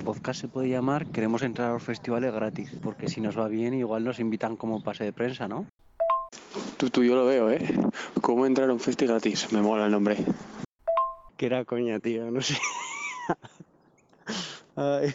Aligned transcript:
podcast 0.00 0.40
se 0.40 0.48
puede 0.48 0.68
llamar 0.68 1.06
Queremos 1.06 1.42
entrar 1.42 1.70
a 1.70 1.72
los 1.74 1.82
festivales 1.82 2.32
gratis, 2.32 2.72
porque 2.82 3.08
si 3.08 3.20
nos 3.20 3.38
va 3.38 3.48
bien 3.48 3.74
igual 3.74 4.04
nos 4.04 4.18
invitan 4.18 4.56
como 4.56 4.82
pase 4.82 5.04
de 5.04 5.12
prensa, 5.12 5.48
¿no? 5.48 5.66
Tú, 6.76 6.90
tú, 6.90 7.04
yo 7.04 7.14
lo 7.14 7.26
veo, 7.26 7.50
¿eh? 7.50 7.60
¿Cómo 8.20 8.46
entrar 8.46 8.70
a 8.70 8.72
un 8.72 8.80
festi 8.80 9.06
gratis? 9.06 9.52
Me 9.52 9.60
mola 9.60 9.86
el 9.86 9.92
nombre. 9.92 10.16
Que 11.36 11.46
era 11.46 11.64
coña, 11.64 11.98
tío, 12.00 12.30
no 12.30 12.40
sé. 12.40 12.56
Ay. 14.76 15.12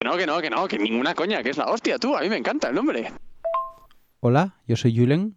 Que 0.00 0.08
no, 0.08 0.16
que 0.16 0.26
no, 0.26 0.40
que 0.40 0.50
no, 0.50 0.68
que 0.68 0.78
ninguna 0.78 1.14
coña, 1.14 1.42
que 1.42 1.50
es 1.50 1.58
la 1.58 1.66
hostia, 1.66 1.98
tú. 1.98 2.16
A 2.16 2.20
mí 2.20 2.28
me 2.28 2.36
encanta 2.36 2.68
el 2.68 2.74
nombre. 2.74 3.12
Hola, 4.20 4.56
yo 4.66 4.76
soy 4.76 4.96
Julen 4.96 5.36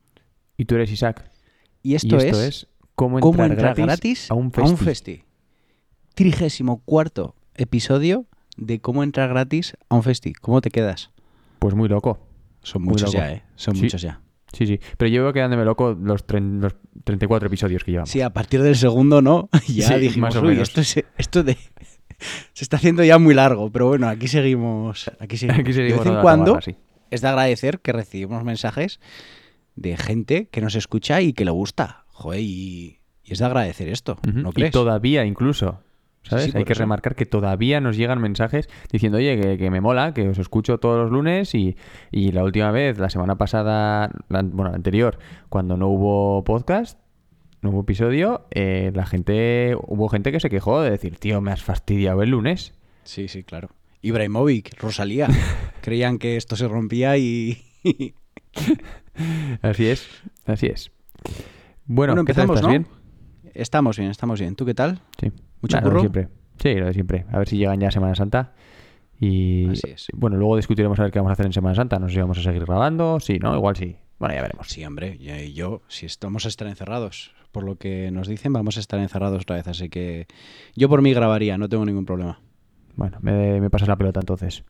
Y 0.58 0.66
tú 0.66 0.76
eres 0.76 0.92
Isaac. 0.92 1.30
y 1.82 1.96
esto, 1.96 2.16
y 2.16 2.20
esto 2.20 2.42
es, 2.42 2.48
es, 2.48 2.68
cómo 2.96 3.20
¿Cómo 3.20 3.44
entrar, 3.44 3.76
gratis, 3.76 3.86
gratis 3.86 4.32
a 4.32 4.36
un 4.36 4.52
festi. 4.52 4.86
festi. 4.86 5.24
Trigésimo 6.14 6.82
cuarto 6.86 7.36
episodio 7.56 8.26
de 8.58 8.80
cómo 8.80 9.04
entrar 9.04 9.30
gratis 9.30 9.76
a 9.90 9.96
un 9.96 10.04
festi. 10.04 10.34
¿Cómo 10.34 10.62
te 10.62 10.70
quedas? 10.70 11.12
Pues 11.60 11.74
muy 11.76 11.88
loco. 11.90 12.20
Son 12.62 12.82
Muy 12.82 12.92
muchos 12.94 13.14
loco. 13.14 13.26
ya, 13.26 13.34
¿eh? 13.34 13.44
Son 13.56 13.76
Sí. 13.76 13.84
muchos 13.84 14.02
ya. 14.02 14.22
Sí, 14.54 14.66
sí. 14.66 14.80
Pero 14.98 15.10
yo 15.10 15.24
veo 15.24 15.34
quedándome 15.34 15.66
loco 15.66 15.94
los, 16.00 16.24
los 16.30 16.76
34 17.04 17.48
episodios 17.48 17.84
que 17.84 17.92
llevamos. 17.92 18.10
Sí, 18.10 18.22
a 18.22 18.30
partir 18.32 18.62
del 18.62 18.76
segundo, 18.76 19.22
¿no? 19.22 19.50
ya 19.68 19.90
Sí, 19.90 19.96
dijimos, 20.00 20.34
más 20.34 20.36
o 20.38 20.46
"Uy, 20.46 20.54
menos". 20.54 20.70
esto, 20.70 20.82
es- 20.82 21.06
esto 21.18 21.44
de... 21.44 21.58
se 22.54 22.64
está 22.64 22.78
haciendo 22.78 23.04
ya 23.04 23.18
muy 23.18 23.34
largo, 23.34 23.72
pero 23.72 23.88
bueno, 23.88 24.08
aquí 24.08 24.28
seguimos. 24.28 25.12
Aquí 25.20 25.38
seguimos. 25.38 25.60
Aquí 25.60 25.74
seguimos 25.74 26.04
de 26.06 26.10
vez 26.10 26.16
en 26.18 26.22
cuando 26.22 26.62
sí. 26.62 26.76
es 27.12 27.22
de 27.22 27.28
agradecer 27.28 27.80
que 27.82 27.92
recibimos 27.92 28.44
mensajes 28.44 29.00
de 29.76 29.98
gente 29.98 30.48
que 30.48 30.62
nos 30.62 30.76
escucha 30.76 31.22
y 31.22 31.34
que 31.34 31.44
le 31.46 31.52
gusta. 31.52 32.06
Joder, 32.10 32.40
y, 32.40 33.00
y 33.24 33.34
es 33.34 33.40
de 33.40 33.46
agradecer 33.46 33.90
esto. 33.90 34.18
¿no 34.34 34.50
y 34.52 34.54
crees? 34.54 34.72
todavía 34.72 35.26
incluso, 35.26 35.82
¿sabes? 36.28 36.46
Sí, 36.46 36.52
sí, 36.52 36.58
Hay 36.58 36.64
que 36.66 36.74
eso. 36.74 36.82
remarcar 36.84 37.16
que 37.16 37.26
todavía 37.26 37.80
nos 37.82 37.98
llegan 37.98 38.20
mensajes 38.22 38.68
diciendo, 38.92 39.18
oye, 39.18 39.40
que, 39.40 39.58
que 39.58 39.72
me 39.72 39.82
mola, 39.82 40.14
que 40.14 40.28
os 40.30 40.38
escucho 40.38 40.78
todos 40.80 40.98
los 41.04 41.12
lunes 41.12 41.56
y, 41.56 41.76
y 42.12 42.32
la 42.32 42.44
última 42.44 42.72
vez, 42.72 42.98
la 42.98 43.10
semana 43.10 43.38
pasada, 43.38 44.10
la- 44.30 44.42
bueno, 44.44 44.72
la 44.72 44.76
anterior, 44.78 45.18
cuando 45.50 45.78
no 45.78 45.88
hubo 45.88 46.44
podcast, 46.44 47.00
no 47.62 47.70
hubo 47.72 47.82
episodio, 47.82 48.46
eh, 48.52 48.92
la 48.94 49.06
gente, 49.06 49.76
hubo 49.88 50.08
gente 50.10 50.32
que 50.32 50.40
se 50.40 50.50
quejó 50.50 50.82
de 50.82 50.92
decir, 50.92 51.18
tío, 51.18 51.42
me 51.42 51.52
has 51.52 51.64
fastidiado 51.64 52.22
el 52.22 52.30
lunes. 52.32 52.74
Sí, 53.04 53.28
sí, 53.28 53.44
claro. 53.44 53.70
Ibrahimovic, 54.02 54.80
Rosalía. 54.80 55.28
Creían 55.82 56.18
que 56.20 56.38
esto 56.38 56.56
se 56.56 56.68
rompía 56.68 57.18
y... 57.18 57.58
Así 59.62 59.88
es, 59.88 60.08
así 60.46 60.68
es. 60.68 60.92
Bueno, 61.86 62.14
Bueno, 62.14 62.26
¿qué 62.26 62.34
tal? 62.34 62.44
empezamos, 62.44 62.56
¿Estás 62.58 62.64
¿no? 62.64 62.70
bien? 62.70 62.88
estamos 63.54 63.98
bien, 63.98 64.12
estamos 64.12 64.40
bien. 64.40 64.56
¿Tú 64.56 64.66
qué 64.66 64.74
tal? 64.74 65.00
Sí. 65.20 65.32
¿Mucho 65.66 65.78
lo 65.78 65.84
curro? 65.84 66.00
siempre. 66.02 66.28
Sí, 66.62 66.74
lo 66.76 66.86
de 66.88 66.94
siempre. 66.94 67.26
A 67.32 67.38
ver 67.40 67.48
si 67.48 67.58
llegan 67.58 67.80
ya 67.80 67.92
Semana 67.92 68.16
Santa. 68.16 68.54
Y 69.20 69.70
Así 69.70 69.90
es. 69.92 70.08
bueno, 70.14 70.38
luego 70.38 70.56
discutiremos 70.58 71.00
a 71.00 71.04
ver 71.04 71.12
qué 71.12 71.20
vamos 71.20 71.30
a 71.30 71.34
hacer 71.34 71.46
en 71.46 71.54
Semana 71.54 71.76
Santa. 71.76 72.00
No 72.00 72.08
sé 72.08 72.16
si 72.16 72.20
vamos 72.22 72.38
a 72.38 72.42
seguir 72.44 72.66
grabando. 72.66 73.20
Sí, 73.20 73.40
¿no? 73.40 73.56
Igual 73.56 73.76
sí. 73.76 73.96
Bueno, 74.20 74.36
ya 74.36 74.42
veremos. 74.42 74.68
Sí, 74.70 74.84
hombre, 74.86 75.18
y 75.20 75.30
y 75.32 75.54
yo, 75.54 75.82
si 75.90 76.06
estamos 76.06 76.46
a 76.46 76.48
estar 76.50 76.68
encerrados, 76.68 77.34
por 77.52 77.64
lo 77.64 77.76
que 77.78 78.12
nos 78.12 78.28
dicen, 78.30 78.54
vamos 78.54 78.78
a 78.78 78.80
estar 78.80 79.00
encerrados 79.00 79.42
otra 79.42 79.58
vez, 79.58 79.68
así 79.68 79.90
que 79.90 80.28
yo 80.76 80.88
por 80.88 81.02
mí 81.02 81.14
grabaría, 81.14 81.58
no 81.58 81.68
tengo 81.68 81.86
ningún 81.86 82.06
problema. 82.06 82.40
Bueno, 82.96 83.18
me, 83.22 83.60
me 83.60 83.70
pasas 83.70 83.90
la 83.90 83.98
pelota 83.98 84.22
entonces. 84.22 84.64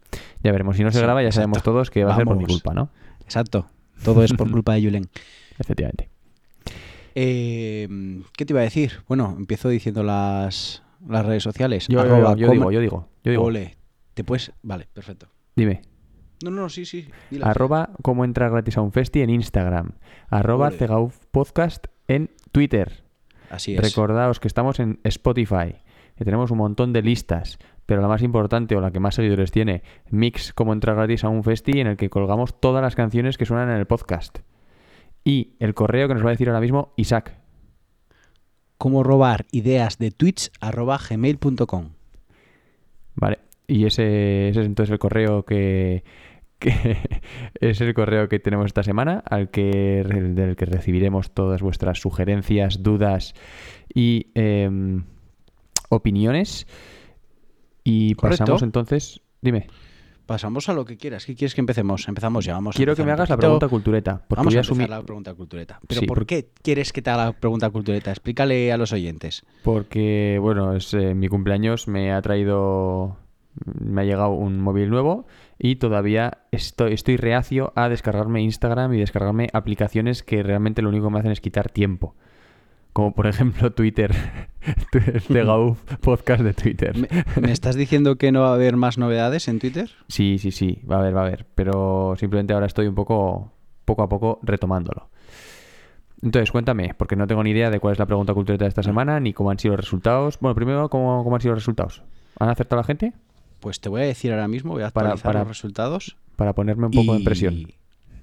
Ya 0.43 0.51
veremos. 0.51 0.77
Si 0.77 0.83
no 0.83 0.91
se 0.91 0.97
Sí, 0.97 1.03
graba, 1.03 1.21
ya 1.21 1.27
exacto. 1.27 1.41
sabemos 1.43 1.61
todos 1.63 1.91
que 1.91 2.03
va 2.03 2.13
a 2.13 2.15
ser 2.15 2.25
por 2.25 2.37
mi 2.37 2.45
culpa, 2.45 2.73
¿no? 2.73 2.89
Exacto, 3.23 3.67
todo 4.03 4.23
es 4.23 4.33
por 4.33 4.49
culpa 4.51 4.73
de 4.73 4.81
Julen. 4.83 5.05
Efectivamente. 5.59 6.09
Eh, 7.13 7.87
¿Qué 8.35 8.45
te 8.45 8.53
iba 8.53 8.61
a 8.61 8.63
decir? 8.63 9.03
Bueno, 9.07 9.35
empiezo 9.37 9.69
diciendo 9.69 10.03
las, 10.03 10.81
las 11.07 11.25
redes 11.25 11.43
sociales. 11.43 11.87
Yo, 11.87 11.99
Arroba 11.99 12.35
yo, 12.35 12.51
digo, 12.51 12.71
yo 12.71 12.79
digo, 12.79 13.09
yo 13.23 13.31
digo. 13.31 13.43
Ole, 13.43 13.77
te 14.13 14.23
puedes... 14.23 14.51
Vale, 14.63 14.87
perfecto. 14.93 15.27
Dime. 15.55 15.81
No, 16.43 16.51
no, 16.51 16.69
sí, 16.69 16.85
sí. 16.85 17.07
Arroba 17.41 17.91
cómo 18.01 18.25
entrar 18.25 18.51
gratis 18.51 18.77
a 18.77 18.81
un 18.81 18.91
festi 18.91 19.21
en 19.21 19.29
Instagram. 19.29 19.93
Arroba. 20.29 20.71
Cegauf 20.71 21.25
Podcast 21.31 21.87
en 22.07 22.29
Twitter. 22.51 23.03
Así 23.49 23.75
es. 23.75 23.81
Recordaos 23.81 24.39
que 24.39 24.47
estamos 24.47 24.79
en 24.79 24.99
Spotify, 25.03 25.75
que 26.15 26.25
tenemos 26.25 26.51
un 26.51 26.57
montón 26.57 26.93
de 26.93 27.01
listas, 27.01 27.57
pero 27.85 28.01
la 28.01 28.07
más 28.07 28.21
importante 28.21 28.75
o 28.75 28.81
la 28.81 28.91
que 28.91 28.99
más 28.99 29.15
seguidores 29.15 29.51
tiene, 29.51 29.83
Mix 30.09 30.53
como 30.53 30.73
entrar 30.73 30.95
gratis 30.95 31.23
a 31.23 31.29
un 31.29 31.43
festi 31.43 31.79
en 31.79 31.87
el 31.87 31.97
que 31.97 32.09
colgamos 32.09 32.59
todas 32.59 32.81
las 32.81 32.95
canciones 32.95 33.37
que 33.37 33.45
suenan 33.45 33.69
en 33.69 33.77
el 33.77 33.85
podcast. 33.85 34.39
Y 35.23 35.53
el 35.59 35.73
correo 35.73 36.07
que 36.07 36.13
nos 36.13 36.23
va 36.23 36.29
a 36.29 36.31
decir 36.31 36.49
ahora 36.49 36.61
mismo 36.61 36.93
Isaac. 36.97 37.37
Cómo 38.77 39.03
robar 39.03 39.45
ideas 39.51 39.97
de 39.97 40.11
tweets 40.11 40.51
arroba 40.59 40.99
gmail.com. 41.09 41.89
Vale. 43.15 43.39
Y 43.67 43.85
ese, 43.85 44.49
ese 44.49 44.61
es 44.61 44.65
entonces 44.65 44.91
el 44.91 44.99
correo 44.99 45.43
que, 45.43 46.03
que 46.59 46.97
es 47.59 47.81
el 47.81 47.93
correo 47.93 48.29
que 48.29 48.39
tenemos 48.39 48.67
esta 48.67 48.83
semana, 48.83 49.23
al 49.25 49.49
que 49.49 50.03
del 50.03 50.55
que 50.55 50.65
recibiremos 50.65 51.31
todas 51.31 51.61
vuestras 51.61 51.99
sugerencias, 51.99 52.83
dudas 52.83 53.33
y 53.93 54.27
em, 54.35 55.03
opiniones. 55.89 56.67
Y 57.83 58.15
Correcto. 58.15 58.43
pasamos 58.43 58.63
entonces. 58.63 59.21
Dime, 59.41 59.67
Pasamos 60.25 60.69
a 60.69 60.73
lo 60.73 60.85
que 60.85 60.97
quieras. 60.97 61.25
¿Qué 61.25 61.35
quieres 61.35 61.53
que 61.53 61.61
empecemos? 61.61 62.07
Empezamos 62.07 62.45
ya. 62.45 62.53
Vamos 62.53 62.75
a 62.75 62.77
quiero 62.77 62.95
que 62.95 63.03
me 63.03 63.11
hagas 63.11 63.29
la 63.29 63.37
pregunta 63.37 63.67
cultureta. 63.67 64.21
Porque 64.27 64.39
Vamos 64.39 64.53
voy 64.53 64.57
a 64.57 64.61
asumir. 64.61 64.89
la 64.89 65.01
pregunta 65.03 65.33
cultureta. 65.33 65.79
¿Pero 65.87 66.01
Sí, 66.01 66.07
por 66.07 66.17
porque- 66.19 66.43
qué 66.45 66.49
quieres 66.63 66.91
que 66.93 67.01
te 67.01 67.09
haga 67.11 67.25
la 67.25 67.31
pregunta 67.33 67.69
cultureta? 67.69 68.11
Explícale 68.11 68.71
a 68.71 68.77
los 68.77 68.91
oyentes. 68.91 69.45
Porque, 69.63 70.37
bueno, 70.41 70.75
es 70.75 70.93
eh, 70.93 71.13
mi 71.13 71.27
cumpleaños, 71.27 71.87
me 71.87 72.11
ha 72.11 72.21
traído. 72.21 73.17
Me 73.79 74.01
ha 74.01 74.03
llegado 74.03 74.31
un 74.31 74.59
móvil 74.59 74.89
nuevo 74.89 75.27
y 75.57 75.77
todavía 75.77 76.39
estoy, 76.51 76.91
estoy 76.91 77.15
reacio 77.15 77.71
a 77.77 77.87
descargarme 77.87 78.41
Instagram 78.41 78.93
y 78.93 78.97
descargarme 78.99 79.47
aplicaciones 79.53 80.23
que 80.23 80.43
realmente 80.43 80.81
lo 80.81 80.89
único 80.89 81.07
que 81.07 81.13
me 81.13 81.19
hacen 81.19 81.31
es 81.31 81.39
quitar 81.39 81.69
tiempo. 81.69 82.15
Como 82.95 83.13
por 83.13 83.27
ejemplo 83.27 83.73
Twitter. 83.73 84.15
de 85.27 85.43
Gauf 85.43 85.77
podcast 85.99 86.41
de 86.43 86.53
Twitter. 86.53 86.97
¿Me, 86.97 87.09
me 87.41 87.51
estás 87.51 87.75
diciendo 87.75 88.15
que 88.15 88.31
no 88.31 88.43
va 88.43 88.51
a 88.51 88.53
haber 88.53 88.77
más 88.77 88.97
novedades 88.97 89.49
en 89.49 89.59
Twitter? 89.59 89.91
Sí, 90.07 90.37
sí, 90.39 90.51
sí, 90.51 90.79
va 90.89 90.95
a 90.95 90.99
haber, 90.99 91.13
va 91.13 91.23
a 91.23 91.25
haber. 91.25 91.45
Pero 91.55 92.15
simplemente 92.17 92.53
ahora 92.53 92.67
estoy 92.67 92.87
un 92.87 92.95
poco, 92.95 93.51
poco 93.83 94.01
a 94.01 94.07
poco 94.07 94.39
retomándolo. 94.43 95.09
Entonces, 96.21 96.53
cuéntame, 96.53 96.93
porque 96.97 97.17
no 97.17 97.27
tengo 97.27 97.43
ni 97.43 97.49
idea 97.49 97.69
de 97.69 97.81
cuál 97.81 97.91
es 97.91 97.99
la 97.99 98.05
pregunta 98.05 98.33
cultureta 98.33 98.63
de 98.63 98.69
esta 98.69 98.81
semana, 98.81 99.19
ni 99.19 99.33
cómo 99.33 99.51
han 99.51 99.59
sido 99.59 99.73
los 99.73 99.81
resultados. 99.83 100.39
Bueno, 100.39 100.55
primero, 100.55 100.87
¿cómo, 100.89 101.21
cómo 101.25 101.35
han 101.35 101.41
sido 101.41 101.53
los 101.53 101.63
resultados? 101.63 102.01
¿Han 102.39 102.47
acertado 102.47 102.79
la 102.81 102.85
gente? 102.87 103.11
Pues 103.59 103.81
te 103.81 103.89
voy 103.89 104.03
a 104.03 104.05
decir 104.05 104.31
ahora 104.31 104.47
mismo, 104.47 104.71
voy 104.71 104.83
a 104.83 104.89
Para- 104.91 105.09
actualizar 105.09 105.33
para- 105.33 105.39
los 105.39 105.49
resultados. 105.49 106.15
Para 106.37 106.53
ponerme 106.53 106.85
un 106.85 106.91
poco 106.93 107.13
y 107.13 107.17
en 107.17 107.23
presión. 107.25 107.67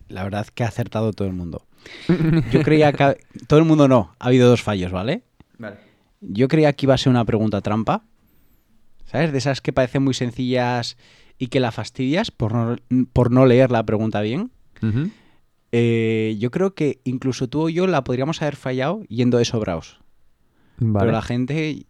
La 0.09 0.25
verdad 0.25 0.47
que 0.47 0.65
ha 0.65 0.69
acertado 0.69 1.13
todo 1.13 1.29
el 1.29 1.35
mundo. 1.35 1.67
Yo 2.51 2.63
creía 2.63 2.93
que... 2.93 3.19
Todo 3.47 3.59
el 3.59 3.65
mundo 3.65 3.89
no, 3.89 4.15
ha 4.19 4.27
habido 4.27 4.49
dos 4.49 4.63
fallos, 4.63 4.93
¿vale? 4.93 5.23
Yo 6.21 6.49
creía 6.49 6.73
que 6.73 6.87
iba 6.87 6.95
a 6.95 6.99
ser 6.99 7.11
una 7.11 7.25
pregunta 7.25 7.61
trampa. 7.61 8.05
¿Sabes? 9.05 9.33
De 9.33 9.39
esas 9.39 9.61
que 9.61 9.73
parecen 9.73 10.03
muy 10.03 10.15
sencillas 10.15 10.97
y 11.39 11.49
que 11.49 11.61
la 11.61 11.73
fastidias 11.73 12.31
por 12.31 12.55
no, 12.55 12.77
por 13.13 13.31
no 13.31 13.47
leer 13.47 13.71
la 13.71 13.85
pregunta 13.85 14.21
bien. 14.21 14.51
Eh, 15.73 16.37
yo 16.39 16.51
creo 16.51 16.75
que 16.75 17.01
incluso 17.05 17.49
tú 17.49 17.63
o 17.63 17.69
yo 17.69 17.87
la 17.87 18.05
podríamos 18.05 18.43
haber 18.43 18.57
fallado 18.57 19.03
yendo 19.09 19.39
de 19.39 19.45
sobraos. 19.45 20.01
Vale. 20.79 21.05
Pero 21.05 21.13
la 21.13 21.23
gente, 21.23 21.87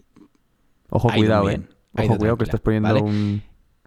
Ojo, 0.89 1.09
cuidado, 1.09 1.47
bien, 1.47 1.69
eh. 1.97 2.05
Ojo, 2.05 2.19
cuidado 2.19 2.37
que 2.37 2.45
estás 2.45 2.61
poniendo 2.61 2.89
¿vale? 2.89 3.03
un... 3.03 3.43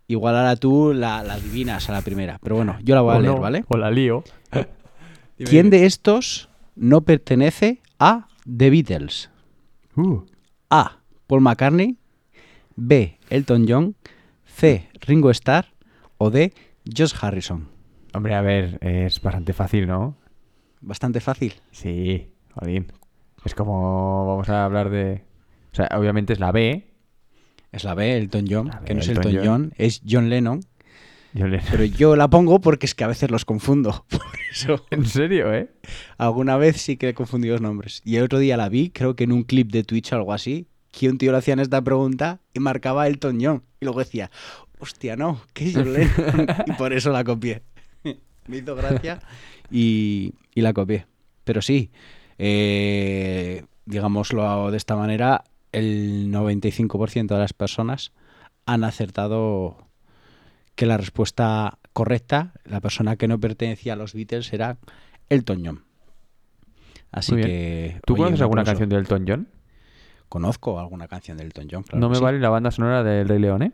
igual 0.07 0.35
ahora 0.35 0.55
tú 0.55 0.93
la, 0.93 1.23
la 1.23 1.33
adivinas 1.35 1.89
a 1.89 1.93
la 1.93 2.01
primera. 2.01 2.39
Pero 2.41 2.55
bueno, 2.55 2.77
yo 2.83 2.95
la 2.95 3.01
voy 3.01 3.13
a 3.13 3.17
o 3.17 3.21
leer, 3.21 3.33
no, 3.35 3.41
¿vale? 3.41 3.65
O 3.67 3.77
la 3.77 3.91
lío. 3.91 4.23
¿Quién 5.37 5.69
de 5.69 5.85
estos 5.85 6.49
no 6.75 7.01
pertenece 7.01 7.81
a 7.99 8.27
The 8.45 8.69
Beatles? 8.69 9.29
Uh, 9.95 10.21
A. 10.69 10.99
Paul 11.27 11.41
McCartney. 11.41 11.97
B. 12.75 13.19
Elton 13.29 13.65
John. 13.67 13.95
C. 14.45 14.89
Ringo 15.01 15.31
Starr. 15.31 15.65
O 16.17 16.29
D. 16.29 16.53
Josh 16.85 17.13
Harrison. 17.19 17.67
Hombre, 18.13 18.35
a 18.35 18.41
ver, 18.41 18.77
es 18.81 19.21
bastante 19.21 19.51
fácil, 19.51 19.87
¿no? 19.87 20.15
Bastante 20.79 21.19
fácil. 21.19 21.55
Sí, 21.71 22.29
jolín. 22.53 22.91
Es 23.43 23.55
como 23.55 24.25
vamos 24.27 24.47
a 24.49 24.63
hablar 24.63 24.89
de... 24.89 25.23
O 25.73 25.75
sea, 25.75 25.89
obviamente 25.97 26.31
es 26.31 26.39
la 26.39 26.53
B. 26.53 26.87
Es 27.73 27.83
la 27.83 27.93
B, 27.93 28.15
Elton 28.15 28.45
John. 28.49 28.67
B, 28.67 28.85
que 28.85 28.93
no 28.93 29.01
es 29.01 29.09
Elton 29.09 29.27
Elton 29.27 29.45
John. 29.45 29.61
John, 29.63 29.73
es 29.77 30.01
John 30.07 30.29
Lennon. 30.29 30.61
Yo 31.37 31.47
le- 31.47 31.59
Pero 31.69 31.83
yo 31.83 32.15
la 32.15 32.29
pongo 32.29 32.61
porque 32.61 32.85
es 32.85 32.95
que 32.95 33.03
a 33.03 33.07
veces 33.07 33.29
los 33.29 33.43
confundo. 33.43 34.05
Por 34.09 34.21
eso, 34.51 34.85
En 34.89 35.05
serio, 35.05 35.53
¿eh? 35.53 35.69
alguna 36.17 36.55
vez 36.55 36.77
sí 36.81 36.95
que 36.95 37.09
he 37.09 37.13
confundido 37.13 37.55
los 37.55 37.61
nombres. 37.61 38.01
Y 38.05 38.15
el 38.15 38.23
otro 38.23 38.39
día 38.39 38.55
la 38.55 38.69
vi, 38.69 38.89
creo 38.89 39.15
que 39.17 39.25
en 39.25 39.33
un 39.33 39.43
clip 39.43 39.69
de 39.71 39.83
Twitch 39.83 40.13
o 40.13 40.15
algo 40.15 40.31
así, 40.31 40.67
que 40.91 41.09
un 41.09 41.17
tío 41.17 41.33
le 41.33 41.39
hacían 41.39 41.59
esta 41.59 41.81
pregunta 41.81 42.39
y 42.53 42.59
marcaba 42.61 43.05
Elton 43.07 43.37
John. 43.41 43.63
Y 43.81 43.85
luego 43.85 43.99
decía, 43.99 44.31
hostia, 44.79 45.17
no, 45.17 45.41
que 45.53 45.65
es 45.65 45.73
John 45.75 45.93
y 46.67 46.71
por 46.73 46.93
eso 46.93 47.11
la 47.11 47.23
copié. 47.25 47.63
Me 48.47 48.57
hizo 48.57 48.75
gracia 48.75 49.19
y, 49.69 50.33
y 50.53 50.61
la 50.61 50.71
copié. 50.71 51.05
Pero 51.43 51.61
sí, 51.61 51.91
eh, 52.37 53.63
digámoslo 53.85 54.71
de 54.71 54.77
esta 54.77 54.95
manera, 54.95 55.43
el 55.73 56.31
95% 56.31 57.27
de 57.27 57.39
las 57.39 57.53
personas 57.53 58.13
han 58.65 58.83
acertado 58.85 59.84
que 60.75 60.85
la 60.85 60.97
respuesta 60.97 61.79
correcta, 61.93 62.53
la 62.65 62.81
persona 62.81 63.15
que 63.15 63.27
no 63.27 63.39
pertenecía 63.39 63.93
a 63.93 63.95
los 63.95 64.13
Beatles 64.13 64.51
era 64.53 64.77
Elton 65.29 65.63
John. 65.65 65.83
Así 67.11 67.31
Muy 67.31 67.37
bien. 67.43 67.49
que. 67.49 67.99
¿Tú 68.05 68.13
oye, 68.13 68.23
conoces 68.23 68.39
un 68.39 68.43
alguna 68.43 68.63
canción 68.65 68.89
de 68.89 68.95
Elton 68.97 69.25
John? 69.27 69.47
Conozco 70.27 70.79
alguna 70.79 71.07
canción 71.07 71.37
de 71.37 71.43
Elton 71.45 71.67
John. 71.71 71.83
claro 71.83 71.99
no 71.99 72.09
me 72.09 72.15
sí. 72.15 72.21
vale 72.21 72.39
la 72.39 72.49
banda 72.49 72.71
sonora 72.71 73.03
del 73.03 73.27
Rey 73.27 73.39
León, 73.39 73.61
¿eh? 73.61 73.71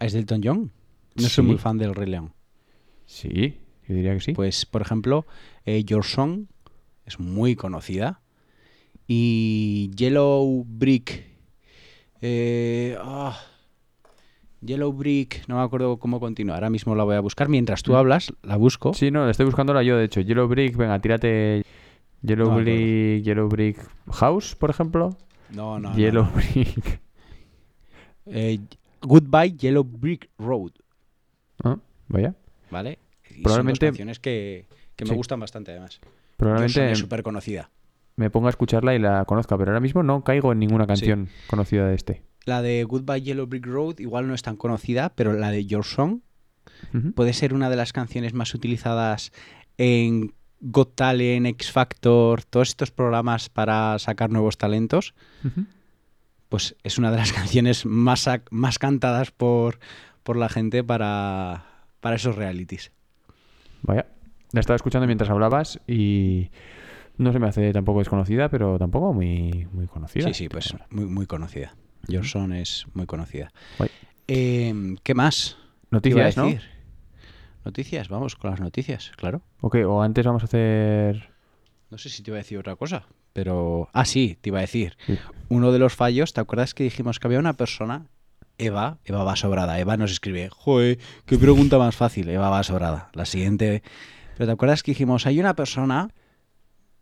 ¿Es 0.00 0.12
de 0.12 0.18
Elton 0.20 0.40
John? 0.42 0.72
No 1.14 1.22
Sí. 1.24 1.28
soy 1.30 1.44
muy 1.44 1.58
fan 1.58 1.78
del 1.78 1.94
Rey 1.94 2.08
León. 2.08 2.32
Sí, 3.06 3.58
yo 3.86 3.94
diría 3.94 4.14
que 4.14 4.20
sí. 4.20 4.32
Pues, 4.32 4.64
por 4.66 4.82
ejemplo, 4.82 5.26
eh, 5.66 5.84
Your 5.84 6.04
Song 6.04 6.46
es 7.04 7.20
muy 7.20 7.54
conocida. 7.54 8.20
Y 9.06 9.90
Yellow 9.96 10.64
Brick. 10.66 11.26
eh, 12.22 12.96
ah, 13.00 13.38
Yellow 14.62 14.92
Brick, 14.92 15.46
no 15.48 15.56
me 15.56 15.62
acuerdo 15.62 15.98
cómo 15.98 16.20
continúa. 16.20 16.54
Ahora 16.56 16.70
mismo 16.70 16.94
la 16.94 17.04
voy 17.04 17.16
a 17.16 17.20
buscar. 17.20 17.48
Mientras 17.48 17.82
tú 17.82 17.92
Mm. 17.92 17.96
hablas, 17.96 18.32
la 18.42 18.56
busco. 18.56 18.92
Sí, 18.94 19.10
no, 19.10 19.28
estoy 19.30 19.46
buscándola 19.46 19.82
yo, 19.82 19.96
de 19.96 20.04
hecho. 20.04 20.20
Yellow 20.20 20.46
Brick, 20.48 20.76
venga, 20.76 20.98
tírate. 21.00 21.64
Yellow 22.22 22.50
No 22.50 22.56
Brick, 22.56 23.22
Yellow 23.24 23.48
Brick 23.48 23.78
House, 24.12 24.54
por 24.54 24.68
ejemplo. 24.70 25.16
No, 25.54 25.78
no. 25.78 25.94
Yellow 25.96 26.24
no. 26.24 26.30
Brick. 26.32 27.00
Eh, 28.26 28.58
Goodbye 29.02 29.56
Yellow 29.56 29.82
Brick 29.82 30.28
Road. 30.38 30.72
Ah, 31.64 31.78
vaya. 32.08 32.34
¿Vale? 32.70 32.98
Y 33.34 33.42
son 33.42 33.66
dos 33.66 33.78
canciones 33.78 34.20
que, 34.20 34.66
que 34.94 35.04
me 35.04 35.10
Sí. 35.10 35.16
gustan 35.16 35.40
bastante, 35.40 35.72
además. 35.72 36.00
Probablemente 36.36 36.92
es 36.92 36.98
súper 36.98 37.22
conocida. 37.22 37.70
me 38.16 38.28
ponga 38.30 38.48
a 38.48 38.50
escucharla 38.50 38.94
y 38.94 38.98
la 38.98 39.24
conozca, 39.24 39.56
pero 39.56 39.70
ahora 39.70 39.80
mismo 39.80 40.02
no 40.02 40.22
caigo 40.22 40.52
en 40.52 40.58
ninguna 40.58 40.86
canción 40.86 41.28
conocida 41.48 41.88
de 41.88 41.94
este. 41.94 42.22
La 42.44 42.62
de 42.62 42.84
Goodbye 42.84 43.22
Yellow 43.22 43.46
Brick 43.46 43.66
Road 43.66 43.98
igual 43.98 44.26
no 44.26 44.34
es 44.34 44.42
tan 44.42 44.56
conocida, 44.56 45.12
pero 45.14 45.32
la 45.32 45.50
de 45.50 45.66
Your 45.66 45.84
Song 45.84 46.20
puede 47.14 47.32
ser 47.32 47.54
una 47.54 47.68
de 47.68 47.76
las 47.76 47.92
canciones 47.92 48.32
más 48.32 48.54
utilizadas 48.54 49.32
en 49.76 50.34
Got 50.60 50.94
Talent, 50.94 51.46
X 51.46 51.72
Factor, 51.72 52.44
todos 52.44 52.68
estos 52.68 52.90
programas 52.90 53.48
para 53.48 53.98
sacar 53.98 54.30
nuevos 54.30 54.58
talentos. 54.58 55.14
Pues 56.48 56.76
es 56.82 56.98
una 56.98 57.10
de 57.10 57.18
las 57.18 57.32
canciones 57.34 57.86
más, 57.86 58.28
más 58.50 58.78
cantadas 58.78 59.30
por, 59.30 59.78
por 60.22 60.36
la 60.36 60.48
gente 60.48 60.84
para, 60.84 61.64
para 62.00 62.16
esos 62.16 62.36
realities. 62.36 62.92
Vaya. 63.82 64.06
La 64.52 64.60
estaba 64.60 64.76
escuchando 64.76 65.06
mientras 65.06 65.30
hablabas 65.30 65.80
y 65.86 66.50
no 67.16 67.32
se 67.32 67.38
me 67.38 67.46
hace 67.46 67.72
tampoco 67.72 68.00
desconocida, 68.00 68.48
pero 68.48 68.78
tampoco 68.78 69.12
muy, 69.12 69.68
muy 69.72 69.86
conocida. 69.86 70.26
Sí, 70.28 70.34
sí, 70.34 70.48
pues 70.48 70.74
muy, 70.90 71.06
muy 71.06 71.26
conocida. 71.26 71.76
Your 72.08 72.26
Song 72.26 72.52
es 72.52 72.86
muy 72.94 73.06
conocida. 73.06 73.52
Eh, 74.28 74.96
¿Qué 75.02 75.14
más? 75.14 75.56
Noticias, 75.90 76.36
¿no? 76.36 76.52
Noticias, 77.64 78.08
vamos 78.08 78.36
con 78.36 78.50
las 78.50 78.60
noticias, 78.60 79.12
claro. 79.16 79.42
Ok, 79.60 79.76
o 79.86 80.02
antes 80.02 80.24
vamos 80.24 80.42
a 80.42 80.46
hacer... 80.46 81.30
No 81.90 81.98
sé 81.98 82.08
si 82.08 82.22
te 82.22 82.30
iba 82.30 82.36
a 82.36 82.42
decir 82.42 82.58
otra 82.58 82.76
cosa, 82.76 83.06
pero... 83.32 83.88
Ah, 83.92 84.04
sí, 84.04 84.38
te 84.40 84.48
iba 84.48 84.58
a 84.58 84.62
decir. 84.62 84.96
Sí. 85.06 85.18
Uno 85.48 85.72
de 85.72 85.78
los 85.78 85.94
fallos, 85.94 86.32
¿te 86.32 86.40
acuerdas 86.40 86.72
que 86.72 86.84
dijimos 86.84 87.18
que 87.18 87.26
había 87.26 87.38
una 87.38 87.54
persona, 87.54 88.06
Eva, 88.56 88.98
Eva 89.04 89.24
va 89.24 89.36
sobrada, 89.36 89.78
Eva 89.78 89.96
nos 89.96 90.12
escribe, 90.12 90.48
joder, 90.50 90.98
qué 91.26 91.36
pregunta 91.36 91.78
más 91.78 91.96
fácil, 91.96 92.28
Eva 92.28 92.48
va 92.48 92.62
sobrada. 92.62 93.10
La 93.14 93.26
siguiente... 93.26 93.82
Pero 94.36 94.46
¿te 94.46 94.52
acuerdas 94.52 94.82
que 94.82 94.92
dijimos, 94.92 95.26
hay 95.26 95.38
una 95.38 95.54
persona 95.54 96.08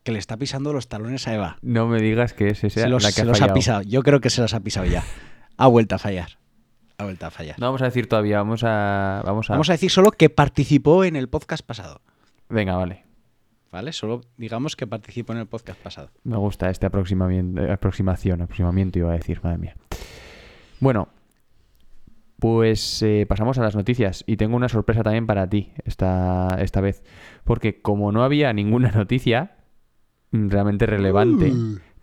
que 0.09 0.13
le 0.13 0.19
está 0.21 0.39
pisando 0.39 0.73
los 0.73 0.89
talones 0.89 1.29
a 1.29 1.35
Eva? 1.35 1.59
No 1.61 1.87
me 1.87 2.01
digas 2.01 2.33
que 2.33 2.49
ese 2.49 2.71
sea 2.71 2.85
Se 2.85 2.89
los, 2.89 3.03
la 3.03 3.11
que 3.11 3.17
se 3.17 3.21
ha 3.21 3.25
los 3.27 3.43
ha 3.43 3.53
pisado, 3.53 3.83
yo 3.83 4.03
creo 4.03 4.23
que 4.23 4.31
se 4.31 4.41
los 4.41 4.55
ha 4.55 4.61
pisado 4.61 4.87
ya. 4.87 5.05
Ha 5.59 5.67
vuelto 5.67 5.97
a 5.97 5.99
fallar. 5.99 6.39
Ha 6.97 7.05
vuelto 7.05 7.27
a 7.27 7.31
fallar. 7.31 7.59
No 7.61 7.67
vamos 7.67 7.83
a 7.83 7.85
decir 7.85 8.09
todavía, 8.09 8.39
vamos 8.39 8.65
a... 8.65 9.21
Vamos 9.27 9.51
a... 9.51 9.53
Vamos 9.53 9.69
a 9.69 9.73
decir 9.73 9.91
solo 9.91 10.11
que 10.11 10.31
participó 10.31 11.05
en 11.05 11.15
el 11.15 11.29
podcast 11.29 11.63
pasado. 11.63 12.01
Venga, 12.49 12.75
vale. 12.75 13.05
¿Vale? 13.71 13.93
Solo 13.93 14.23
digamos 14.39 14.77
que 14.77 14.87
participó 14.87 15.35
en 15.35 15.41
el 15.41 15.47
podcast 15.47 15.79
pasado. 15.79 16.11
Me 16.25 16.39
gusta 16.39 16.71
este 16.71 16.87
aproximamiento, 16.87 17.71
aproximación, 17.71 18.41
aproximamiento 18.41 18.99
iba 18.99 19.11
a 19.11 19.17
decir, 19.17 19.43
madre 19.43 19.59
mía. 19.59 19.77
Bueno, 20.81 21.11
pues 22.39 23.03
eh, 23.03 23.27
pasamos 23.29 23.59
a 23.59 23.63
las 23.63 23.77
noticias 23.77 24.25
y 24.27 24.39
tengo 24.39 24.57
una 24.57 24.71
sorpresa 24.71 25.03
también 25.03 25.27
para 25.27 25.47
ti 25.51 25.75
esta, 25.85 26.49
esta 26.63 26.81
vez. 26.81 27.05
Porque 27.45 27.83
como 27.83 28.11
no 28.11 28.25
había 28.25 28.55
ninguna 28.55 28.91
noticia 28.95 29.58
realmente 30.33 30.87
relevante, 30.87 31.53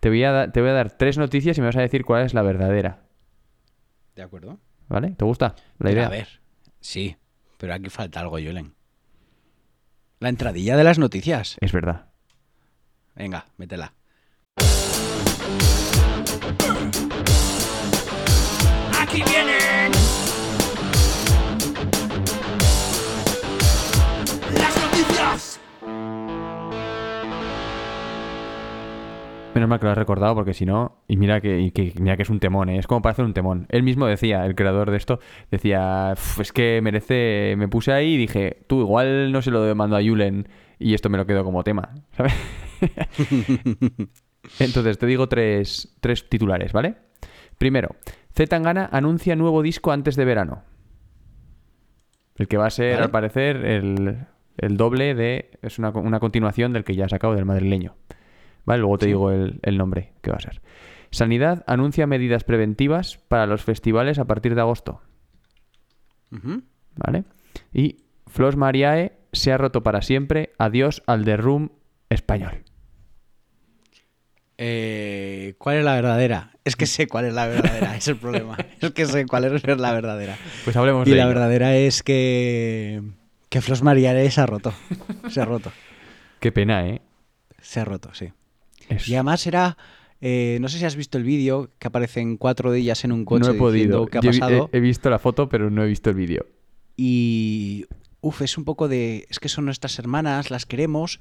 te, 0.00 0.08
voy 0.08 0.24
a 0.24 0.50
te 0.50 0.60
voy 0.60 0.70
a 0.70 0.74
dar 0.74 0.96
tres 0.96 1.18
noticias 1.18 1.56
y 1.58 1.60
me 1.60 1.66
vas 1.66 1.76
a 1.76 1.80
decir 1.80 2.04
cuál 2.04 2.24
es 2.24 2.34
la 2.34 2.42
verdadera. 2.42 3.04
¿De 4.14 4.22
acuerdo? 4.22 4.58
¿Vale? 4.88 5.10
¿Te 5.10 5.24
gusta 5.24 5.48
la 5.48 5.54
Pero, 5.78 5.90
idea? 5.90 6.06
A 6.06 6.10
ver, 6.10 6.28
sí, 6.80 7.16
pero 7.58 7.74
aquí 7.74 7.90
falta 7.90 8.20
algo, 8.20 8.38
Julen. 8.38 8.74
La 10.20 10.28
entradilla 10.28 10.76
de 10.76 10.84
las 10.84 10.98
noticias. 10.98 11.56
Es 11.60 11.72
verdad. 11.72 12.06
Venga, 13.14 13.46
métela. 13.58 13.92
Aquí 19.00 19.22
vienen 19.22 19.55
Menos 29.56 29.70
mal 29.70 29.78
que 29.80 29.86
lo 29.86 29.92
has 29.92 29.96
recordado 29.98 30.34
porque 30.34 30.52
si 30.52 30.66
no, 30.66 30.98
y 31.08 31.16
mira 31.16 31.40
que, 31.40 31.58
y 31.60 31.70
que- 31.70 31.94
mira 31.98 32.16
que 32.16 32.24
es 32.24 32.28
un 32.30 32.40
temón, 32.40 32.68
¿eh? 32.68 32.78
es 32.78 32.86
como 32.86 33.00
para 33.00 33.12
hacer 33.12 33.24
un 33.24 33.32
temón. 33.32 33.66
Él 33.70 33.82
mismo 33.82 34.04
decía, 34.06 34.44
el 34.44 34.54
creador 34.54 34.90
de 34.90 34.98
esto, 34.98 35.18
decía, 35.50 36.10
"Uf, 36.12 36.40
es 36.40 36.52
que 36.52 36.80
merece, 36.82 37.54
me 37.56 37.66
puse 37.66 37.90
ahí 37.92 38.14
y 38.14 38.16
dije, 38.18 38.64
tú 38.66 38.80
igual 38.82 39.32
no 39.32 39.40
se 39.40 39.50
lo 39.50 39.74
mando 39.74 39.96
a 39.96 40.02
Julen 40.02 40.46
y 40.78 40.92
esto 40.92 41.08
me 41.08 41.16
lo 41.16 41.24
quedo 41.24 41.42
como 41.42 41.64
tema, 41.64 41.88
¿sabes? 42.12 42.34
Entonces 44.60 44.98
te 44.98 45.06
digo 45.06 45.28
tres, 45.28 45.96
tres 46.00 46.28
titulares, 46.28 46.72
¿vale? 46.72 46.96
Primero, 47.58 47.96
Z 48.34 48.46
Tangana 48.48 48.88
anuncia 48.92 49.36
nuevo 49.36 49.62
disco 49.62 49.90
antes 49.92 50.16
de 50.16 50.24
verano. 50.26 50.64
El 52.36 52.46
que 52.48 52.58
va 52.58 52.66
a 52.66 52.70
ser, 52.70 52.92
Vale. 52.92 53.04
al 53.04 53.10
parecer, 53.10 53.56
el, 53.64 54.18
el 54.58 54.76
doble 54.76 55.14
de... 55.14 55.50
Es 55.62 55.78
una, 55.78 55.88
una 55.90 56.20
continuación 56.20 56.74
del 56.74 56.84
que 56.84 56.94
ya 56.94 57.06
ha 57.06 57.08
sacado 57.08 57.34
del 57.34 57.46
madrileño. 57.46 57.94
¿Vale? 58.66 58.80
Luego 58.80 58.98
te 58.98 59.06
digo 59.06 59.30
el, 59.30 59.58
el 59.62 59.78
nombre 59.78 60.12
que 60.22 60.30
va 60.30 60.36
a 60.36 60.40
ser. 60.40 60.60
Sanidad 61.10 61.64
anuncia 61.66 62.06
medidas 62.06 62.44
preventivas 62.44 63.16
para 63.28 63.46
los 63.46 63.62
festivales 63.62 64.18
a 64.18 64.24
partir 64.26 64.54
de 64.54 64.60
agosto. 64.60 65.00
¿Vale? 66.96 67.24
Y 67.72 67.96
Flos 68.26 68.56
Mariae 68.56 69.12
se 69.32 69.52
ha 69.52 69.56
roto 69.58 69.82
para 69.82 70.02
siempre. 70.02 70.52
Adiós 70.58 71.02
al 71.06 71.24
The 71.24 71.36
Room 71.38 71.70
español. 72.10 72.64
Eh, 74.58 75.54
¿Cuál 75.58 75.76
es 75.76 75.84
la 75.84 75.94
verdadera? 75.94 76.50
Es 76.64 76.76
que 76.76 76.86
sé 76.86 77.06
cuál 77.06 77.26
es 77.26 77.34
la 77.34 77.46
verdadera, 77.46 77.96
es 77.96 78.08
el 78.08 78.16
problema. 78.16 78.56
Es 78.80 78.90
que 78.92 79.06
sé 79.06 79.26
cuál 79.26 79.44
es 79.44 79.64
la 79.78 79.92
verdadera. 79.92 80.36
Pues 80.64 80.76
hablemos 80.76 81.06
Y 81.06 81.10
de 81.10 81.16
la 81.16 81.22
ello. 81.22 81.28
verdadera 81.34 81.76
es 81.76 82.02
que. 82.02 83.02
Que 83.48 83.60
Flos 83.60 83.82
Mariae 83.82 84.30
se 84.30 84.40
ha 84.40 84.46
roto. 84.46 84.72
Se 85.28 85.40
ha 85.40 85.44
roto. 85.44 85.70
Qué 86.40 86.52
pena, 86.52 86.86
¿eh? 86.88 87.00
Se 87.60 87.80
ha 87.80 87.84
roto, 87.84 88.12
sí. 88.12 88.32
Y 89.06 89.14
además 89.14 89.46
era. 89.46 89.76
eh, 90.20 90.58
no 90.60 90.68
sé 90.68 90.78
si 90.78 90.84
has 90.84 90.96
visto 90.96 91.18
el 91.18 91.24
vídeo 91.24 91.70
que 91.78 91.88
aparecen 91.88 92.36
cuatro 92.36 92.72
de 92.72 92.78
ellas 92.78 93.04
en 93.04 93.12
un 93.12 93.24
coche 93.24 93.46
no 93.48 93.54
he 93.54 93.58
podido. 93.58 94.06
qué 94.06 94.18
ha 94.18 94.22
pasado. 94.22 94.70
he, 94.72 94.78
he 94.78 94.80
visto 94.80 95.10
la 95.10 95.18
foto, 95.18 95.48
pero 95.48 95.70
no 95.70 95.84
he 95.84 95.86
visto 95.88 96.10
el 96.10 96.16
vídeo. 96.16 96.46
Y. 96.96 97.86
Uf, 98.20 98.42
es 98.42 98.56
un 98.58 98.64
poco 98.64 98.88
de. 98.88 99.26
Es 99.30 99.38
que 99.38 99.48
son 99.48 99.66
nuestras 99.66 99.98
hermanas, 99.98 100.50
las 100.50 100.66
queremos. 100.66 101.20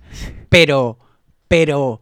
Pero. 0.50 0.98
Pero. 1.48 2.02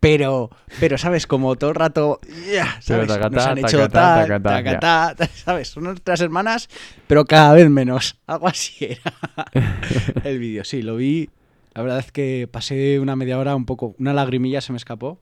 Pero. 0.00 0.50
Pero, 0.80 0.98
¿sabes? 0.98 1.28
Como 1.28 1.54
todo 1.54 1.70
el 1.70 1.76
rato. 1.76 2.20
ya, 2.52 2.80
¿Sabes? 2.80 3.06
Nos 3.08 3.46
han 3.46 3.58
hecho 3.58 3.88
tacatá, 3.88 5.14
tal, 5.16 5.28
¿Sabes? 5.34 5.68
Son 5.68 5.84
nuestras 5.84 6.20
hermanas, 6.20 6.68
pero 7.06 7.24
cada 7.24 7.54
vez 7.54 7.70
menos. 7.70 8.18
Algo 8.26 8.48
así 8.48 8.84
era. 8.84 9.12
el 10.24 10.40
vídeo, 10.40 10.64
sí, 10.64 10.82
lo 10.82 10.96
vi. 10.96 11.30
La 11.74 11.82
verdad 11.82 11.98
es 12.00 12.12
que 12.12 12.48
pasé 12.50 13.00
una 13.00 13.16
media 13.16 13.38
hora 13.38 13.54
un 13.56 13.64
poco. 13.66 13.94
Una 13.98 14.12
lagrimilla 14.12 14.60
se 14.60 14.72
me 14.72 14.76
escapó. 14.76 15.20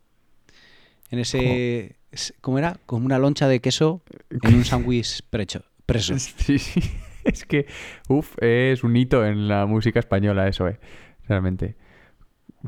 En 1.11 1.19
ese. 1.19 1.97
es- 2.11 2.35
¿Cómo 2.40 2.59
era? 2.59 2.78
Como 2.87 3.07
una 3.07 3.19
loncha 3.19 3.49
de 3.49 3.61
queso 3.61 4.02
en 4.30 4.54
un 4.54 4.64
sándwich 4.64 5.23
precho- 5.30 5.64
preso. 5.87 6.14
Sí, 6.19 6.59
sí. 6.59 6.80
Es 7.23 7.45
que, 7.45 7.66
uff, 8.09 8.35
es 8.40 8.83
un 8.83 8.97
hito 8.97 9.26
en 9.26 9.47
la 9.47 9.66
música 9.66 9.99
española 10.00 10.49
eso, 10.49 10.66
eh. 10.69 10.80
Realmente. 11.28 11.76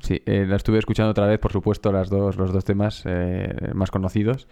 Sí, 0.03 0.21
eh, 0.27 0.45
la 0.47 0.57
estuve 0.57 0.79
escuchando 0.79 1.11
otra 1.11 1.27
vez, 1.27 1.39
por 1.39 1.53
supuesto, 1.53 1.91
las 1.91 2.11
dos, 2.11 2.37
los 2.37 2.53
dos 2.53 2.63
temas 2.65 3.03
eh, 3.07 3.49
más 3.75 3.91
conocidos. 3.91 4.49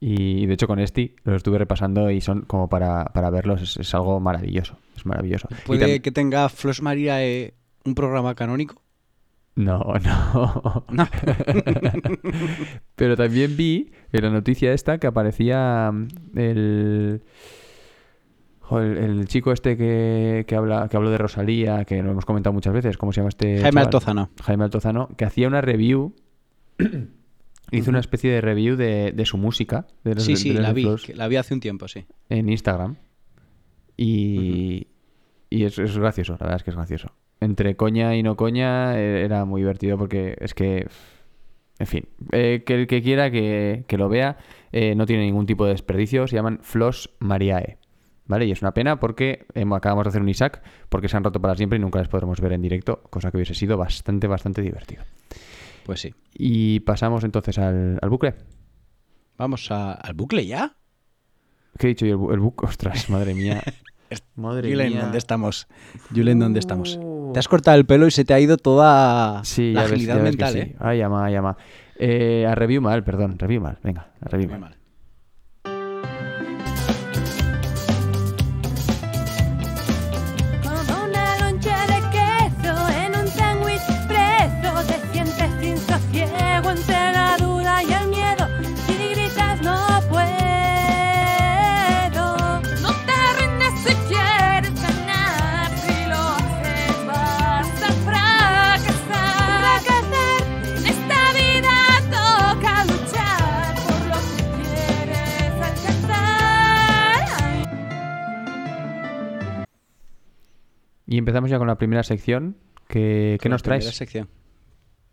Y 0.00 0.46
de 0.46 0.54
hecho 0.54 0.66
con 0.66 0.78
Esti 0.78 1.16
los 1.24 1.36
estuve 1.36 1.58
repasando 1.58 2.10
y 2.10 2.20
son 2.22 2.42
como 2.42 2.68
para, 2.70 3.04
para 3.06 3.28
verlos, 3.28 3.60
es, 3.62 3.76
es 3.76 3.94
algo 3.94 4.20
maravilloso. 4.20 4.78
Es 4.96 5.04
maravilloso. 5.04 5.48
¿Puede 5.66 6.00
que 6.00 6.12
tenga 6.12 6.48
Flos 6.48 6.80
María 6.80 7.22
eh, 7.24 7.52
un 7.86 7.94
programa 7.94 8.34
canónico? 8.34 8.82
No, 9.54 9.94
no. 10.04 10.84
No. 10.90 11.08
Pero 12.94 13.16
también 13.16 13.56
vi 13.56 13.90
en 14.12 14.22
la 14.24 14.30
noticia 14.30 14.72
esta 14.72 14.98
que 14.98 15.06
aparecía 15.06 15.90
mm, 15.92 16.08
el... 16.38 17.22
El, 18.68 19.28
chico 19.28 19.52
este 19.52 19.76
que, 19.76 20.44
que 20.48 20.56
habla 20.56 20.88
que 20.88 20.96
habló 20.96 21.08
de 21.10 21.18
Rosalía, 21.18 21.84
que 21.84 22.02
lo 22.02 22.10
hemos 22.10 22.24
comentado 22.24 22.52
muchas 22.52 22.72
veces, 22.74 22.98
¿cómo 22.98 23.12
se 23.12 23.20
llama 23.20 23.28
este? 23.28 23.58
Jaime 23.58 23.70
chaval? 23.70 23.84
Altozano. 23.84 24.30
Jaime 24.42 24.64
Altozano, 24.64 25.08
que 25.16 25.24
hacía 25.24 25.46
una 25.46 25.60
review. 25.60 26.16
hizo 27.70 27.90
una 27.90 28.00
especie 28.00 28.32
de 28.32 28.40
review 28.40 28.74
de, 28.76 29.12
de 29.12 29.24
su 29.24 29.38
música. 29.38 29.86
De 30.02 30.16
los- 30.16 30.24
Sí, 30.24 30.32
de 30.32 30.36
sí, 30.36 30.52
la 30.52 30.72
vi. 30.72 30.84
La 31.14 31.28
vi 31.28 31.36
hace 31.36 31.54
un 31.54 31.60
tiempo, 31.60 31.86
sí. 31.86 32.06
En 32.28 32.48
Instagram. 32.48 32.96
Y, 33.96 34.88
y 35.48 35.62
es, 35.62 35.78
es 35.78 35.96
gracioso, 35.96 36.32
la 36.32 36.38
verdad 36.38 36.56
es 36.56 36.62
que 36.64 36.70
es 36.70 36.76
gracioso. 36.76 37.12
Entre 37.40 37.76
coña 37.76 38.16
y 38.16 38.22
no 38.22 38.36
coña 38.36 38.98
eh, 38.98 39.24
era 39.24 39.44
muy 39.44 39.60
divertido 39.60 39.98
porque 39.98 40.36
es 40.40 40.54
que. 40.54 40.86
En 41.78 41.86
fin, 41.86 42.04
eh, 42.32 42.62
que 42.64 42.74
el 42.74 42.86
que 42.86 43.02
quiera 43.02 43.30
que, 43.30 43.84
que 43.86 43.98
lo 43.98 44.08
vea 44.08 44.38
eh, 44.72 44.94
no 44.94 45.04
tiene 45.04 45.24
ningún 45.24 45.44
tipo 45.44 45.66
de 45.66 45.72
desperdicio. 45.72 46.26
Se 46.26 46.34
llaman 46.36 46.60
Flos 46.62 47.10
Mariae. 47.18 47.76
¿Vale? 48.28 48.46
Y 48.46 48.50
es 48.50 48.60
una 48.62 48.72
pena 48.72 48.98
porque 48.98 49.46
acabamos 49.72 50.04
de 50.04 50.08
hacer 50.08 50.22
un 50.22 50.28
Isaac 50.28 50.60
porque 50.88 51.08
se 51.08 51.16
han 51.16 51.22
roto 51.22 51.40
para 51.40 51.54
siempre 51.54 51.78
y 51.78 51.80
nunca 51.82 52.00
les 52.00 52.08
podremos 52.08 52.40
ver 52.40 52.54
en 52.54 52.62
directo, 52.62 53.02
cosa 53.10 53.30
que 53.30 53.36
hubiese 53.36 53.54
sido 53.54 53.76
bastante, 53.76 54.26
bastante 54.26 54.62
divertido. 54.62 55.04
Pues 55.84 56.00
sí. 56.00 56.12
Y 56.34 56.80
pasamos 56.80 57.22
entonces 57.22 57.56
al, 57.58 57.98
al 58.02 58.08
bucle. 58.10 58.34
Vamos 59.38 59.70
a- 59.70 59.92
al 59.92 60.14
bucle 60.14 60.44
ya. 60.46 60.74
¿Qué 61.78 61.86
he 61.86 61.90
dicho 61.90 62.06
yo? 62.06 62.14
El, 62.14 62.18
bu- 62.20 62.32
el 62.34 62.40
bucle. 62.40 62.68
Ostras, 62.68 63.08
madre 63.10 63.34
mía. 63.34 63.62
Madre 64.36 64.70
Julen, 64.70 64.92
mía. 64.92 65.02
¿dónde 65.02 65.18
estamos? 65.18 65.66
Julen, 66.14 66.38
¿dónde 66.38 66.60
estamos? 66.60 66.96
Uh. 67.00 67.25
Te 67.36 67.40
has 67.40 67.48
cortado 67.48 67.76
el 67.76 67.84
pelo 67.84 68.06
y 68.06 68.10
se 68.10 68.24
te 68.24 68.32
ha 68.32 68.40
ido 68.40 68.56
toda 68.56 69.44
Sí, 69.44 69.74
la 69.74 69.82
agilidad 69.82 70.14
ves 70.14 70.24
mental, 70.24 70.52
sí. 70.54 70.58
¿eh? 70.60 70.76
Ay, 70.80 71.02
ama, 71.02 71.26
ay, 71.26 71.34
ama. 71.34 71.54
Eh, 71.98 72.46
a 72.48 72.54
review 72.54 72.80
mal, 72.80 73.04
perdón. 73.04 73.38
Review 73.38 73.60
mal. 73.60 73.76
Venga, 73.82 74.06
a 74.22 74.28
review 74.30 74.58
mal. 74.58 74.75
Y 111.06 111.18
empezamos 111.18 111.50
ya 111.50 111.58
con 111.58 111.66
la 111.68 111.78
primera 111.78 112.02
sección. 112.02 112.56
¿Qué, 112.88 113.38
¿qué 113.40 113.48
nos 113.48 113.62
traes? 113.62 113.84
primera 113.84 113.96
sección. 113.96 114.28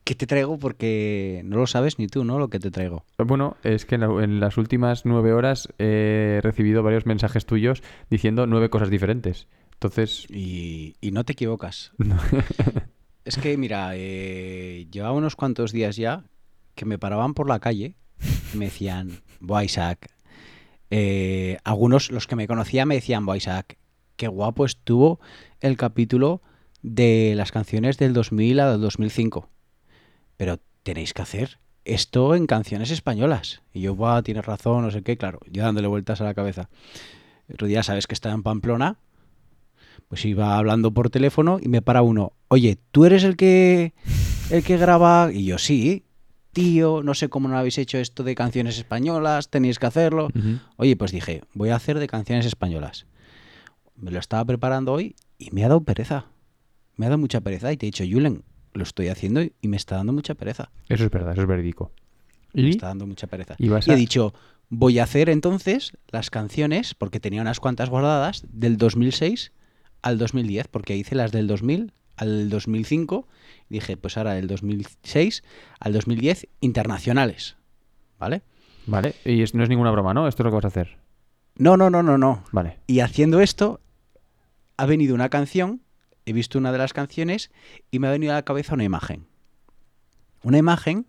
¿Qué 0.04 0.16
te 0.16 0.28
traigo? 0.28 0.58
Porque 0.60 1.42
no 1.46 1.58
lo 1.58 1.66
sabes 1.68 1.98
ni 1.98 2.08
tú, 2.08 2.26
¿no? 2.26 2.38
Lo 2.38 2.50
que 2.50 2.60
te 2.60 2.72
traigo. 2.72 3.06
Bueno, 3.18 3.56
es 3.64 3.86
que 3.86 3.96
en, 3.96 4.02
la- 4.02 4.24
en 4.24 4.40
las 4.42 4.58
últimas 4.58 5.06
nueve 5.06 5.32
horas 5.32 5.70
he 5.80 6.40
recibido 6.44 6.84
varios 6.84 7.06
mensajes 7.06 7.46
tuyos 7.46 7.82
diciendo 8.10 8.46
nueve 8.46 8.70
cosas 8.70 8.90
diferentes. 8.90 9.48
Entonces, 9.74 10.26
Y, 10.30 10.96
y 11.00 11.12
no 11.12 11.24
te 11.24 11.34
equivocas. 11.34 11.94
es 13.26 13.38
que, 13.38 13.56
mira, 13.58 13.92
eh, 13.96 14.88
llevaba 14.92 15.14
unos 15.14 15.36
cuantos 15.38 15.72
días 15.72 15.96
ya 15.96 16.26
que 16.76 16.86
me 16.86 16.98
paraban 17.00 17.34
por 17.34 17.48
la 17.48 17.60
calle 17.60 17.96
y 18.54 18.58
me 18.58 18.66
decían, 18.66 19.22
Buah, 19.40 19.64
Isaac. 19.64 20.10
Eh, 20.90 21.58
algunos, 21.64 22.12
los 22.12 22.28
que 22.28 22.36
me 22.36 22.48
conocían, 22.48 22.88
me 22.88 22.96
decían, 22.96 23.26
Buah, 23.26 23.38
Isaac, 23.38 23.78
qué 24.18 24.28
guapo 24.28 24.66
estuvo 24.66 25.20
el 25.64 25.78
capítulo 25.78 26.42
de 26.82 27.34
las 27.36 27.52
canciones 27.52 27.98
del 27.98 28.14
2000 28.14 28.60
al 28.60 28.82
2005. 28.82 29.50
Pero 30.38 30.60
tenéis 30.84 31.14
que 31.14 31.22
hacer 31.22 31.58
esto 31.86 32.36
en 32.36 32.48
canciones 32.48 32.92
españolas. 32.92 33.62
Y 33.74 33.82
yo, 33.82 33.96
Buah, 33.96 34.22
tienes 34.24 34.46
razón, 34.46 34.84
no 34.84 34.92
sé 34.92 35.02
qué, 35.02 35.18
claro, 35.18 35.40
yo 35.50 35.64
dándole 35.64 35.88
vueltas 35.88 36.20
a 36.20 36.26
la 36.26 36.34
cabeza. 36.34 36.70
El 37.48 37.56
otro 37.56 37.68
día, 37.68 37.82
sabes 37.82 38.08
que 38.08 38.14
estaba 38.14 38.36
en 38.36 38.44
Pamplona, 38.44 38.98
pues 40.10 40.26
iba 40.26 40.58
hablando 40.58 40.92
por 40.92 41.10
teléfono 41.10 41.60
y 41.62 41.70
me 41.70 41.82
para 41.82 42.02
uno, 42.02 42.34
oye, 42.50 42.78
¿tú 42.92 43.06
eres 43.06 43.24
el 43.24 43.38
que 43.38 43.94
el 44.52 44.64
que 44.64 44.78
graba? 44.78 45.30
Y 45.32 45.46
yo, 45.46 45.58
sí, 45.58 46.04
tío, 46.52 47.04
no 47.04 47.14
sé 47.14 47.30
cómo 47.30 47.48
no 47.48 47.58
habéis 47.58 47.78
hecho 47.78 47.98
esto 47.98 48.24
de 48.24 48.36
canciones 48.36 48.78
españolas, 48.78 49.50
tenéis 49.50 49.80
que 49.80 49.86
hacerlo. 49.86 50.28
Oye, 50.76 50.98
pues 50.98 51.12
dije, 51.12 51.42
voy 51.54 51.70
a 51.70 51.78
hacer 51.78 52.00
de 52.00 52.08
canciones 52.08 52.46
españolas. 52.46 53.06
Me 53.96 54.12
lo 54.12 54.20
estaba 54.20 54.44
preparando 54.44 54.92
hoy 54.92 55.16
y 55.48 55.50
me 55.52 55.64
ha 55.64 55.68
dado 55.68 55.82
pereza. 55.84 56.26
Me 56.96 57.06
ha 57.06 57.10
dado 57.10 57.18
mucha 57.20 57.42
pereza 57.42 57.72
y 57.72 57.78
te 57.78 57.86
he 57.86 57.88
dicho, 57.92 58.04
Julen, 58.10 58.44
lo 58.74 58.84
estoy 58.84 59.08
haciendo 59.08 59.42
y 59.42 59.68
me 59.68 59.78
está 59.78 59.96
dando 59.98 60.14
mucha 60.14 60.36
pereza. 60.36 60.70
eso 60.90 61.04
es 61.04 61.10
verdad, 61.12 61.34
eso 61.34 61.42
es 61.42 61.48
verídico. 61.48 61.92
Me 62.54 62.64
Y 62.64 62.70
está 62.70 62.88
dando 62.88 63.08
mucha 63.08 63.28
pereza. 63.28 63.56
y 63.58 63.70
vas 63.70 63.88
Y 63.88 63.92
he 63.92 63.96
dicho, 63.96 64.34
voy 64.70 65.00
a 65.00 65.04
hacer 65.04 65.30
entonces 65.30 65.98
las 66.10 66.30
canciones, 66.30 66.94
porque 66.94 67.20
tenía 67.20 67.42
unas 67.42 67.60
cuantas 67.60 67.90
guardadas, 67.90 68.46
del 68.52 68.78
2006 68.78 69.52
al 70.02 70.18
2010, 70.18 70.68
porque 70.68 70.96
hice 70.96 71.16
las 71.16 71.32
del 71.32 71.48
2000 71.48 71.94
al 72.16 72.50
2005. 72.50 73.28
Y 73.70 73.76
dije, 73.76 73.98
pues 73.98 74.18
ahora 74.18 74.34
del 74.34 74.46
2006 74.48 75.44
al 75.80 75.94
2010, 75.94 76.48
internacionales. 76.62 77.56
¿Vale? 78.20 78.42
Vale, 78.86 79.16
y 79.26 79.42
es- 79.42 79.54
no 79.56 79.64
es 79.64 79.70
ninguna 79.70 79.92
broma, 79.92 80.14
¿no? 80.14 80.28
Esto 80.28 80.44
es 80.44 80.46
lo 80.46 80.52
que 80.52 80.56
vas 80.56 80.66
a 80.66 80.68
hacer. 80.68 80.98
No, 81.56 81.78
no, 81.78 81.90
no, 81.90 82.04
no, 82.04 82.18
no. 82.18 82.44
Vale. 82.52 82.78
Y 82.88 83.00
haciendo 83.00 83.40
esto, 83.42 83.80
ha 84.78 84.86
venido 84.86 85.16
una 85.16 85.30
canción, 85.30 85.82
he 86.26 86.34
visto 86.34 86.58
una 86.58 86.72
de 86.72 86.78
las 86.78 86.94
canciones 86.94 87.52
y 87.92 88.00
me 88.00 88.08
ha 88.08 88.12
venido 88.12 88.32
a 88.34 88.36
la 88.36 88.46
cabeza 88.46 88.74
una 88.76 88.84
imagen. 88.84 89.28
Una 90.44 90.58
imagen 90.58 91.06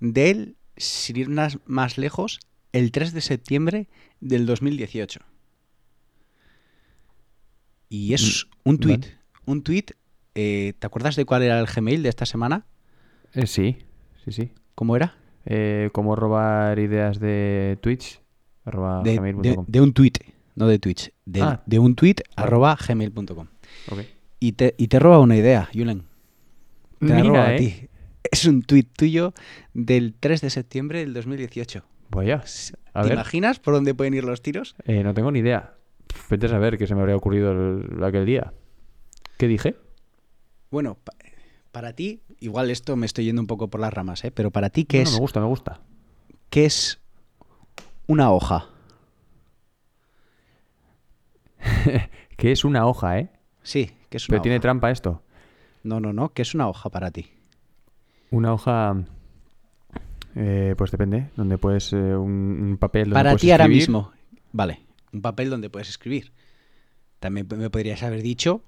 del, 0.00 0.56
sin 0.76 1.16
ir 1.16 1.28
más, 1.66 1.98
lejos, 1.98 2.40
el 2.72 2.92
3 2.92 3.12
de 3.12 3.20
septiembre 3.20 3.88
del 4.20 4.46
2018. 4.46 5.20
Y 7.88 8.14
es 8.14 8.46
un 8.64 8.76
vale. 8.78 8.98
tweet. 8.98 9.12
Un 9.46 9.62
tweet. 9.62 9.84
eh, 10.34 10.74
¿Te 10.78 10.86
acuerdas 10.86 11.16
de 11.16 11.24
cuál 11.24 11.42
era 11.42 11.58
el 11.58 11.66
Gmail 11.66 12.02
de 12.02 12.08
esta 12.08 12.24
semana? 12.26 12.66
Eh, 13.34 13.46
sí, 13.46 13.78
sí, 14.24 14.32
sí. 14.32 14.52
¿Cómo 14.74 14.96
era? 14.96 15.16
Eh, 15.44 15.90
¿Cómo 15.92 16.14
robar 16.16 16.78
ideas 16.78 17.18
de 17.18 17.78
Twitch? 17.82 18.20
Arroba 18.64 19.02
De, 19.02 19.18
de- 19.18 19.56
de 19.66 19.80
un 19.80 19.92
tweet, 19.92 20.12
no 20.54 20.66
de 20.68 20.78
Twitch. 20.78 21.12
De, 21.32 21.42
Ah. 21.42 21.62
de 21.66 21.78
un 21.78 21.94
tweet 21.94 22.16
Vale. 22.36 22.46
arroba 22.46 22.76
gmail.com. 22.86 23.46
Y 24.40 24.52
te, 24.52 24.74
y 24.78 24.88
te 24.88 24.98
roba 24.98 25.18
una 25.20 25.36
idea, 25.36 25.68
Julen. 25.72 26.04
Te 26.98 27.06
la 27.06 27.22
roba 27.22 27.44
a 27.46 27.54
¿eh? 27.54 27.58
ti. 27.58 27.88
Es 28.30 28.44
un 28.46 28.62
tuit 28.62 28.88
tuyo 28.96 29.32
del 29.74 30.14
3 30.18 30.40
de 30.40 30.50
septiembre 30.50 31.00
del 31.00 31.14
2018. 31.14 31.84
Vaya. 32.10 32.42
A 32.92 33.02
¿Te 33.02 33.08
ver, 33.08 33.14
imaginas 33.14 33.60
por 33.60 33.74
dónde 33.74 33.94
pueden 33.94 34.14
ir 34.14 34.24
los 34.24 34.42
tiros? 34.42 34.74
eh, 34.84 35.02
no 35.04 35.14
tengo 35.14 35.30
ni 35.30 35.38
idea. 35.40 35.74
Vete 36.28 36.46
a 36.46 36.48
saber 36.48 36.76
qué 36.78 36.86
se 36.86 36.94
me 36.94 37.00
habría 37.02 37.16
ocurrido 37.16 37.52
el- 37.52 38.02
aquel 38.02 38.26
día. 38.26 38.52
¿Qué 39.38 39.46
dije? 39.46 39.76
Bueno, 40.70 40.96
pa- 41.02 41.12
para 41.70 41.92
ti, 41.94 42.20
igual 42.40 42.70
esto 42.70 42.96
me 42.96 43.06
estoy 43.06 43.26
yendo 43.26 43.40
un 43.40 43.46
poco 43.46 43.68
por 43.68 43.80
las 43.80 43.92
ramas, 43.94 44.24
¿eh? 44.24 44.30
pero 44.32 44.50
para 44.50 44.70
ti, 44.70 44.84
¿qué, 44.84 44.98
No, 44.98 45.04
no, 45.04 45.08
es, 45.10 45.14
me 45.14 45.20
gusta, 45.20 45.40
me 45.40 45.46
gusta. 45.46 45.80
¿qué 46.50 46.64
es 46.66 47.00
una 48.08 48.32
hoja? 48.32 48.68
Que 52.36 52.52
es 52.52 52.64
una 52.64 52.86
hoja, 52.86 53.18
¿eh? 53.18 53.28
Sí, 53.62 53.90
¿qué 54.08 54.16
es 54.16 54.28
una 54.28 54.34
Pero 54.36 54.42
tiene 54.42 54.60
trampa 54.60 54.90
esto. 54.90 55.22
No, 55.82 56.00
no, 56.00 56.12
no, 56.12 56.30
¿qué 56.32 56.42
es 56.42 56.54
una 56.54 56.68
hoja 56.68 56.88
para 56.90 57.10
ti? 57.10 57.26
Una 58.30 58.52
hoja. 58.54 58.96
eh, 60.36 60.74
pues 60.76 60.90
depende. 60.90 61.28
Donde 61.36 61.58
puedes. 61.58 61.92
eh, 61.92 61.96
un, 62.16 62.30
un 62.70 62.76
papel. 62.78 63.04
Donde 63.04 63.14
Para 63.14 63.30
puedes 63.30 63.40
ti 63.42 63.50
ahora 63.50 63.68
mismo, 63.68 64.12
vale, 64.52 64.80
un 65.12 65.20
papel 65.22 65.50
donde 65.50 65.68
puedes 65.70 65.88
escribir. 65.88 66.32
También 67.18 67.46
me 67.56 67.68
podrías 67.68 68.02
haber 68.02 68.22
dicho 68.22 68.62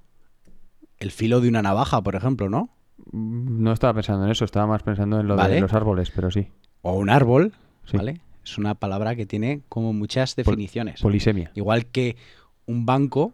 el 0.99 1.11
filo 1.11 1.41
de 1.41 1.49
una 1.49 1.63
navaja, 1.63 2.03
por 2.03 2.15
ejemplo, 2.17 2.49
¿no? 2.51 2.69
Mm, 3.13 3.63
No 3.63 3.73
estaba 3.73 3.95
pensando 3.95 4.25
en 4.27 4.31
eso, 4.31 4.45
estaba 4.45 4.67
más 4.67 4.83
pensando 4.83 5.19
en 5.21 5.27
lo 5.29 5.37
Vale. 5.37 5.55
de 5.55 5.61
los 5.63 5.73
árboles, 5.73 6.11
pero 6.15 6.31
sí. 6.31 6.49
O 6.83 6.93
un 6.99 7.09
árbol, 7.09 7.55
Sí. 7.87 7.97
¿vale? 7.97 8.21
Es 8.45 8.59
una 8.59 8.75
palabra 8.75 9.15
que 9.17 9.25
tiene 9.25 9.63
como 9.69 9.93
muchas 9.93 10.35
definiciones. 10.37 11.01
Polisemia. 11.01 11.53
Igual 11.55 11.87
que 11.87 12.17
un 12.67 12.87
banco 12.87 13.33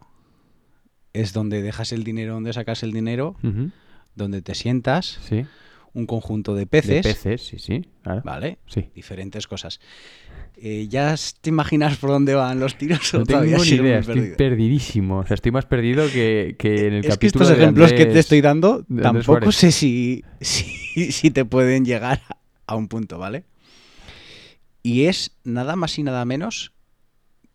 es 1.12 1.32
donde 1.32 1.62
dejas 1.62 1.92
el 1.92 2.04
dinero, 2.04 2.35
donde 2.35 2.52
sacas 2.52 2.82
el 2.82 2.92
dinero, 2.92 3.37
donde 4.14 4.42
te 4.42 4.54
sientas, 4.54 5.18
Sí. 5.28 5.44
un 5.94 6.06
conjunto 6.06 6.54
de 6.54 6.61
De 6.61 6.66
peces, 6.66 7.02
peces, 7.02 7.42
sí, 7.42 7.58
sí. 7.58 7.88
Claro. 8.02 8.23
¿vale? 8.25 8.58
Sí. 8.66 8.88
Diferentes 8.94 9.47
cosas. 9.47 9.80
Eh, 10.56 10.87
¿Ya 10.88 11.14
te 11.40 11.50
imaginas 11.50 11.97
por 11.97 12.11
dónde 12.11 12.35
van 12.35 12.61
los 12.61 12.76
tiros? 12.76 13.12
No 13.14 13.25
tengo 13.25 13.40
todavía 13.42 13.58
ni 13.58 13.68
idea, 13.70 13.99
estoy 14.00 14.14
perdido? 14.16 14.37
perdidísimo. 14.37 15.18
O 15.18 15.26
sea, 15.26 15.35
estoy 15.35 15.52
más 15.52 15.66
perdido 15.66 16.06
que, 16.11 16.56
que 16.58 16.87
en 16.88 16.94
el 16.94 17.04
es 17.04 17.16
que 17.18 17.26
estos 17.28 17.49
de 17.49 17.54
ejemplos 17.54 17.92
que 17.92 18.06
te 18.06 18.18
estoy 18.18 18.40
dando 18.40 18.85
tampoco 19.02 19.50
sé 19.52 19.73
si, 19.73 20.25
si, 20.40 21.11
si 21.12 21.30
te 21.30 21.44
pueden 21.44 21.85
llegar 21.85 22.20
a 22.66 22.76
un 22.76 22.88
punto, 22.88 23.18
¿vale? 23.18 23.44
Y 24.82 25.04
es 25.04 25.37
nada 25.44 25.75
más 25.76 25.99
y 25.99 26.02
nada 26.02 26.25
menos 26.25 26.73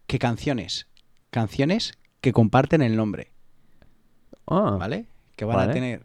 que 0.08 0.20
canciones. 0.20 0.88
Canciones 1.34 1.94
que 2.22 2.32
comparten 2.32 2.84
el 2.84 2.96
nombre, 2.96 3.32
Ah, 4.46 4.78
¿vale? 4.80 5.08
Que 5.36 5.46
van 5.46 5.58
Vale. 5.58 5.72
a 5.72 5.74
tener 5.74 6.04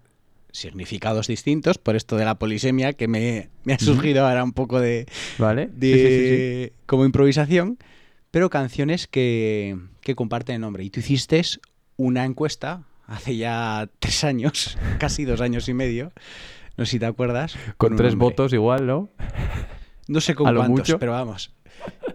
significados 0.53 1.27
distintos 1.27 1.77
por 1.77 1.97
esto 1.97 2.17
de 2.17 2.25
la 2.25 2.39
polisemia 2.39 2.95
que 2.95 3.09
me, 3.09 3.51
me 3.65 3.75
ha 3.75 3.79
surgido 3.79 4.27
ahora 4.27 4.43
un 4.43 4.53
poco 4.55 4.81
de, 4.81 5.05
Vale. 5.37 5.69
de 5.71 5.93
Sí, 5.93 5.99
sí, 5.99 6.09
sí, 6.09 6.65
sí. 6.77 6.83
como 6.87 7.05
improvisación, 7.05 7.77
pero 8.31 8.49
canciones 8.49 9.07
que, 9.07 9.77
que 10.01 10.15
comparten 10.15 10.55
el 10.55 10.61
nombre. 10.63 10.83
Y 10.83 10.89
tú 10.91 11.01
hiciste 11.01 11.43
una 11.99 12.25
encuesta 12.25 12.85
hace 13.07 13.37
ya 13.37 13.91
tres 13.99 14.25
años, 14.25 14.79
casi 14.99 15.27
dos 15.27 15.43
años 15.43 15.69
y 15.69 15.75
medio, 15.75 16.11
no 16.79 16.87
sé 16.87 16.93
si 16.93 16.99
te 17.01 17.07
acuerdas. 17.07 17.55
Con 17.77 17.97
tres 17.97 18.15
votos 18.15 18.55
igual, 18.55 18.87
¿no? 18.87 19.11
No 20.07 20.23
sé 20.23 20.35
con 20.37 20.47
cuántos, 20.47 20.69
mucho. 20.71 20.99
pero 20.99 21.13
vamos. 21.13 21.53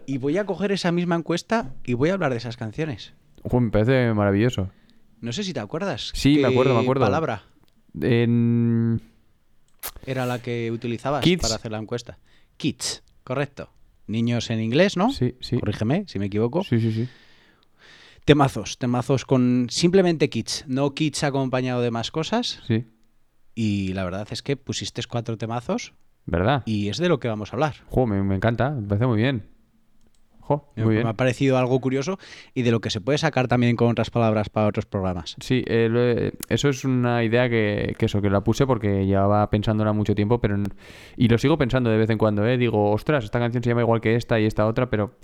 Y 0.05 0.17
voy 0.17 0.37
a 0.37 0.45
coger 0.45 0.71
esa 0.71 0.91
misma 0.91 1.15
encuesta 1.15 1.73
y 1.85 1.93
voy 1.93 2.09
a 2.09 2.13
hablar 2.13 2.31
de 2.31 2.37
esas 2.37 2.57
canciones. 2.57 3.13
Ojo, 3.43 3.59
me 3.59 3.71
parece 3.71 4.13
maravilloso. 4.13 4.69
No 5.21 5.31
sé 5.31 5.43
si 5.43 5.53
te 5.53 5.59
acuerdas. 5.59 6.11
Sí, 6.13 6.35
me 6.35 6.41
¿Qué 6.41 6.45
acuerdo, 6.47 6.73
me 6.75 6.81
acuerdo. 6.81 7.05
palabra 7.05 7.43
En... 8.01 9.01
era 10.05 10.25
la 10.25 10.39
que 10.41 10.71
utilizabas 10.71 11.23
Kids. 11.23 11.41
para 11.41 11.55
hacer 11.55 11.71
la 11.71 11.77
encuesta? 11.77 12.17
Kids, 12.57 13.03
correcto. 13.23 13.69
Niños 14.07 14.49
en 14.49 14.59
inglés, 14.59 14.97
¿no? 14.97 15.11
Sí, 15.11 15.35
sí. 15.39 15.57
Corrígeme 15.59 16.03
si 16.07 16.19
me 16.19 16.25
equivoco. 16.25 16.63
Sí, 16.63 16.79
sí, 16.79 16.91
sí. 16.91 17.07
Temazos, 18.25 18.77
temazos 18.77 19.25
con 19.25 19.67
simplemente 19.69 20.29
kids, 20.29 20.63
no 20.67 20.93
kids 20.93 21.23
acompañado 21.23 21.81
de 21.81 21.91
más 21.91 22.09
cosas. 22.11 22.59
Sí. 22.67 22.85
Y 23.55 23.93
la 23.93 24.03
verdad 24.05 24.27
es 24.31 24.41
que 24.41 24.55
pusiste 24.57 25.01
cuatro 25.07 25.37
temazos 25.37 25.93
¿Verdad? 26.25 26.63
y 26.65 26.87
es 26.89 26.97
de 26.97 27.09
lo 27.09 27.19
que 27.19 27.27
vamos 27.27 27.51
a 27.51 27.55
hablar. 27.57 27.75
Me 28.07 28.35
encanta. 28.35 28.71
Me 28.71 28.87
parece 28.87 29.07
muy 29.07 29.17
bien. 29.17 29.52
Jo, 30.45 30.67
Me, 30.75 30.83
muy 30.83 30.89
me 30.95 30.95
bien. 30.99 31.07
ha 31.07 31.13
parecido 31.13 31.57
algo 31.57 31.79
curioso 31.79 32.17
y 32.53 32.63
de 32.63 32.71
lo 32.71 32.81
que 32.81 32.89
se 32.89 32.99
puede 32.99 33.17
sacar 33.17 33.47
también 33.47 33.77
con 33.77 33.89
otras 33.89 34.09
palabras 34.09 34.49
para 34.49 34.67
otros 34.67 34.85
programas. 34.85 35.37
Sí, 35.39 35.63
eh, 35.67 36.33
eso 36.49 36.67
es 36.67 36.83
una 36.83 37.23
idea 37.23 37.47
que, 37.49 37.95
que 37.97 38.07
eso, 38.07 38.21
que 38.21 38.29
la 38.29 38.43
puse 38.43 38.67
porque 38.67 39.05
llevaba 39.05 39.49
pensándola 39.49 39.93
mucho 39.93 40.15
tiempo, 40.15 40.41
pero 40.41 40.57
y 41.15 41.29
lo 41.29 41.37
sigo 41.37 41.57
pensando 41.57 41.89
de 41.89 41.97
vez 41.97 42.09
en 42.09 42.17
cuando, 42.17 42.45
¿eh? 42.45 42.57
Digo, 42.57 42.91
ostras, 42.91 43.23
esta 43.23 43.39
canción 43.39 43.63
se 43.63 43.69
llama 43.69 43.81
igual 43.83 44.01
que 44.01 44.15
esta 44.15 44.37
y 44.39 44.45
esta 44.45 44.67
otra, 44.67 44.89
pero 44.89 45.15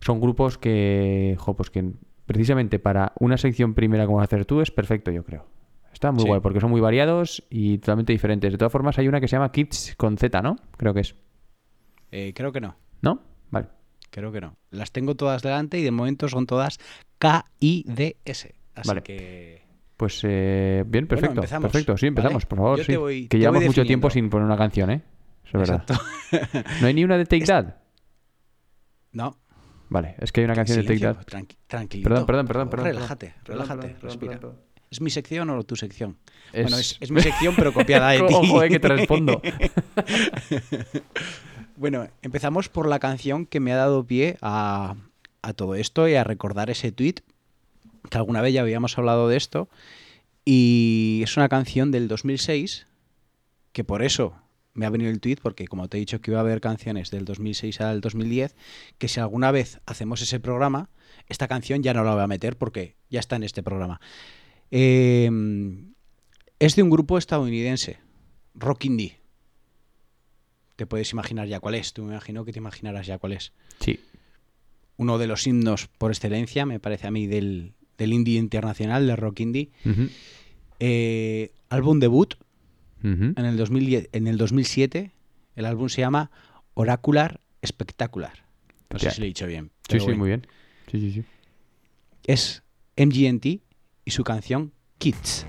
son 0.00 0.20
grupos 0.20 0.58
que, 0.58 1.36
jo, 1.38 1.54
pues 1.54 1.70
que 1.70 1.92
precisamente 2.26 2.78
para 2.80 3.12
una 3.20 3.36
sección 3.38 3.74
primera 3.74 4.06
como 4.06 4.20
hacer 4.20 4.44
tú 4.44 4.60
es 4.60 4.72
perfecto, 4.72 5.10
yo 5.12 5.24
creo. 5.24 5.46
Está 5.92 6.10
muy 6.12 6.22
Sí. 6.22 6.28
guay 6.28 6.40
porque 6.40 6.60
son 6.60 6.70
muy 6.70 6.80
variados 6.80 7.44
y 7.48 7.78
totalmente 7.78 8.12
diferentes. 8.12 8.50
De 8.52 8.58
todas 8.58 8.72
formas, 8.72 8.98
hay 8.98 9.08
una 9.08 9.20
que 9.20 9.28
se 9.28 9.36
llama 9.36 9.52
Kids 9.52 9.94
con 9.96 10.18
Z, 10.18 10.42
¿no? 10.42 10.56
Creo 10.76 10.92
que 10.92 11.00
es. 11.00 11.14
Eh, 12.10 12.32
creo 12.34 12.52
que 12.52 12.60
no, 12.60 12.76
¿No? 13.02 13.20
Vale. 13.50 13.68
Creo 14.20 14.32
que 14.32 14.40
no. 14.40 14.56
Las 14.70 14.92
tengo 14.92 15.14
todas 15.14 15.42
delante 15.42 15.78
y 15.78 15.82
de 15.82 15.90
momento 15.90 16.28
son 16.28 16.46
todas 16.46 16.78
K-I-D-S. 17.18 18.54
Así 18.74 18.88
Vale. 18.88 19.02
que... 19.02 19.62
Pues 19.96 20.20
eh, 20.24 20.84
bien, 20.86 21.06
Bueno, 21.06 21.08
perfecto. 21.08 21.34
empezamos, 21.40 21.70
perfecto, 21.70 21.96
sí, 21.96 22.06
empezamos, 22.06 22.34
¿vale? 22.44 22.46
por 22.46 22.58
favor. 22.58 22.78
Yo 22.78 22.84
sí. 22.84 22.92
te 22.92 22.96
voy- 22.98 23.22
que 23.22 23.28
te 23.28 23.38
llevamos 23.38 23.60
voy 23.60 23.66
mucho 23.68 23.84
tiempo 23.84 24.10
sin 24.10 24.28
poner 24.28 24.46
una 24.46 24.56
canción, 24.58 24.90
¿eh? 24.90 25.02
Eso 25.44 25.58
es 25.62 25.70
verdad. 25.70 25.86
¿No 26.80 26.86
hay 26.86 26.94
ni 26.94 27.04
una 27.04 27.16
de 27.16 27.24
Take 27.24 27.44
That? 27.46 27.74
No. 29.12 29.38
Vale, 29.88 30.16
es 30.18 30.32
que 30.32 30.40
hay 30.40 30.44
una 30.46 30.54
canción 30.54 30.78
de 30.80 30.84
Take 30.84 31.00
That. 31.00 31.16
tranqui- 31.26 31.56
tranquilito. 31.66 32.08
Perdón, 32.10 32.26
perdón, 32.26 32.46
perdón, 32.46 32.68
perdón, 32.70 32.86
Relájate, 32.88 33.34
relájate, 33.44 33.88
Perdón, 33.88 33.98
perdón, 34.18 34.30
respira. 34.30 34.40
¿Es 34.90 35.00
mi 35.00 35.10
sección 35.10 35.48
o 35.50 35.62
tu 35.62 35.76
sección? 35.76 36.18
Es- 36.52 36.62
Bueno, 36.64 36.78
es, 36.78 36.96
es 37.00 37.10
mi 37.12 37.20
sección, 37.20 37.54
pero 37.56 37.72
copiada 37.72 38.10
de 38.10 38.18
ti. 38.26 38.34
Ojo, 38.34 38.62
eh, 38.62 38.68
que 38.68 38.80
te 38.80 38.88
respondo. 38.88 39.40
Bueno, 41.76 42.08
empezamos 42.22 42.70
por 42.70 42.88
la 42.88 42.98
canción 42.98 43.44
que 43.44 43.60
me 43.60 43.70
ha 43.70 43.76
dado 43.76 44.02
pie 44.06 44.38
a, 44.40 44.96
todo 45.56 45.74
esto 45.74 46.08
y 46.08 46.14
a 46.14 46.24
recordar 46.24 46.70
ese 46.70 46.90
tweet 46.90 47.16
que 48.10 48.18
alguna 48.18 48.40
vez 48.40 48.54
ya 48.54 48.62
habíamos 48.62 48.96
hablado 48.96 49.28
de 49.28 49.36
esto. 49.36 49.68
Y 50.44 51.20
es 51.22 51.36
una 51.36 51.48
canción 51.48 51.90
del 51.90 52.08
2006 52.08 52.86
que 53.72 53.84
por 53.84 54.02
eso 54.02 54.34
me 54.72 54.86
ha 54.86 54.90
venido 54.90 55.10
el 55.10 55.20
tweet, 55.20 55.36
porque 55.42 55.66
como 55.66 55.88
te 55.88 55.98
he 55.98 56.00
dicho 56.00 56.20
que 56.20 56.30
iba 56.30 56.40
a 56.40 56.42
haber 56.42 56.62
canciones 56.62 57.10
del 57.10 57.26
2006 57.26 57.80
al 57.82 58.00
2010, 58.00 58.56
que 58.96 59.08
si 59.08 59.20
alguna 59.20 59.50
vez 59.50 59.80
hacemos 59.84 60.22
ese 60.22 60.40
programa, 60.40 60.88
esta 61.28 61.46
canción 61.46 61.82
ya 61.82 61.92
no 61.92 62.04
la 62.04 62.14
voy 62.14 62.22
a 62.22 62.26
meter 62.26 62.56
porque 62.56 62.96
ya 63.10 63.20
está 63.20 63.36
en 63.36 63.42
este 63.42 63.62
programa. 63.62 64.00
Eh, 64.70 65.30
es 66.58 66.74
de 66.74 66.82
un 66.82 66.90
grupo 66.90 67.18
estadounidense, 67.18 67.98
Rock 68.54 68.86
Indie. 68.86 69.25
Te 70.76 70.86
puedes 70.86 71.10
imaginar 71.12 71.48
ya 71.48 71.60
cuál 71.60 71.74
es, 71.74 71.92
tú 71.92 72.02
me 72.04 72.12
imagino 72.12 72.44
que 72.44 72.52
te 72.52 72.58
imaginarás 72.58 73.06
ya 73.06 73.18
cuál 73.18 73.32
es. 73.32 73.52
Sí. 73.80 74.00
Uno 74.98 75.18
de 75.18 75.26
los 75.26 75.46
himnos 75.46 75.88
por 75.88 76.10
excelencia, 76.10 76.66
me 76.66 76.80
parece 76.80 77.06
a 77.06 77.10
mí, 77.10 77.26
del, 77.26 77.72
del 77.98 78.12
indie 78.12 78.38
internacional, 78.38 79.06
de 79.06 79.16
rock 79.16 79.40
indie. 79.40 79.70
Eh, 80.78 81.52
álbum 81.68 81.98
debut 81.98 82.34
en 83.02 83.34
el, 83.36 83.56
2010, 83.56 84.10
en 84.12 84.26
el 84.26 84.36
2007. 84.36 85.12
El 85.54 85.64
álbum 85.64 85.88
se 85.88 86.00
llama 86.00 86.30
Oracular 86.74 87.40
Spectacular. 87.64 88.44
No 88.90 88.98
sé 88.98 89.10
si 89.10 89.20
lo 89.20 89.24
he 89.24 89.28
dicho 89.28 89.46
bien. 89.46 89.70
Sí, 89.88 89.98
sí, 89.98 90.04
bueno. 90.04 90.18
muy 90.18 90.28
bien. 90.28 90.46
Sí, 90.90 91.00
sí, 91.00 91.12
sí. 91.12 91.24
Es 92.24 92.62
MGMT 92.96 93.62
y 94.04 94.10
su 94.10 94.24
canción 94.24 94.72
Kids. 94.98 95.46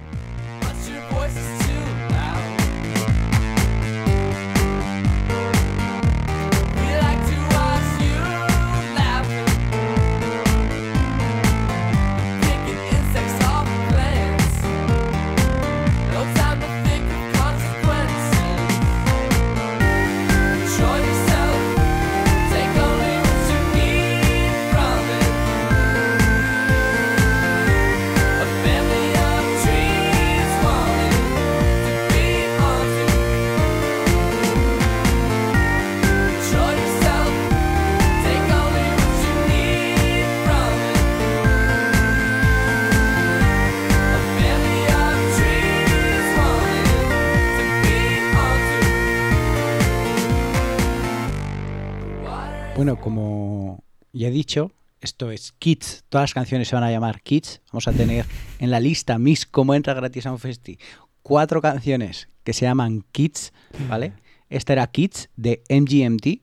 Bueno, 52.88 53.02
como 53.02 53.84
ya 54.14 54.30
he 54.30 54.32
dicho, 54.32 54.72
esto 55.02 55.30
es 55.30 55.52
Kids. 55.60 56.06
Todas 56.08 56.24
las 56.24 56.34
canciones 56.34 56.70
se 56.70 56.76
van 56.76 56.86
a 56.86 56.90
llamar 56.90 57.22
Kids. 57.22 57.60
Vamos 57.74 57.86
a 57.90 57.92
tener 57.92 58.26
en 58.60 58.72
la 58.72 58.80
lista 58.80 59.18
Miss 59.18 59.46
como 59.46 59.76
entra 59.76 59.94
gratis 59.94 60.26
a 60.26 60.32
un 60.32 60.40
festi 60.40 60.80
cuatro 61.22 61.62
canciones 61.62 62.30
que 62.46 62.54
se 62.54 62.64
llaman 62.64 63.04
Kids, 63.12 63.52
¿vale? 63.90 64.14
Esta 64.50 64.72
era 64.72 64.88
Kids 64.88 65.28
de 65.36 65.64
MGMT 65.70 66.42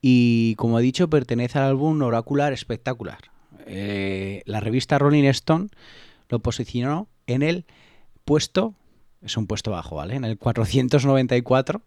y 0.00 0.54
como 0.54 0.78
he 0.78 0.82
dicho 0.82 1.10
pertenece 1.10 1.58
al 1.58 1.66
álbum 1.66 2.00
Oracular 2.00 2.54
Espectacular. 2.54 3.18
Eh, 3.66 4.40
la 4.46 4.60
revista 4.60 4.98
Rolling 4.98 5.24
Stone 5.24 5.68
lo 6.30 6.38
posicionó 6.38 7.08
en 7.26 7.42
el 7.42 7.66
puesto, 8.24 8.72
es 9.20 9.36
un 9.36 9.46
puesto 9.46 9.70
bajo, 9.70 9.96
¿vale? 9.96 10.14
En 10.14 10.24
el 10.24 10.38
494 10.38 11.82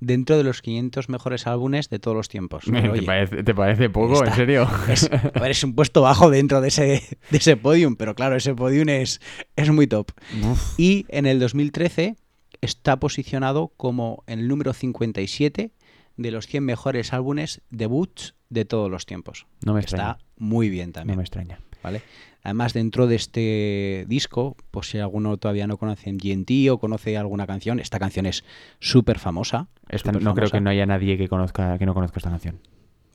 dentro 0.00 0.36
de 0.36 0.44
los 0.44 0.62
500 0.62 1.08
mejores 1.08 1.46
álbumes 1.46 1.88
de 1.90 1.98
todos 1.98 2.16
los 2.16 2.28
tiempos. 2.28 2.64
Pero, 2.70 2.92
¿Te, 2.92 3.02
parece, 3.02 3.42
te 3.42 3.54
parece 3.54 3.90
poco? 3.90 4.24
¿En 4.24 4.34
serio? 4.34 4.68
es, 4.88 5.10
a 5.34 5.40
ver, 5.40 5.50
es 5.50 5.64
un 5.64 5.74
puesto 5.74 6.02
bajo 6.02 6.30
dentro 6.30 6.60
de 6.60 6.68
ese, 6.68 7.02
de 7.30 7.38
ese 7.38 7.56
podium, 7.56 7.96
pero 7.96 8.14
claro, 8.14 8.36
ese 8.36 8.54
podium 8.54 8.88
es, 8.88 9.20
es 9.56 9.70
muy 9.70 9.86
top. 9.86 10.12
Uf. 10.44 10.78
Y 10.78 11.06
en 11.08 11.26
el 11.26 11.40
2013 11.40 12.16
está 12.60 12.98
posicionado 12.98 13.72
como 13.76 14.24
el 14.26 14.48
número 14.48 14.72
57 14.72 15.72
de 16.16 16.30
los 16.30 16.46
100 16.46 16.64
mejores 16.64 17.12
álbumes 17.12 17.62
debuts 17.70 18.34
de 18.50 18.64
todos 18.64 18.90
los 18.90 19.06
tiempos. 19.06 19.46
No 19.64 19.74
me 19.74 19.80
extraña. 19.80 20.12
Está 20.12 20.24
muy 20.36 20.68
bien 20.68 20.88
No 20.88 20.92
también. 20.94 21.16
me 21.18 21.22
extraña. 21.22 21.60
¿Vale? 21.82 22.02
Además, 22.42 22.72
dentro 22.72 23.06
de 23.06 23.16
este 23.16 24.04
disco, 24.08 24.56
por 24.70 24.84
si 24.84 24.98
alguno 24.98 25.36
todavía 25.36 25.66
no 25.66 25.76
conoce 25.76 26.10
MGMT 26.12 26.70
o 26.70 26.78
conoce 26.78 27.16
alguna 27.16 27.46
canción, 27.46 27.80
esta 27.80 27.98
canción 27.98 28.26
es 28.26 28.44
súper 28.80 29.18
famosa. 29.18 29.68
Esta- 29.88 30.12
no 30.12 30.34
creo 30.34 30.48
que 30.50 30.60
no 30.60 30.70
haya 30.70 30.86
nadie 30.86 31.18
que 31.18 31.28
conozca 31.28 31.76
que 31.78 31.84
no 31.86 31.94
conozca 31.94 32.18
esta 32.18 32.30
canción. 32.30 32.56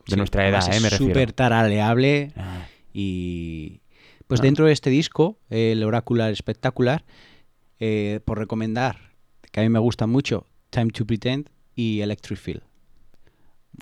De 0.06 0.12
Sí, 0.12 0.16
nuestra 0.18 0.48
edad, 0.48 0.60
además 0.60 0.78
¿eh? 0.78 0.82
Me 0.82 0.88
es 0.88 0.94
refiero. 0.94 1.14
súper 1.14 1.32
taraleable 1.34 2.34
Ah, 2.36 2.66
y 2.94 3.80
pues 4.28 4.42
Ah. 4.42 4.44
dentro 4.44 4.66
de 4.66 4.74
este 4.74 4.90
disco, 4.90 5.40
el 5.50 5.84
Oracular 5.84 6.32
Espectacular, 6.32 7.06
eh, 7.80 8.20
por 8.26 8.38
recomendar, 8.38 9.12
que 9.52 9.62
a 9.62 9.64
mí 9.64 9.70
me 9.70 9.80
gusta 9.80 10.06
mucho, 10.06 10.48
Time 10.70 10.88
to 10.92 11.06
Pretend 11.06 11.50
y 11.76 12.02
Electric 12.02 12.38
Feel. 12.40 12.64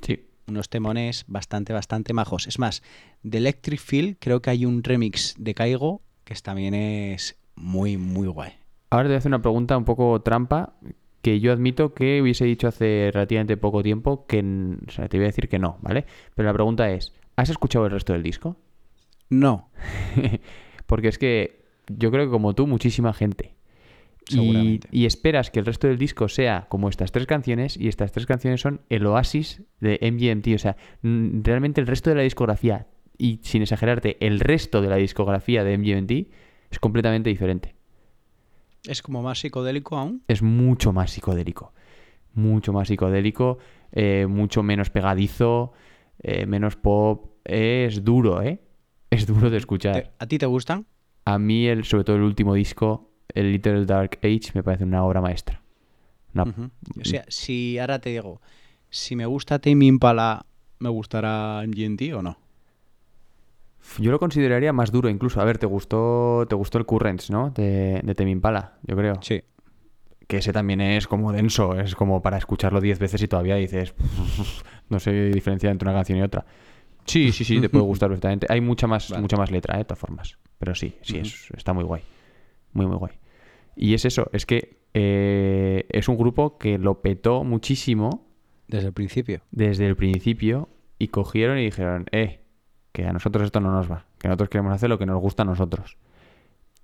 Sí. 0.06 0.20
Unos 0.52 0.70
temones 0.70 1.26
bastante, 1.28 1.74
bastante 1.74 2.14
majos. 2.14 2.48
Es 2.48 2.60
más, 2.60 2.84
de 3.24 3.40
Electric 3.40 3.80
Feel 3.80 4.18
creo 4.20 4.42
que 4.42 4.50
hay 4.50 4.66
un 4.66 4.84
remix 4.84 5.36
de 5.38 5.54
Caigo 5.54 6.02
que 6.24 6.36
también 6.36 6.74
es 6.74 7.38
muy, 7.56 7.98
muy 7.98 8.28
guay. 8.28 8.54
Ahora 8.90 9.06
te 9.06 9.10
voy 9.10 9.16
a 9.16 9.18
hacer 9.18 9.30
una 9.30 9.42
pregunta 9.42 9.78
un 9.78 9.86
poco 9.86 10.22
trampa 10.22 10.74
que 11.22 11.40
yo 11.40 11.52
admito 11.52 11.94
que 11.94 12.22
hubiese 12.22 12.46
dicho 12.46 12.68
hace 12.68 13.10
relativamente 13.14 13.58
poco 13.58 13.84
tiempo 13.84 14.26
que... 14.26 14.40
O 14.88 14.92
sea, 14.92 15.08
te 15.08 15.18
voy 15.18 15.26
a 15.26 15.28
decir 15.28 15.50
que 15.50 15.60
no, 15.60 15.78
¿vale? 15.82 16.06
Pero 16.36 16.48
la 16.48 16.54
pregunta 16.54 16.90
es, 16.90 17.14
¿has 17.36 17.50
escuchado 17.50 17.86
el 17.86 17.92
resto 17.92 18.14
del 18.14 18.24
disco? 18.24 18.58
No, 19.30 19.70
Porque 20.86 21.08
es 21.08 21.18
que 21.18 21.64
yo 21.88 22.12
creo 22.12 22.26
que 22.26 22.32
como 22.32 22.54
tú, 22.54 22.68
muchísima 22.68 23.14
gente. 23.14 23.56
Y, 24.30 24.34
Seguramente. 24.34 24.88
y 24.92 25.06
esperas 25.06 25.50
que 25.52 25.60
el 25.60 25.66
resto 25.66 25.88
del 25.88 25.98
disco 25.98 26.28
sea 26.30 26.68
como 26.70 26.88
estas 26.90 27.12
tres 27.12 27.26
canciones, 27.28 27.76
y 27.78 27.88
estas 27.88 28.12
tres 28.12 28.26
canciones 28.26 28.62
son 28.62 28.82
el 28.90 29.06
oasis 29.06 29.64
de 29.80 30.00
MGMT. 30.02 30.56
O 30.56 30.60
sea, 30.60 30.78
realmente 31.04 31.82
el 31.82 31.88
resto 31.88 32.10
de 32.12 32.16
la 32.18 32.22
discografía, 32.22 32.88
y 33.18 33.40
sin 33.44 33.62
exagerarte, 33.62 34.18
el 34.26 34.40
resto 34.40 34.82
de 34.82 34.88
la 34.90 34.96
discografía 34.98 35.64
de 35.64 35.78
MGMT 35.78 36.12
es 36.72 36.80
completamente 36.80 37.30
diferente. 37.30 37.76
es 38.88 39.02
como 39.02 39.22
más 39.22 39.40
psicodélico 39.40 39.98
aún. 39.98 40.24
Es 40.28 40.42
mucho 40.42 40.92
más 40.94 41.12
psicodélico. 41.12 41.74
Mucho 42.34 42.72
más 42.74 42.88
psicodélico, 42.88 43.58
eh, 43.92 44.26
mucho 44.28 44.64
menos 44.64 44.90
pegadizo, 44.90 45.74
eh, 46.20 46.46
menos 46.46 46.78
pop. 46.78 47.32
Es 47.44 48.04
duro, 48.06 48.42
¿eh? 48.42 48.62
Es 49.10 49.28
duro 49.28 49.50
de 49.50 49.58
escuchar. 49.58 49.94
¿Te- 49.96 50.12
¿A 50.18 50.26
ti 50.28 50.38
te 50.38 50.46
gustan? 50.46 50.86
A 51.26 51.38
mí, 51.38 51.68
el, 51.68 51.84
sobre 51.84 52.06
todo 52.06 52.16
el 52.16 52.22
último 52.24 52.54
disco, 52.56 53.11
el 53.36 53.52
Little 53.52 53.86
Dark 53.86 54.18
Age, 54.24 54.52
me 54.54 54.64
parece 54.64 54.84
una 54.84 55.04
obra 55.04 55.22
maestra. 55.22 55.62
Una-. 56.34 56.44
O 56.44 57.04
sea, 57.06 57.24
si 57.28 57.78
ahora 57.80 58.00
te 58.00 58.10
digo, 58.12 58.42
si 58.90 59.16
me 59.16 59.26
gusta 59.26 59.60
Tame 59.60 59.86
Impala, 59.86 60.46
¿me 60.80 60.90
gustará 60.90 61.64
MGMT 61.68 62.14
o 62.16 62.22
no? 62.22 62.38
Yo 63.98 64.12
lo 64.12 64.20
consideraría 64.20 64.74
más 64.74 64.92
duro 64.92 65.10
incluso. 65.10 65.42
A 65.42 65.44
ver, 65.46 65.58
¿te 65.58 65.66
gustó, 65.66 66.46
te 66.48 66.56
gustó 66.56 66.78
el 66.78 66.86
Currents, 66.86 67.30
no? 67.32 67.50
De, 67.50 68.00
de 68.04 68.16
Tame 68.16 68.32
Impala, 68.32 68.74
yo 68.84 68.96
creo. 68.96 69.16
Sí. 69.22 69.42
Que 70.28 70.38
ese 70.38 70.54
también 70.54 70.80
es 70.82 71.08
como 71.08 71.34
denso, 71.34 71.78
es 71.78 71.96
como 71.96 72.22
para 72.22 72.38
escucharlo 72.38 72.80
10 72.80 73.00
veces 73.00 73.22
y 73.24 73.28
todavía 73.28 73.56
dices, 73.56 73.94
no 74.90 75.00
sé 75.00 75.12
diferencia 75.32 75.70
entre 75.72 75.90
una 75.90 75.98
canción 75.98 76.20
y 76.20 76.22
otra. 76.22 76.46
Sí, 77.06 77.32
sí, 77.32 77.44
sí, 77.44 77.60
te 77.62 77.70
puede 77.70 77.84
gustar 77.84 78.08
perfectamente. 78.10 78.46
Hay 78.50 78.62
mucha 78.62 78.88
más, 78.88 79.10
Vale. 79.10 79.22
mucha 79.22 79.36
más 79.36 79.52
letra, 79.52 79.76
¿eh? 79.76 79.80
de 79.80 79.86
todas 79.86 80.00
formas. 80.00 80.38
Pero 80.60 80.76
sí, 80.76 80.96
sí, 81.02 81.18
es- 81.18 81.50
está 81.58 81.74
muy 81.74 81.84
guay. 81.84 82.04
Muy, 82.74 82.86
muy 82.86 82.96
guay. 82.98 83.12
Y 83.76 83.94
es 83.94 84.06
eso, 84.06 84.30
es 84.34 84.46
que 84.46 84.82
eh, 84.94 85.86
es 85.90 86.08
un 86.10 86.18
grupo 86.18 86.58
que 86.58 86.78
lo 86.78 87.02
petó 87.02 87.44
muchísimo 87.44 88.28
Desde 88.68 88.88
el 88.88 88.94
principio. 88.94 89.42
desde 89.52 89.88
el 89.88 89.96
principio 89.96 90.70
y 91.00 91.08
cogieron 91.08 91.58
y 91.58 91.64
dijeron, 91.64 92.06
eh, 92.12 92.42
que 92.92 93.06
a 93.06 93.14
nosotros 93.14 93.46
esto 93.46 93.60
no 93.60 93.72
nos 93.72 93.90
va, 93.90 94.06
que 94.20 94.28
nosotros 94.28 94.50
queremos 94.50 94.74
hacer 94.74 94.90
lo 94.90 95.00
que 95.00 95.06
nos 95.06 95.20
gusta 95.20 95.44
a 95.44 95.46
nosotros. 95.46 95.98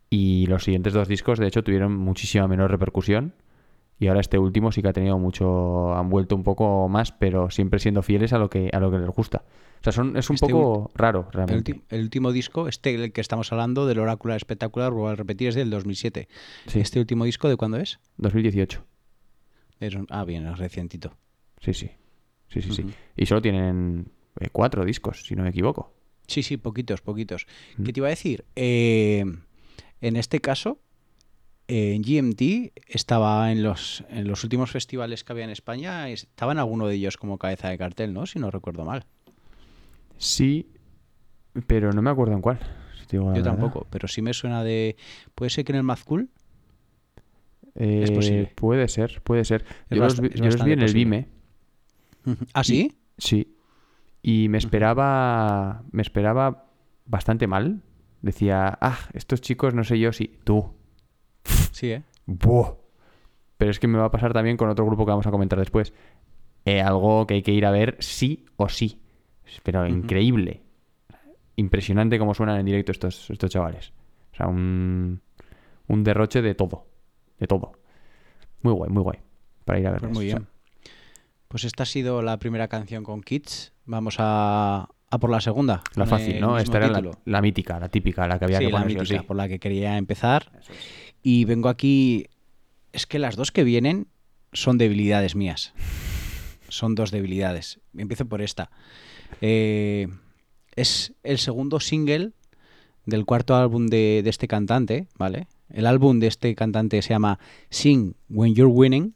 Y 0.09 0.45
los 0.47 0.63
siguientes 0.63 0.93
dos 0.93 1.07
discos, 1.07 1.37
de 1.37 1.47
hecho, 1.47 1.63
tuvieron 1.63 1.95
muchísima 1.95 2.47
menor 2.47 2.71
repercusión. 2.71 3.33
Y 3.99 4.07
ahora 4.07 4.19
este 4.19 4.37
último 4.37 4.71
sí 4.71 4.81
que 4.81 4.89
ha 4.89 4.93
tenido 4.93 5.17
mucho, 5.17 5.93
han 5.95 6.09
vuelto 6.09 6.35
un 6.35 6.43
poco 6.43 6.87
más, 6.87 7.11
pero 7.11 7.49
siempre 7.49 7.79
siendo 7.79 8.03
fieles 8.03 8.31
a 8.33 8.37
lo 8.37 8.49
que, 8.49 8.69
a 8.71 8.79
lo 8.79 8.91
que 8.91 8.99
les 8.99 9.09
gusta. 9.09 9.43
O 9.79 9.83
sea, 9.83 9.91
son, 9.93 10.15
es 10.17 10.29
un 10.29 10.35
Este 10.35 10.47
poco 10.47 10.91
raro, 10.95 11.27
El, 11.31 11.33
realmente. 11.33 11.73
ulti- 11.73 11.81
el 11.89 12.01
último 12.01 12.31
disco, 12.31 12.67
este 12.67 12.93
el 12.93 13.11
que 13.11 13.21
estamos 13.21 13.51
hablando, 13.51 13.87
del 13.87 13.99
Oráculo 13.99 14.35
Espectacular, 14.35 14.91
vuelvo 14.91 15.09
a 15.09 15.15
repetir, 15.15 15.47
es 15.49 15.55
del 15.55 15.69
2007. 15.71 16.27
Sí, 16.67 16.79
¿Este 16.79 16.99
último 16.99 17.25
disco 17.25 17.49
de 17.49 17.57
cuándo 17.57 17.77
es? 17.77 17.99
2018. 18.17 18.85
Es 19.79 19.95
un- 19.95 20.07
ah, 20.09 20.23
bien, 20.25 20.45
es 20.47 20.57
recientito. 20.57 21.15
Sí, 21.59 21.73
sí. 21.73 21.91
Sí, 22.49 22.61
sí, 22.61 22.71
sí. 22.73 22.85
Y 23.15 23.25
solo 23.25 23.41
tienen 23.41 24.11
eh, 24.39 24.49
cuatro 24.51 24.85
discos, 24.85 25.25
si 25.25 25.35
no 25.35 25.43
me 25.43 25.49
equivoco. 25.49 25.93
Sí, 26.27 26.43
sí, 26.43 26.57
poquitos, 26.57 27.01
poquitos. 27.01 27.45
¿Qué 27.83 27.91
te 27.93 27.99
iba 27.99 28.07
a 28.07 28.11
decir? 28.11 28.45
Eh, 28.55 29.23
en 30.01 30.15
este 30.15 30.39
caso, 30.39 30.79
en 31.67 32.01
GMT 32.01 32.71
estaba 32.87 33.51
en 33.51 33.63
los, 33.63 34.03
en 34.09 34.27
los 34.27 34.43
últimos 34.43 34.71
festivales 34.71 35.23
que 35.23 35.33
había 35.33 35.43
en 35.43 35.49
España, 35.49 36.09
estaba 36.09 36.51
en 36.53 36.59
alguno 36.59 36.87
de 36.87 36.95
ellos 36.95 37.17
como 37.17 37.37
cabeza 37.37 37.69
de 37.69 37.77
cartel, 37.77 38.13
¿no? 38.13 38.25
Si 38.25 38.39
no 38.39 38.51
recuerdo 38.51 38.85
mal. 38.85 39.05
Sí, 40.17 40.67
pero 41.67 41.91
no 41.91 42.01
me 42.01 42.09
acuerdo 42.09 42.33
en 42.33 42.41
cuál. 42.41 42.59
si 43.07 43.17
Yo 43.17 43.25
verdad. 43.25 43.43
tampoco, 43.43 43.87
pero 43.89 44.07
sí 44.07 44.21
me 44.21 44.33
suena 44.33 44.63
de... 44.63 44.95
¿Puede 45.35 45.49
ser 45.49 45.65
que 45.65 45.71
en 45.73 45.77
el 45.77 45.83
Mazcool? 45.83 46.29
Eh, 47.75 48.11
posible. 48.15 48.51
Puede 48.55 48.87
ser, 48.87 49.21
puede 49.21 49.45
ser. 49.45 49.63
Es 49.89 49.97
Yo 49.97 50.03
los, 50.03 50.19
vi- 50.19 50.27
es 50.27 50.39
yo 50.39 50.45
los 50.45 50.63
vi 50.63 50.71
bastante 50.71 50.73
en 50.73 50.81
el. 50.81 50.93
Vime, 50.93 51.27
¿Ah, 52.53 52.63
sí? 52.63 52.97
sí. 53.17 53.53
Y 54.23 54.49
me 54.49 54.57
esperaba, 54.57 55.83
me 55.91 56.01
esperaba 56.01 56.65
bastante 57.05 57.45
mal. 57.47 57.81
Decía, 58.21 58.77
ah, 58.81 58.97
estos 59.13 59.41
chicos, 59.41 59.73
no 59.75 59.83
sé 59.83 59.99
yo 59.99 60.11
si... 60.11 60.39
Tú. 60.43 60.73
Sí, 61.77 61.91
¿eh? 61.91 62.01
¡Buah! 62.25 62.71
Pero 63.57 63.69
es 63.69 63.79
que 63.79 63.87
me 63.87 63.99
va 63.99 64.05
a 64.05 64.11
pasar 64.11 64.33
también 64.33 64.57
con 64.57 64.67
otro 64.67 64.83
grupo 64.83 65.05
que 65.05 65.11
vamos 65.11 65.27
a 65.27 65.31
comentar 65.31 65.59
después. 65.59 65.93
Eh, 66.65 66.81
algo 66.81 67.27
que 67.27 67.35
hay 67.35 67.43
que 67.43 67.51
ir 67.51 67.67
a 67.67 67.71
ver 67.71 67.97
sí 67.99 68.45
o 68.55 68.67
sí. 68.67 68.99
Pero 69.61 69.85
increíble. 69.85 70.63
Impresionante 71.55 72.17
cómo 72.17 72.33
suenan 72.33 72.59
en 72.59 72.65
directo 72.65 72.91
estos, 72.91 73.29
estos 73.29 73.51
chavales. 73.51 73.93
O 74.33 74.35
sea, 74.37 74.47
un, 74.47 75.21
un 75.85 76.03
derroche 76.03 76.41
de 76.41 76.55
todo. 76.55 76.87
De 77.37 77.45
todo. 77.45 77.73
Muy 78.63 78.73
guay, 78.73 78.89
muy 78.89 79.03
guay. 79.03 79.19
Para 79.63 79.79
ir 79.79 79.85
a 79.85 79.91
verlos. 79.91 80.09
Pues 80.09 80.17
muy 80.17 80.25
O 80.25 80.29
sea, 80.29 80.39
bien. 80.39 80.49
Pues 81.47 81.63
esta 81.63 81.83
ha 81.83 81.85
sido 81.85 82.23
la 82.23 82.39
primera 82.39 82.67
canción 82.69 83.03
con 83.03 83.21
Kids. 83.21 83.71
Vamos 83.85 84.15
a, 84.17 84.89
a 85.11 85.17
por 85.19 85.29
la 85.29 85.41
segunda. 85.41 85.83
la 85.95 86.07
fácil, 86.07 86.41
¿no? 86.41 86.57
Esta 86.57 86.77
era 86.77 86.89
la, 86.89 87.11
la 87.23 87.41
mítica, 87.41 87.79
la 87.79 87.87
típica, 87.87 88.27
la 88.27 88.39
que 88.39 88.45
había 88.45 88.57
sí, 88.57 88.65
que 88.65 88.71
la 88.71 88.79
poner 88.79 88.97
o 88.97 88.99
mítica, 89.01 89.21
sí. 89.21 89.27
por 89.27 89.37
la 89.37 89.47
que 89.47 89.59
quería 89.59 89.95
empezar. 89.97 90.51
Y 91.23 91.45
vengo 91.45 91.69
aquí. 91.69 92.27
Es 92.93 93.05
que 93.05 93.19
las 93.19 93.35
dos 93.35 93.51
que 93.51 93.63
vienen 93.63 94.07
son 94.53 94.77
debilidades 94.77 95.35
mías. 95.35 95.73
Son 96.69 96.95
dos 96.95 97.11
debilidades. 97.11 97.79
Empiezo 97.95 98.25
por 98.25 98.41
esta. 98.41 98.69
Eh, 99.41 100.07
es 100.75 101.13
el 101.23 101.37
segundo 101.37 101.79
single 101.79 102.31
del 103.05 103.25
cuarto 103.25 103.55
álbum 103.55 103.87
de, 103.87 104.23
este 104.25 104.47
cantante, 104.47 105.07
¿vale? 105.17 105.47
El 105.69 105.85
álbum 105.85 106.19
de 106.19 106.27
este 106.27 106.55
cantante 106.55 107.01
se 107.01 107.09
llama 107.09 107.39
Sing 107.69 108.15
When 108.29 108.53
You're 108.53 108.71
Winning. 108.71 109.15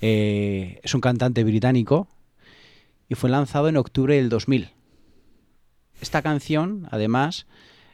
Eh, 0.00 0.80
es 0.82 0.94
un 0.94 1.00
cantante 1.00 1.44
británico 1.44 2.08
y 3.08 3.14
fue 3.14 3.30
lanzado 3.30 3.68
en 3.68 3.76
octubre 3.76 4.16
del 4.16 4.28
2000. 4.28 4.70
Esta 6.00 6.22
canción, 6.22 6.88
además, 6.90 7.46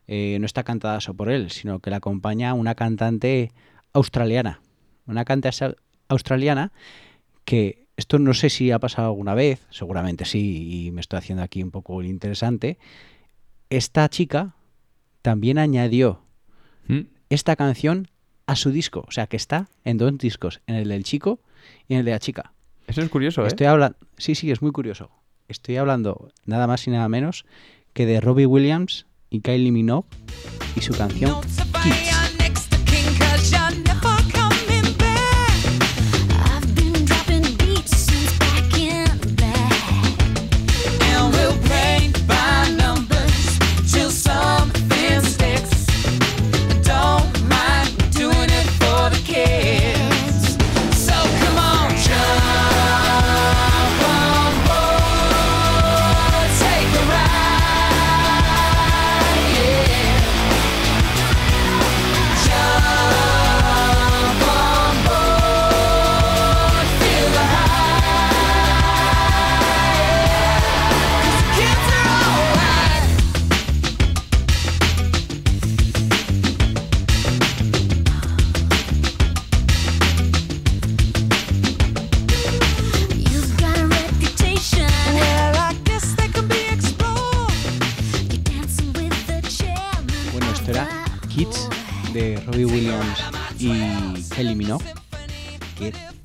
eh, 0.08 0.36
no 0.40 0.46
está 0.46 0.62
cantada 0.62 1.00
solo 1.00 1.16
por 1.16 1.30
él, 1.30 1.50
sino 1.50 1.80
que 1.80 1.90
la 1.90 1.96
acompaña 1.96 2.54
una 2.54 2.74
cantante 2.74 3.52
australiana. 3.92 4.60
Una 5.06 5.24
cantante 5.24 5.76
australiana 6.08 6.72
que 7.44 7.86
esto 7.96 8.18
no 8.18 8.34
sé 8.34 8.50
si 8.50 8.70
ha 8.70 8.78
pasado 8.78 9.08
alguna 9.08 9.34
vez, 9.34 9.66
seguramente 9.70 10.24
sí, 10.24 10.86
y 10.86 10.90
me 10.90 11.00
estoy 11.00 11.18
haciendo 11.18 11.42
aquí 11.42 11.62
un 11.62 11.70
poco 11.70 12.00
el 12.00 12.06
interesante. 12.06 12.78
Esta 13.70 14.08
chica 14.08 14.54
también 15.22 15.58
añadió 15.58 16.20
¿Mm? 16.86 17.00
esta 17.30 17.56
canción 17.56 18.08
a 18.46 18.54
su 18.54 18.70
disco, 18.70 19.04
o 19.08 19.10
sea 19.10 19.26
que 19.26 19.36
está 19.36 19.68
en 19.84 19.98
dos 19.98 20.16
discos, 20.18 20.60
en 20.66 20.76
el 20.76 20.88
del 20.88 21.04
chico 21.04 21.40
y 21.88 21.94
en 21.94 22.00
el 22.00 22.04
de 22.04 22.12
la 22.12 22.20
chica. 22.20 22.52
Eso 22.86 23.02
es 23.02 23.08
curioso, 23.08 23.44
¿eh? 23.44 23.48
Estoy 23.48 23.66
hablando, 23.66 23.96
sí, 24.18 24.34
sí, 24.34 24.50
es 24.50 24.62
muy 24.62 24.70
curioso. 24.70 25.10
Estoy 25.48 25.76
hablando 25.76 26.30
nada 26.44 26.66
más 26.66 26.86
y 26.86 26.90
nada 26.90 27.08
menos 27.08 27.44
que 27.92 28.06
de 28.06 28.20
Robbie 28.20 28.46
Williams 28.46 29.06
y 29.30 29.40
Kylie 29.40 29.72
Minogue 29.72 30.08
y 30.76 30.80
su 30.80 30.92
canción 30.92 31.40
Kids. 31.82 32.25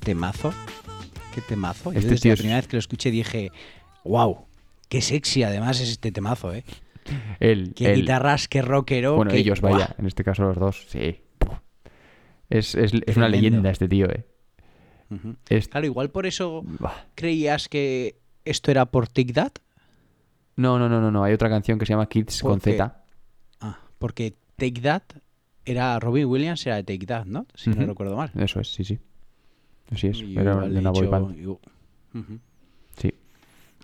Temazo. 0.04 0.52
Qué 1.34 1.40
temazo. 1.40 1.92
Yo 1.92 1.98
Este 1.98 2.10
desde 2.10 2.22
tío 2.22 2.30
la 2.30 2.34
es- 2.34 2.40
primera 2.40 2.56
vez 2.58 2.66
que 2.68 2.76
lo 2.76 2.80
escuché 2.80 3.10
dije, 3.10 3.50
wow, 4.04 4.46
qué 4.88 5.00
sexy 5.00 5.42
además 5.42 5.80
es 5.80 5.88
este 5.90 6.12
temazo, 6.12 6.52
¿eh? 6.52 6.64
Él, 7.40 7.72
Qué 7.74 7.92
él- 7.92 8.00
guitarras, 8.00 8.48
qué 8.48 8.62
rockero. 8.62 9.16
Bueno, 9.16 9.30
qué- 9.32 9.38
ellos, 9.38 9.60
vaya, 9.60 9.76
¡buah! 9.76 9.94
en 9.98 10.06
este 10.06 10.22
caso 10.24 10.44
los 10.44 10.56
dos, 10.56 10.86
sí. 10.88 11.20
Es, 12.50 12.74
es, 12.74 12.92
es 13.06 13.16
una 13.16 13.28
leyenda 13.28 13.70
este 13.70 13.88
tío, 13.88 14.06
eh. 14.10 14.26
Es- 15.48 15.68
Claro, 15.68 15.86
igual 15.86 16.10
por 16.10 16.26
eso 16.26 16.64
creías 17.14 17.68
que 17.68 18.18
esto 18.44 18.70
era 18.70 18.86
por 18.86 19.08
Take 19.08 19.32
That. 19.34 19.52
No, 20.56 20.78
no, 20.78 20.88
no, 20.88 21.00
no, 21.00 21.10
no. 21.10 21.24
Hay 21.24 21.32
otra 21.34 21.48
canción 21.48 21.78
que 21.78 21.86
se 21.86 21.92
llama 21.92 22.08
Kids 22.08 22.40
¿Por 22.42 22.52
con? 22.52 22.60
Z. 22.60 23.02
Ah, 23.60 23.78
porque 23.98 24.34
Take 24.56 24.80
That 24.82 25.02
era 25.64 25.98
Robin 25.98 26.26
Williams, 26.26 26.66
era 26.66 26.76
de 26.76 26.84
Take 26.84 27.06
That, 27.06 27.24
¿no? 27.26 27.46
Si 27.54 27.70
no 27.70 27.86
recuerdo 27.86 28.16
mal. 28.16 28.30
Eso 28.38 28.60
es, 28.60 28.72
sí, 28.72 28.84
sí. 28.84 28.98
Así 29.92 30.06
es. 30.08 30.20
Y 30.20 30.36
Era 30.38 30.56
una 30.56 30.90
boy 30.90 31.06
band. 31.06 31.36
y- 31.38 31.46
Ujú. 31.46 32.38
Sí. 32.96 33.12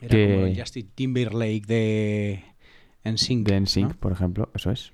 Era 0.00 0.08
Que- 0.08 0.34
como 0.34 0.46
el 0.46 0.58
Justin 0.60 0.90
Timberlake 0.94 1.62
de 1.66 2.44
NSYNC. 3.04 3.46
De 3.48 3.60
NSYNC, 3.60 3.88
¿no? 3.94 4.00
por 4.00 4.12
ejemplo. 4.12 4.50
Eso 4.54 4.70
es. 4.70 4.92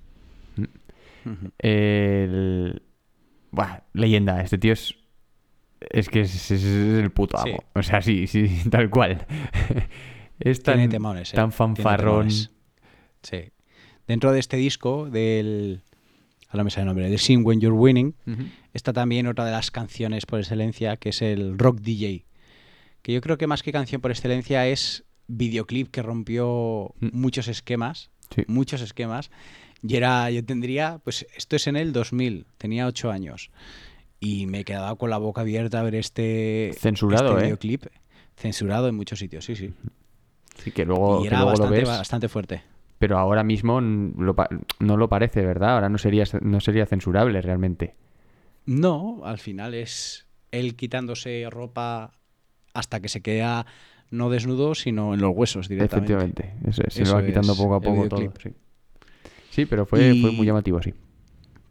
Ujú. 1.26 1.50
El... 1.58 2.82
Buah, 3.50 3.80
leyenda. 3.92 4.40
Este 4.42 4.58
tío 4.58 4.72
es... 4.72 4.94
Es 5.90 6.08
que 6.08 6.20
es, 6.22 6.34
es- 6.34 6.50
es 6.50 6.64
el 6.64 7.10
puto 7.10 7.38
amo. 7.38 7.46
Sí. 7.46 7.56
O 7.74 7.82
sea, 7.82 8.00
sí, 8.02 8.26
sí, 8.26 8.48
tal 8.70 8.88
cual. 8.90 9.26
es 10.40 10.62
tan, 10.62 10.76
Tiene 10.76 10.88
temones, 10.90 11.32
¿eh? 11.32 11.36
tan 11.36 11.52
fanfarrón. 11.52 12.30
Sí. 12.30 12.48
Dentro 14.06 14.32
de 14.32 14.40
este 14.40 14.56
disco 14.56 15.08
del... 15.10 15.82
Ahora 16.54 16.62
me 16.62 16.70
sale 16.70 16.82
el 16.82 16.86
nombre. 16.86 17.10
De 17.10 17.18
Sing 17.18 17.44
When 17.44 17.60
You're 17.60 17.76
Winning. 17.76 18.14
Está 18.72 18.92
también 18.92 19.26
otra 19.26 19.44
de 19.44 19.50
las 19.50 19.72
canciones 19.72 20.24
por 20.24 20.38
excelencia, 20.38 20.96
que 20.96 21.08
es 21.08 21.20
el 21.20 21.58
Rock 21.58 21.80
DJ. 21.80 22.26
Que 23.02 23.12
yo 23.12 23.20
creo 23.20 23.36
que 23.36 23.48
más 23.48 23.64
que 23.64 23.72
canción 23.72 24.00
por 24.00 24.12
excelencia 24.12 24.64
es 24.68 25.02
videoclip 25.26 25.90
que 25.90 26.00
rompió 26.00 26.94
Mm. 27.00 27.08
muchos 27.12 27.48
esquemas. 27.48 28.10
Sí. 28.32 28.44
Muchos 28.46 28.82
esquemas. 28.82 29.32
Y 29.82 29.96
era, 29.96 30.30
yo 30.30 30.44
tendría, 30.44 31.00
pues 31.02 31.26
esto 31.36 31.56
es 31.56 31.66
en 31.66 31.74
el 31.74 31.92
2000, 31.92 32.46
tenía 32.56 32.86
8 32.86 33.10
años. 33.10 33.50
Y 34.20 34.46
me 34.46 34.60
he 34.60 34.64
quedado 34.64 34.94
con 34.96 35.10
la 35.10 35.18
boca 35.18 35.40
abierta 35.40 35.80
a 35.80 35.82
ver 35.82 35.96
este, 35.96 36.70
Censurado, 36.78 37.30
este 37.30 37.40
¿eh? 37.40 37.44
videoclip. 37.46 37.86
Censurado 38.36 38.86
en 38.86 38.94
muchos 38.94 39.18
sitios, 39.18 39.44
sí, 39.44 39.56
sí. 39.56 39.72
Sí, 40.62 40.70
que 40.70 40.84
luego, 40.84 41.18
y 41.18 41.22
que 41.22 41.28
era 41.28 41.38
luego 41.40 41.50
lo 41.50 41.58
bastante, 41.58 41.80
ves. 41.80 41.88
bastante 41.88 42.28
fuerte. 42.28 42.62
Pero 43.04 43.18
ahora 43.18 43.44
mismo 43.44 43.82
lo 43.82 44.34
no 44.80 44.96
lo 44.96 45.08
parece, 45.10 45.44
¿verdad? 45.44 45.74
Ahora 45.74 45.90
no 45.90 45.98
sería, 45.98 46.24
no 46.40 46.58
sería 46.58 46.86
censurable 46.86 47.42
realmente. 47.42 47.96
No, 48.64 49.20
al 49.24 49.36
final 49.36 49.74
es 49.74 50.26
él 50.52 50.74
quitándose 50.74 51.46
ropa 51.50 52.12
hasta 52.72 53.00
que 53.00 53.10
se 53.10 53.20
queda 53.20 53.66
no 54.10 54.30
desnudo, 54.30 54.74
sino 54.74 55.12
en 55.12 55.20
los 55.20 55.36
huesos 55.36 55.68
directamente. 55.68 56.14
Efectivamente. 56.14 56.54
Eso 56.66 56.82
es, 56.86 56.94
se 56.94 57.02
Eso 57.02 57.14
lo 57.14 57.20
va 57.20 57.26
quitando 57.26 57.54
poco 57.54 57.74
a 57.74 57.80
poco 57.82 58.08
todo. 58.08 58.32
Sí, 58.42 58.48
Sí, 59.50 59.66
pero 59.66 59.84
fue, 59.84 60.18
fue 60.18 60.30
muy 60.30 60.46
llamativo, 60.46 60.80
sí. 60.80 60.94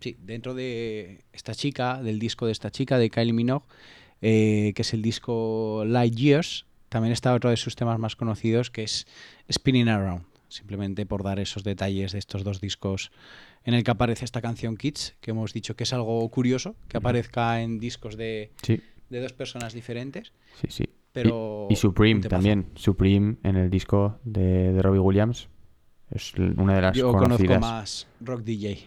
Sí, 0.01 0.15
dentro 0.19 0.53
de 0.53 1.23
esta 1.33 1.55
chica, 1.55 2.03
del 2.03 2.19
disco 2.19 2.45
de 2.45 2.51
esta 2.51 2.69
chica, 2.69 2.99
de 2.99 3.09
Kylie 3.09 3.33
Minogue, 3.33 3.65
eh, 4.21 4.71
que 4.75 4.83
es 4.83 4.93
el 4.93 5.01
disco 5.01 5.83
Light 5.83 6.13
Years, 6.13 6.67
también 6.89 7.11
está 7.11 7.33
otro 7.33 7.49
de 7.49 7.57
sus 7.57 7.75
temas 7.75 7.97
más 7.97 8.15
conocidos, 8.15 8.69
que 8.69 8.83
es 8.83 9.07
Spinning 9.51 9.89
Around. 9.89 10.32
Simplemente 10.53 11.05
por 11.05 11.23
dar 11.23 11.39
esos 11.39 11.63
detalles 11.63 12.11
de 12.11 12.19
estos 12.19 12.43
dos 12.43 12.61
discos 12.61 13.11
en 13.63 13.73
el 13.73 13.83
que 13.83 13.91
aparece 13.91 14.23
esta 14.23 14.41
canción 14.41 14.77
Kids, 14.77 15.15
que 15.19 15.31
hemos 15.31 15.51
dicho 15.53 15.75
que 15.75 15.83
es 15.83 15.93
algo 15.93 16.29
curioso, 16.29 16.75
que 16.87 16.97
aparezca 16.97 17.61
en 17.61 17.79
discos 17.79 18.17
de, 18.17 18.51
Sí, 18.61 18.81
de 19.09 19.19
dos 19.21 19.33
personas 19.33 19.73
diferentes. 19.73 20.31
sí, 20.61 20.67
sí. 20.69 20.83
Pero 21.11 21.67
y, 21.69 21.75
Supreme 21.75 22.21
también. 22.21 22.65
Supreme 22.73 23.35
en 23.43 23.55
el 23.55 23.69
disco 23.69 24.19
de, 24.23 24.73
de 24.73 24.81
Robbie 24.81 24.99
Williams. 24.99 25.47
Es 26.09 26.33
una 26.35 26.73
de 26.75 26.81
las 26.81 26.97
Yo 26.97 27.11
conozco 27.11 27.23
conocidas, 27.25 27.61
más 27.61 28.07
Rock 28.19 28.41
DJ. 28.41 28.79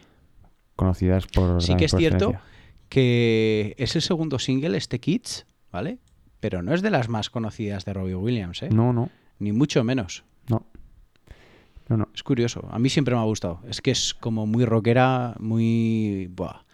conocidas 0.75 1.27
por. 1.27 1.63
Sí 1.63 1.77
que 1.77 1.85
es 1.85 1.95
cierto 1.97 2.35
que 2.89 3.75
es 3.79 3.95
el 3.97 4.03
segundo 4.03 4.39
single, 4.39 4.77
este 4.77 4.99
Kids, 5.01 5.47
¿vale? 5.73 5.99
Pero 6.41 6.63
no 6.63 6.75
es 6.75 6.83
de 6.83 6.91
las 6.91 7.09
más 7.09 7.31
conocidas 7.31 7.85
de 7.85 7.93
Robbie 7.93 8.15
Williams, 8.15 8.63
¿eh? 8.63 8.69
No, 8.71 8.93
no, 8.93 9.11
Ni 9.39 9.53
mucho 9.53 9.83
menos. 9.85 10.25
No. 11.89 11.97
No. 11.97 12.09
Es 12.15 12.23
curioso. 12.23 12.67
A 12.71 12.79
mí 12.79 12.89
siempre 12.89 13.15
me 13.15 13.21
ha 13.21 13.25
gustado. 13.25 13.61
Es 13.69 13.81
que 13.81 13.91
es 13.91 14.15
como 14.15 14.47
muy 14.47 14.65
rockera, 14.65 15.35
muy... 15.39 16.29
buah, 16.35 16.65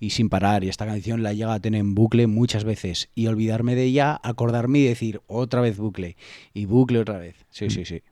y 0.00 0.10
sin 0.10 0.28
parar. 0.28 0.64
Y 0.64 0.68
esta 0.68 0.86
canción 0.86 1.22
la 1.22 1.32
llega 1.32 1.54
a 1.54 1.60
tener 1.60 1.80
en 1.80 1.94
bucle 1.94 2.26
muchas 2.26 2.64
veces. 2.64 3.08
Y 3.14 3.26
olvidarme 3.26 3.74
de 3.74 3.84
ella, 3.84 4.18
acordarme 4.22 4.80
y 4.80 4.84
decir 4.84 5.20
otra 5.26 5.60
vez 5.60 5.78
bucle. 5.78 6.16
Y 6.54 6.66
bucle 6.66 6.98
otra 6.98 7.18
vez. 7.18 7.36
Sí, 7.50 7.70
sí, 7.70 7.84
sí. 7.84 8.02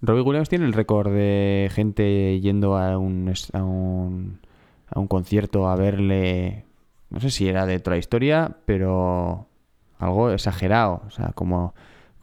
Robbie 0.00 0.22
Williams 0.22 0.48
tiene 0.48 0.64
el 0.66 0.72
récord 0.72 1.12
de 1.12 1.70
gente 1.72 2.40
yendo 2.40 2.76
a 2.76 2.98
un, 2.98 3.32
a 3.52 3.62
un, 3.62 4.40
a 4.88 5.00
un 5.00 5.08
concierto 5.08 5.68
a 5.68 5.76
verle. 5.76 6.64
No 7.10 7.20
sé 7.20 7.30
si 7.30 7.48
era 7.48 7.66
de 7.66 7.82
la 7.84 7.98
historia, 7.98 8.56
pero 8.64 9.46
algo 9.98 10.30
exagerado. 10.30 11.02
O 11.06 11.10
sea, 11.10 11.32
como, 11.34 11.74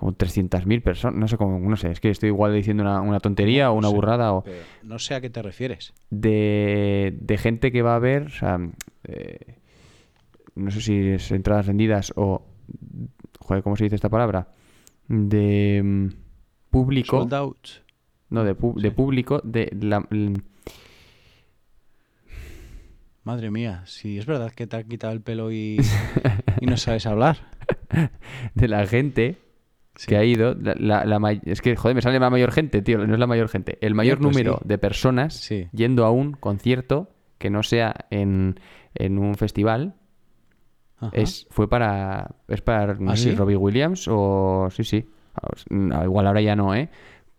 como 0.03 0.13
300.000 0.17 0.81
personas. 0.81 1.17
No 1.17 1.27
sé 1.29 1.37
cómo, 1.37 1.59
no 1.59 1.77
sé, 1.77 1.91
es 1.91 1.99
que 2.01 2.09
estoy 2.09 2.27
igual 2.29 2.53
diciendo 2.53 2.83
una, 2.83 2.99
una 3.01 3.19
tontería 3.21 3.71
o 3.71 3.75
una 3.75 3.87
sé, 3.87 3.95
burrada. 3.95 4.33
O 4.33 4.43
no 4.83 4.99
sé 4.99 5.15
a 5.15 5.21
qué 5.21 5.29
te 5.29 5.41
refieres. 5.41 5.93
de, 6.09 7.17
de 7.21 7.37
gente 7.37 7.71
que 7.71 7.81
va 7.81 7.95
a 7.95 7.99
ver. 7.99 8.23
O 8.23 8.29
sea, 8.29 8.59
eh, 9.05 9.59
no 10.55 10.71
sé 10.71 10.81
si 10.81 11.07
es 11.09 11.31
entradas 11.31 11.67
vendidas 11.67 12.11
o. 12.17 12.45
Joder, 13.39 13.63
¿cómo 13.63 13.75
se 13.77 13.85
dice 13.85 13.95
esta 13.95 14.09
palabra? 14.09 14.49
De 15.07 15.81
mm, 15.83 16.07
público. 16.69 17.19
Sold 17.19 17.33
out. 17.33 17.67
No, 18.29 18.43
de, 18.43 18.57
pu- 18.57 18.75
de 18.75 18.89
Sí. 18.89 18.95
público, 18.95 19.41
de 19.43 19.69
la, 19.79 20.05
Madre 23.23 23.51
mía, 23.51 23.83
si 23.85 24.17
es 24.17 24.25
verdad 24.25 24.51
que 24.51 24.67
te 24.67 24.75
has 24.75 24.83
quitado 24.83 25.13
el 25.13 25.21
pelo 25.21 25.49
y, 25.51 25.77
y 26.61 26.65
no 26.65 26.75
sabes 26.77 27.05
hablar. 27.05 27.37
de 28.53 28.67
la 28.67 28.85
gente 28.85 29.37
Sí. 30.03 30.09
que 30.09 30.17
ha 30.17 30.23
ido. 30.23 30.55
La, 30.55 31.05
la- 31.05 31.39
es 31.45 31.61
que, 31.61 31.75
joder, 31.75 31.95
me 31.95 32.01
sale 32.01 32.19
la 32.19 32.29
mayor 32.29 32.51
gente, 32.51 32.81
tío, 32.81 32.97
no 33.05 33.13
es 33.13 33.19
la 33.19 33.27
mayor 33.27 33.49
gente. 33.49 33.77
El 33.81 33.95
mayor 33.95 34.19
pues 34.19 34.31
número 34.31 34.59
sí. 34.61 34.67
de 34.67 34.77
personas 34.77 35.33
Sí. 35.35 35.67
yendo 35.73 36.05
a 36.05 36.11
un 36.11 36.33
concierto 36.33 37.09
que 37.37 37.49
no 37.49 37.63
sea 37.63 37.93
en, 38.09 38.59
en 38.95 39.17
un 39.17 39.35
festival 39.35 39.95
Ajá. 40.97 41.11
es 41.13 41.47
fue 41.49 41.67
para 41.69 42.35
es 42.47 42.61
para 42.61 42.93
no 42.95 43.11
¿Ah, 43.11 43.17
sé 43.17 43.23
si 43.23 43.29
sí? 43.31 43.35
Robbie 43.35 43.57
Williams 43.57 44.07
o 44.09 44.69
sí 44.71 44.83
sí 44.85 45.05
no, 45.69 46.03
igual 46.05 46.27
ahora 46.27 46.39
ya 46.39 46.55
no 46.55 46.73
eh 46.75 46.89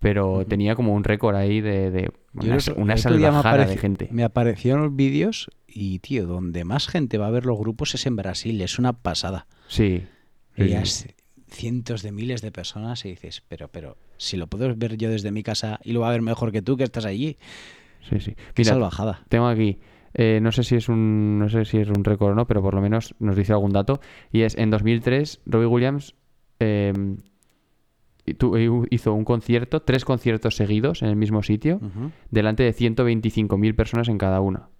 pero 0.00 0.44
tenía 0.44 0.74
como 0.74 0.92
un 0.92 1.02
récord 1.04 1.34
ahí 1.34 1.62
de, 1.62 2.10
una, 2.34 2.58
una 2.76 2.96
salvajada 2.98 3.64
de 3.64 3.78
gente 3.78 4.08
Me 4.10 4.22
aparecieron 4.24 4.82
los 4.82 4.94
vídeos 4.94 5.50
y, 5.66 6.00
tío, 6.00 6.26
donde 6.26 6.64
más 6.64 6.88
gente 6.88 7.16
va 7.16 7.28
a 7.28 7.30
ver 7.30 7.46
los 7.46 7.58
grupos 7.58 7.94
es 7.94 8.04
en 8.06 8.14
Brasil. 8.14 8.60
Es 8.60 8.78
una 8.78 8.92
pasada. 8.92 9.46
sí, 9.66 10.04
sí, 10.54 10.62
Veías 10.62 11.06
cientos 11.54 12.02
de 12.02 12.12
miles 12.12 12.42
de 12.42 12.50
personas 12.52 13.04
y 13.04 13.10
dices, 13.10 13.42
pero, 13.48 13.68
pero, 13.68 13.96
si 14.16 14.36
lo 14.36 14.46
puedo 14.46 14.74
ver 14.76 14.96
yo 14.96 15.08
desde 15.10 15.30
mi 15.30 15.42
casa 15.42 15.80
y 15.84 15.92
lo 15.92 16.00
va 16.00 16.08
a 16.08 16.12
ver 16.12 16.22
mejor 16.22 16.52
que 16.52 16.62
tú 16.62 16.76
que 16.76 16.84
estás 16.84 17.04
allí. 17.04 17.36
sí, 18.08 18.20
sí. 18.20 18.34
Qué 18.34 18.62
Mira, 18.62 18.72
salvajada. 18.72 19.22
Tengo 19.28 19.46
aquí, 19.46 19.78
eh, 20.14 20.38
no 20.42 20.52
sé 20.52 20.62
si 20.64 20.76
es 20.76 20.88
un 20.88 21.38
no 21.38 21.48
sé 21.48 21.64
si 21.64 21.78
es 21.78 21.88
un 21.88 22.04
récord 22.04 22.32
o 22.32 22.34
no, 22.34 22.46
pero 22.46 22.62
por 22.62 22.74
lo 22.74 22.80
menos 22.80 23.14
nos 23.18 23.36
dice 23.36 23.52
algún 23.52 23.72
dato. 23.72 24.00
Y 24.32 24.42
es 24.42 24.56
en 24.56 24.70
2003, 24.70 25.40
Robbie 25.46 25.66
Williams 25.66 26.14
eh, 26.60 26.92
tu- 28.38 28.56
eh, 28.56 28.86
hizo 28.90 29.12
un 29.12 29.24
concierto, 29.24 29.82
tres 29.82 30.04
conciertos 30.04 30.56
seguidos 30.56 31.02
en 31.02 31.08
el 31.08 31.16
mismo 31.16 31.42
sitio, 31.42 31.76
Ujú. 31.76 32.10
delante 32.30 32.62
de 32.62 32.72
125.000 32.72 33.74
personas 33.74 34.08
en 34.08 34.18
cada 34.18 34.40
uno. 34.40 34.70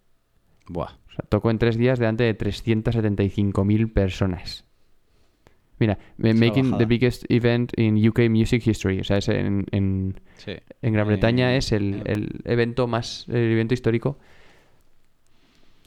Buah. 0.67 0.93
O 1.09 1.11
sea, 1.15 1.25
tocó 1.29 1.51
en 1.51 1.59
tres 1.59 1.77
días 1.77 1.99
delante 1.99 2.25
de 2.25 2.35
375.000 2.35 3.93
personas. 3.93 4.64
Mira, 5.79 5.99
eh, 6.23 6.35
making 6.35 6.79
the 6.79 6.87
biggest 6.87 7.25
event 7.31 7.73
in 7.77 7.97
UK 8.09 8.31
music 8.31 8.63
history. 8.67 9.01
O 9.01 9.05
sea, 9.05 9.19
es 9.19 9.29
en, 9.29 9.67
en, 9.73 10.21
Sí. 10.37 10.53
en 10.83 10.93
Gran 10.93 11.07
Eh, 11.07 11.09
Bretaña 11.11 11.57
es 11.57 11.73
el, 11.73 11.95
eh. 11.95 12.03
el 12.07 12.41
evento 12.45 12.87
más, 12.87 13.27
el 13.29 13.53
evento 13.53 13.75
histórico 13.75 14.19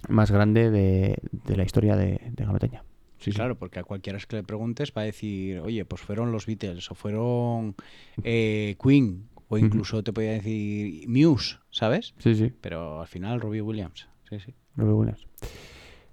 más 0.10 0.32
grande 0.32 0.69
de, 0.71 1.17
de 1.32 1.58
la 1.58 1.63
historia 1.63 1.95
de, 1.95 2.12
de 2.32 2.36
Gran 2.36 2.52
Bretaña. 2.54 2.84
Sí, 3.19 3.32
sí. 3.32 3.36
Claro, 3.38 3.58
porque 3.58 3.80
a 3.80 3.84
cualquiera 3.84 4.19
que 4.19 4.36
le 4.36 4.43
preguntes 4.43 4.93
va 4.95 5.02
a 5.02 5.06
decir, 5.06 5.60
oye, 5.60 5.84
pues 5.86 6.02
fueron 6.02 6.32
los 6.32 6.45
Beatles 6.45 6.91
o 6.91 6.95
fueron 6.95 7.76
eh, 8.23 8.76
Queen 8.82 9.28
o 9.50 9.58
incluso 9.58 10.04
te 10.04 10.13
podía 10.13 10.34
decir 10.34 11.08
Muse, 11.08 11.56
¿sabes? 11.71 12.13
Sí, 12.19 12.36
sí, 12.36 12.52
Pero 12.62 13.02
al 13.02 13.08
final 13.08 13.41
Robbie 13.41 13.62
Williams. 13.62 14.08
Sí, 14.30 14.39
sí. 14.39 14.54
Robbie 14.76 14.93
Williams. 14.93 15.26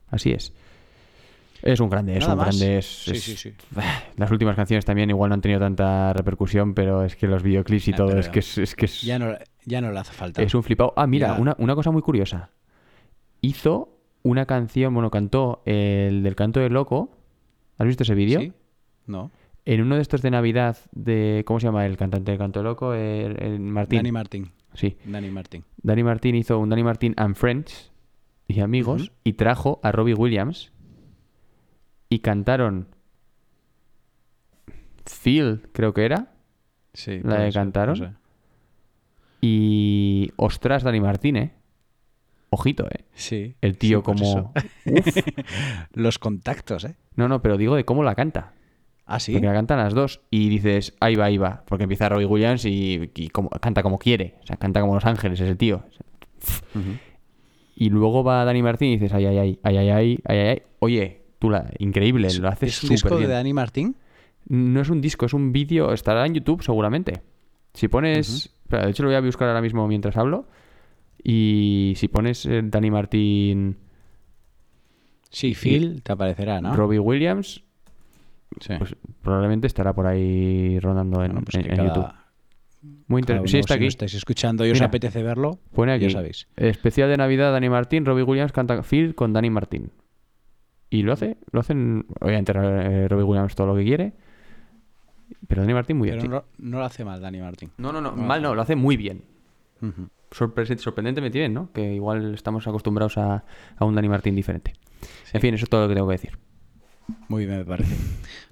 Así 0.08 0.30
es. 0.30 0.52
Es 1.64 1.80
un 1.80 1.88
grande, 1.88 2.12
es 2.14 2.20
Nada 2.20 2.34
un 2.34 2.38
más. 2.38 2.46
grande. 2.58 2.78
Es, 2.78 2.86
Sí, 2.86 3.10
es- 3.12 3.22
sí, 3.24 3.36
sí. 3.36 3.54
Las 4.16 4.30
últimas 4.30 4.54
canciones 4.54 4.84
también 4.84 5.08
igual 5.10 5.30
no 5.30 5.34
han 5.34 5.40
tenido 5.40 5.58
tanta 5.60 6.12
repercusión, 6.12 6.74
pero 6.74 7.02
es 7.04 7.16
que 7.16 7.26
los 7.26 7.42
videoclips 7.42 7.88
y 7.88 7.92
Ah, 7.92 7.96
todo 7.96 8.18
es 8.18 8.28
que 8.28 8.40
es, 8.40 8.58
es 8.58 8.74
que 8.76 8.84
es, 8.84 9.00
Ya 9.02 9.18
no, 9.18 9.34
ya 9.64 9.80
no 9.80 9.90
le 9.90 9.98
hace 9.98 10.12
falta. 10.12 10.42
es 10.42 10.54
un 10.54 10.62
flipado. 10.62 10.92
Ah, 10.96 11.06
mira, 11.06 11.34
una, 11.34 11.56
una 11.58 11.74
cosa 11.74 11.90
muy 11.90 12.02
curiosa. 12.02 12.50
hizo 13.40 13.88
una 14.22 14.46
canción, 14.46 14.94
bueno, 14.94 15.10
cantó 15.10 15.62
el 15.66 16.22
del 16.22 16.34
canto 16.34 16.60
del 16.60 16.72
loco. 16.72 17.10
¿Has 17.78 17.86
visto 17.86 18.02
ese 18.04 18.14
vídeo? 18.14 18.40
¿Sí? 18.40 18.52
No. 19.06 19.30
En 19.66 19.80
uno 19.80 19.96
de 19.96 20.02
estos 20.02 20.22
de 20.22 20.30
Navidad 20.30 20.76
de. 20.92 21.42
¿Cómo 21.46 21.60
se 21.60 21.66
llama 21.66 21.86
el 21.86 21.96
cantante 21.96 22.30
del 22.30 22.38
canto 22.38 22.60
del 22.60 22.64
loco? 22.66 22.94
El, 22.94 23.42
el 23.42 23.60
Martín. 23.60 23.98
Dani 23.98 24.12
Martín. 24.12 24.52
sí. 24.74 24.96
Dani 25.04 25.30
Martín. 25.30 25.64
Dani 25.82 26.02
Martín 26.02 26.34
hizo 26.34 26.58
un 26.58 26.68
Dani 26.68 26.84
Martín 26.84 27.14
and 27.16 27.34
Friends 27.36 27.90
y 28.48 28.60
amigos 28.60 29.12
y 29.24 29.32
trajo 29.34 29.80
a 29.82 29.92
Robbie 29.92 30.14
Williams 30.14 30.72
y 32.14 32.20
cantaron 32.20 32.88
Phil, 35.04 35.68
creo 35.72 35.92
que 35.92 36.04
era, 36.04 36.30
Sí. 36.92 37.20
¿La 37.24 37.40
de 37.40 37.50
ser, 37.50 37.60
cantaron? 37.60 38.18
y 39.40 40.30
ostras, 40.36 40.84
Dani 40.84 41.00
Martín, 41.00 41.36
¿eh? 41.36 41.52
Ojito, 42.50 42.86
¿eh? 42.86 43.04
Sí. 43.14 43.56
El 43.60 43.76
tío 43.76 43.98
sí, 43.98 44.04
por 44.04 44.16
como... 44.16 44.54
Los 45.92 46.20
contactos, 46.20 46.84
¿eh? 46.84 46.94
No, 47.16 47.26
no, 47.26 47.42
pero 47.42 47.56
digo 47.56 47.74
de 47.74 47.84
cómo 47.84 48.04
la 48.04 48.14
canta. 48.14 48.54
Ah, 49.06 49.18
sí. 49.18 49.32
Porque 49.32 49.48
la 49.48 49.52
cantan 49.52 49.78
las 49.78 49.92
dos 49.92 50.20
y 50.30 50.48
dices, 50.48 50.94
ahí 51.00 51.16
va, 51.16 51.24
ahí 51.24 51.36
va. 51.36 51.64
Porque 51.66 51.82
empieza 51.82 52.08
Robbie 52.08 52.26
Williams 52.26 52.64
y, 52.64 53.10
y 53.12 53.28
como, 53.30 53.50
canta 53.50 53.82
como 53.82 53.98
quiere. 53.98 54.36
O 54.44 54.46
sea, 54.46 54.56
canta 54.56 54.80
como 54.80 54.94
Los 54.94 55.04
Ángeles 55.04 55.40
ese 55.40 55.56
tío. 55.56 55.82
Y 57.74 57.90
luego 57.90 58.22
va 58.22 58.44
Dani 58.44 58.62
Martín 58.62 58.90
y 58.90 58.98
dices, 58.98 59.12
ay, 59.12 59.26
ay, 59.26 59.38
ay, 59.38 59.58
ay, 59.64 59.76
ay, 59.76 59.90
ay, 59.90 60.18
ay, 60.24 60.38
ay. 60.38 60.62
Oye, 60.78 61.23
tú 61.38 61.50
la... 61.50 61.70
Increíble, 61.78 62.26
¿Es, 62.28 62.38
lo 62.38 62.48
haces 62.48 62.76
es 62.78 62.82
un 62.84 62.90
disco 62.90 63.08
súper 63.08 63.18
bien. 63.20 63.30
de 63.30 63.34
Dani 63.36 63.52
Martín? 63.52 63.96
No 64.48 64.80
es 64.80 64.90
un 64.90 65.00
disco, 65.00 65.26
es 65.26 65.32
un 65.34 65.52
vídeo. 65.52 65.92
Estará 65.92 66.26
en 66.26 66.34
YouTube 66.34 66.62
seguramente. 66.62 67.22
Si 67.72 67.88
pones... 67.88 68.52
espera, 68.64 68.84
de 68.84 68.90
hecho 68.90 69.02
lo 69.02 69.08
voy 69.08 69.16
a 69.16 69.20
buscar 69.20 69.48
ahora 69.48 69.60
mismo 69.62 69.86
mientras 69.88 70.16
hablo. 70.16 70.46
Y 71.22 71.94
si 71.96 72.08
pones 72.08 72.44
eh, 72.46 72.60
Dani 72.64 72.90
Martín, 72.90 73.76
Sí, 75.30 75.54
Phil 75.54 76.02
te 76.02 76.12
aparecerá, 76.12 76.60
¿no? 76.60 76.74
Robbie 76.76 76.98
Williams, 77.00 77.64
Sí. 78.60 78.74
pues 78.78 78.94
probablemente 79.20 79.66
estará 79.66 79.92
por 79.92 80.06
ahí 80.06 80.78
rondando 80.78 81.24
en, 81.24 81.34
pues 81.42 81.56
en- 81.56 81.62
que 81.62 81.68
en 81.70 81.76
cada- 81.76 81.88
YouTube. 81.88 82.12
Muy 83.08 83.20
interesante. 83.20 83.50
Sí, 83.50 83.58
está 83.58 83.74
si 83.74 83.78
aquí. 83.78 83.84
lo 83.84 83.88
estáis 83.88 84.14
escuchando 84.14 84.66
y 84.66 84.70
os 84.70 84.80
apetece 84.82 85.22
verlo, 85.22 85.58
Pone 85.72 85.92
aquí. 85.92 86.04
ya 86.04 86.10
sabéis. 86.10 86.46
Especial 86.56 87.08
de 87.08 87.16
Navidad, 87.16 87.50
Dani 87.52 87.68
Martín, 87.70 88.04
Robbie 88.04 88.22
Williams 88.22 88.52
canta 88.52 88.80
Phil 88.82 89.14
con 89.14 89.32
Dani 89.32 89.48
Martín. 89.50 89.90
Y 90.94 91.02
lo 91.02 91.12
hace, 91.12 91.36
lo 91.50 91.58
hacen, 91.60 92.06
obviamente 92.20 92.52
eh, 92.54 93.08
Robbie 93.08 93.24
Williams 93.24 93.54
todo 93.56 93.66
lo 93.68 93.74
que 93.76 93.82
quiere. 93.84 94.12
Pero 95.48 95.62
Dani 95.62 95.74
Martín 95.74 95.96
muy 95.98 96.08
bien. 96.08 96.20
Pero 96.20 96.30
no, 96.32 96.44
no 96.58 96.78
lo 96.78 96.84
hace 96.84 97.04
mal 97.04 97.20
Dani 97.20 97.40
Martín. 97.40 97.70
No, 97.78 97.92
no, 97.92 98.00
no, 98.00 98.12
mal 98.12 98.40
no, 98.42 98.54
lo 98.54 98.62
hace 98.62 98.76
muy 98.76 98.96
bien. 98.96 99.24
Ujú. 99.82 100.08
Sorpre- 100.30 100.76
sorprendentemente 100.78 101.38
bien, 101.38 101.52
¿no? 101.52 101.72
Que 101.72 101.94
igual 101.94 102.34
estamos 102.34 102.66
acostumbrados 102.68 103.18
a, 103.18 103.44
a 103.76 103.84
un 103.84 103.94
Dani 103.94 104.08
Martín 104.08 104.36
diferente. 104.36 104.74
En 105.32 105.40
fin, 105.40 105.54
eso 105.54 105.64
es 105.64 105.70
todo 105.70 105.82
lo 105.82 105.88
que 105.88 105.94
tengo 105.94 106.06
que 106.06 106.12
decir. 106.14 106.38
Muy 107.28 107.44
bien, 107.46 107.58
me 107.58 107.64
parece. 107.64 107.94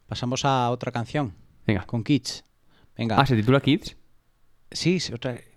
Pasamos 0.09 0.44
a 0.44 0.70
otra 0.70 0.90
canción, 0.92 1.35
Venga. 1.66 1.85
con 1.87 2.02
Kids. 2.02 2.44
Venga. 2.96 3.20
Ah, 3.20 3.24
¿se 3.26 3.37
titula 3.37 3.61
Kids? 3.61 3.96
Sí, 4.70 4.98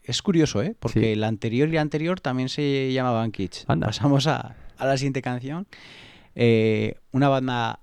es 0.03 0.21
curioso, 0.21 0.61
¿eh? 0.61 0.75
Porque 0.79 1.13
Sí. 1.13 1.15
la 1.15 1.27
anterior 1.27 1.67
y 1.67 1.71
la 1.73 1.81
anterior 1.81 2.19
también 2.21 2.47
se 2.49 2.91
llamaban 2.93 3.31
Kids. 3.31 3.65
Anda. 3.67 3.87
Pasamos 3.87 4.27
a, 4.27 4.55
a 4.77 4.85
la 4.85 4.97
siguiente 4.97 5.21
canción. 5.21 5.65
Eh, 6.35 6.95
una 7.11 7.29
banda 7.29 7.79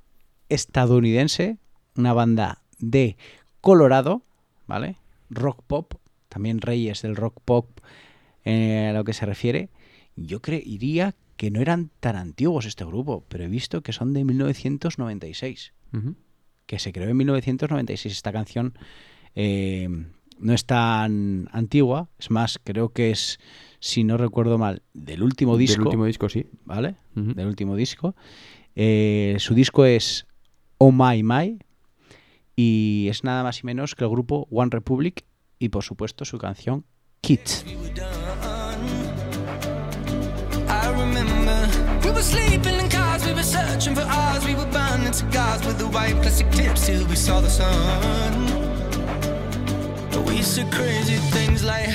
estadounidense, 0.49 1.57
una 1.97 2.13
banda 2.13 2.63
de 2.79 3.17
Colorado, 3.61 4.23
¿vale? 4.67 4.97
Rock 5.31 5.63
pop, 5.67 5.95
también 6.29 6.61
reyes 6.61 7.03
del 7.03 7.17
rock 7.17 7.41
pop 7.45 7.81
eh, 8.45 8.89
a 8.91 8.93
lo 8.93 9.05
que 9.05 9.13
se 9.13 9.27
refiere. 9.27 9.71
Yo 10.17 10.43
creería 10.43 11.15
que 11.37 11.51
no 11.51 11.61
eran 11.61 11.91
tan 12.01 12.17
antiguos 12.17 12.67
este 12.67 12.85
grupo, 12.85 13.25
pero 13.29 13.45
he 13.45 13.49
visto 13.49 13.83
que 13.83 13.93
son 13.93 14.13
de 14.13 14.25
1996 14.25 15.73
Ujú. 15.93 16.15
que 16.67 16.79
se 16.79 16.93
creó 16.93 17.09
en 17.09 17.17
1996. 17.17 18.13
Esta 18.15 18.33
canción 18.33 18.75
eh, 19.35 19.89
no 20.39 20.53
es 20.53 20.65
tan 20.65 21.49
antigua, 21.53 22.09
es 22.19 22.31
más, 22.31 22.59
creo 22.63 22.91
que 22.91 23.11
es, 23.11 23.39
si 23.81 24.05
no 24.05 24.17
recuerdo 24.17 24.59
mal, 24.59 24.83
del 24.95 25.23
último 25.23 25.57
disco, 25.57 25.79
Del 25.79 25.87
último 25.87 26.07
disco, 26.07 26.29
sí. 26.29 26.47
¿vale? 26.65 26.97
Del 27.15 27.47
último 27.47 27.77
disco. 27.77 28.15
Eh, 28.75 29.37
su 29.39 29.55
disco 29.55 29.85
es 29.85 30.27
Oh 30.79 30.93
My 30.93 31.23
My 31.23 31.59
y 32.57 33.07
es 33.09 33.25
nada 33.25 33.43
más 33.43 33.61
y 33.61 33.67
menos 33.67 33.95
que 33.95 34.05
el 34.05 34.11
grupo 34.11 34.47
One 34.51 34.71
Republic 34.71 35.25
y 35.59 35.69
por 35.69 35.85
supuesto 35.85 36.25
su 36.25 36.39
canción 36.39 36.85
Kids. 37.21 37.65
We 37.67 37.93
We 50.21 50.43
said 50.43 50.71
crazy 50.71 51.17
things 51.31 51.65
like 51.65 51.89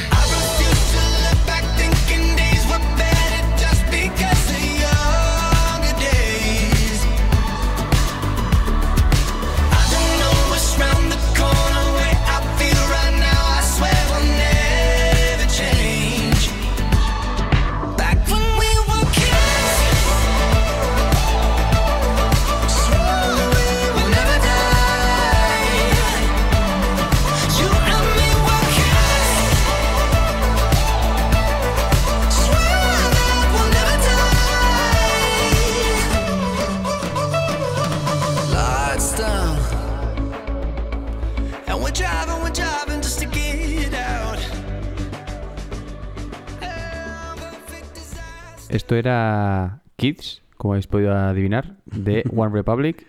Esto 48.77 48.95
era 48.95 49.81
Kids, 49.95 50.43
como 50.55 50.73
habéis 50.73 50.85
podido 50.85 51.11
adivinar, 51.15 51.77
de 51.87 52.23
One 52.35 52.53
Republic. 52.53 53.07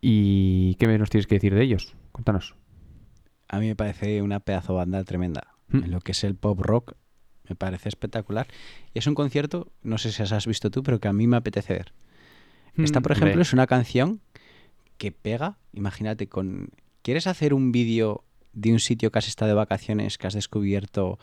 ¿Y 0.00 0.74
qué 0.74 0.88
nos 0.98 1.08
tienes 1.08 1.28
que 1.28 1.36
decir 1.36 1.54
de 1.54 1.62
ellos? 1.62 1.94
Cuéntanos. 2.10 2.56
A 3.46 3.60
mí 3.60 3.68
me 3.68 3.76
parece 3.76 4.22
una 4.22 4.40
pedazo 4.40 4.74
banda 4.74 5.04
tremenda. 5.04 5.46
Mm. 5.68 5.84
En 5.84 5.90
lo 5.92 6.00
que 6.00 6.10
es 6.10 6.24
el 6.24 6.34
pop 6.34 6.58
rock 6.60 6.94
me 7.48 7.54
parece 7.54 7.90
espectacular. 7.90 8.48
Y 8.92 8.98
es 8.98 9.06
un 9.06 9.14
concierto, 9.14 9.70
no 9.84 9.98
sé 9.98 10.10
si 10.10 10.20
has 10.20 10.46
visto 10.48 10.68
tú, 10.72 10.82
pero 10.82 10.98
que 10.98 11.06
a 11.06 11.12
mí 11.12 11.28
me 11.28 11.36
apetece 11.36 11.74
ver. 11.74 11.92
Esta, 12.76 13.00
por 13.00 13.12
Mm, 13.12 13.14
ejemplo, 13.18 13.36
ve. 13.36 13.42
es 13.42 13.52
una 13.52 13.68
canción 13.68 14.20
que 14.98 15.12
pega, 15.12 15.58
imagínate, 15.72 16.26
con... 16.28 16.70
¿Quieres 17.02 17.28
hacer 17.28 17.54
un 17.54 17.70
vídeo 17.70 18.24
de 18.52 18.72
un 18.72 18.80
sitio 18.80 19.12
que 19.12 19.20
has 19.20 19.28
estado 19.28 19.50
de 19.50 19.54
vacaciones, 19.54 20.18
que 20.18 20.26
has 20.26 20.34
descubierto 20.34 21.20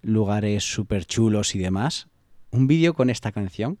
lugares 0.00 0.62
súper 0.62 1.06
chulos 1.06 1.56
y 1.56 1.58
demás? 1.58 2.06
Un 2.50 2.66
vídeo 2.66 2.94
con 2.94 3.10
esta 3.10 3.32
canción. 3.32 3.78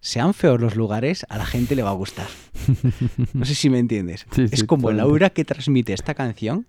Sean 0.00 0.34
feos 0.34 0.60
los 0.60 0.74
lugares, 0.74 1.24
a 1.28 1.38
la 1.38 1.46
gente 1.46 1.76
le 1.76 1.82
va 1.82 1.90
a 1.90 1.94
gustar. 1.94 2.26
No 3.34 3.44
sé 3.44 3.54
si 3.54 3.70
me 3.70 3.78
entiendes. 3.78 4.26
Sí, 4.32 4.42
es 4.50 4.60
sí, 4.60 4.66
como 4.66 4.90
el 4.90 4.98
aura 5.00 5.30
que 5.30 5.44
transmite 5.44 5.92
esta 5.92 6.14
canción 6.14 6.66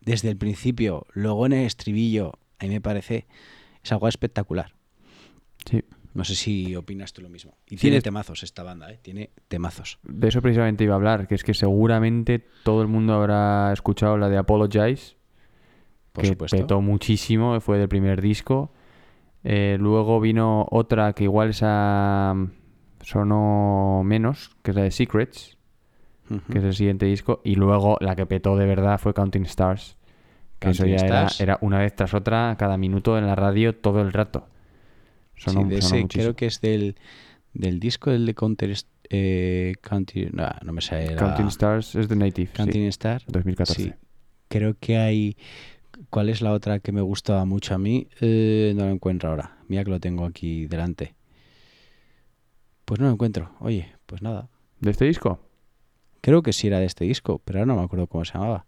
desde 0.00 0.30
el 0.30 0.36
principio, 0.36 1.06
luego 1.12 1.46
en 1.46 1.52
el 1.54 1.66
estribillo, 1.66 2.32
a 2.58 2.64
mí 2.64 2.70
me 2.70 2.80
parece 2.80 3.26
es 3.82 3.92
algo 3.92 4.08
espectacular. 4.08 4.72
Sí. 5.70 5.82
No 6.12 6.24
sé 6.24 6.34
si 6.36 6.74
opinas 6.76 7.12
tú 7.12 7.22
lo 7.22 7.28
mismo. 7.28 7.56
Y 7.66 7.76
Sí, 7.76 7.82
tiene 7.82 8.00
temazos 8.00 8.42
esta 8.42 8.62
banda, 8.62 8.90
¿eh? 8.92 8.98
Tiene 9.02 9.30
temazos. 9.48 9.98
De 10.04 10.28
eso 10.28 10.40
precisamente 10.42 10.84
iba 10.84 10.94
a 10.94 10.96
hablar, 10.96 11.26
que 11.26 11.34
es 11.34 11.42
que 11.42 11.54
seguramente 11.54 12.46
todo 12.62 12.82
el 12.82 12.88
mundo 12.88 13.14
habrá 13.14 13.72
escuchado 13.72 14.16
la 14.16 14.28
de 14.28 14.36
Apologize, 14.38 15.16
Por 16.12 16.22
que 16.22 16.28
supuesto. 16.30 16.56
petó 16.56 16.80
muchísimo, 16.80 17.60
fue 17.60 17.78
del 17.78 17.88
primer 17.88 18.20
disco. 18.22 18.72
Eh, 19.44 19.76
luego 19.78 20.20
vino 20.20 20.66
otra 20.70 21.12
que 21.12 21.24
igual 21.24 21.50
esa 21.50 22.32
mm, 22.34 22.50
sonó 23.02 24.02
menos, 24.04 24.56
que 24.62 24.70
es 24.70 24.76
la 24.76 24.82
de 24.84 24.90
Secrets, 24.90 25.58
que 26.50 26.58
es 26.58 26.64
el 26.64 26.74
siguiente 26.74 27.06
disco. 27.06 27.40
Y 27.44 27.54
luego 27.56 27.96
la 28.00 28.16
que 28.16 28.26
petó 28.26 28.56
de 28.56 28.66
verdad 28.66 28.98
fue 28.98 29.12
Counting 29.14 29.44
Stars. 29.44 29.96
Que 30.58 30.70
eso 30.70 30.84
Counting 30.84 30.98
ya 30.98 31.06
era, 31.06 31.16
Stars. 31.26 31.40
era 31.40 31.58
una 31.60 31.78
vez 31.78 31.94
tras 31.94 32.14
otra, 32.14 32.56
cada 32.58 32.76
minuto 32.78 33.18
en 33.18 33.26
la 33.26 33.34
radio, 33.34 33.74
todo 33.74 34.00
el 34.00 34.12
rato. 34.12 34.48
Sonó, 35.36 35.62
Sí, 35.62 35.68
de 35.68 35.82
sonó 35.82 35.94
ese 35.96 36.02
muchísimo. 36.02 36.22
creo 36.22 36.36
que 36.36 36.46
es 36.46 36.60
del, 36.60 36.96
del 37.52 37.80
disco 37.80 38.10
del 38.10 38.24
de 38.24 38.34
Counter 38.34 38.74
eh, 39.10 39.74
County, 39.82 40.28
no, 40.32 40.48
no 40.64 40.72
me 40.72 40.80
sale 40.80 41.10
la- 41.10 41.16
Counting 41.16 41.48
Stars 41.48 41.94
es 41.96 42.08
de 42.08 42.16
Native, 42.16 42.46
sí, 42.50 42.56
Counting 42.56 42.84
Star. 42.86 43.22
2014. 43.26 43.82
Sí. 43.82 43.92
Creo 44.48 44.74
que 44.80 44.96
hay. 44.96 45.36
¿Cuál 46.14 46.28
es 46.28 46.42
la 46.42 46.52
otra 46.52 46.78
que 46.78 46.92
me 46.92 47.00
gustaba 47.00 47.44
mucho 47.44 47.74
a 47.74 47.78
mí? 47.78 48.06
Eh, 48.20 48.72
no 48.76 48.84
lo 48.84 48.92
encuentro 48.92 49.30
ahora. 49.30 49.56
Mira 49.66 49.82
que 49.82 49.90
lo 49.90 49.98
tengo 49.98 50.24
aquí 50.26 50.64
delante. 50.66 51.12
Pues 52.84 53.00
no 53.00 53.06
lo 53.08 53.12
encuentro. 53.14 53.50
Oye, 53.58 53.92
pues 54.06 54.22
nada. 54.22 54.48
¿De 54.78 54.92
este 54.92 55.06
disco? 55.06 55.40
Creo 56.20 56.40
que 56.44 56.52
sí 56.52 56.68
era 56.68 56.78
de 56.78 56.86
este 56.86 57.04
disco, 57.04 57.40
pero 57.44 57.58
ahora 57.58 57.66
no 57.72 57.80
me 57.80 57.84
acuerdo 57.84 58.06
cómo 58.06 58.24
se 58.24 58.34
llamaba. 58.34 58.64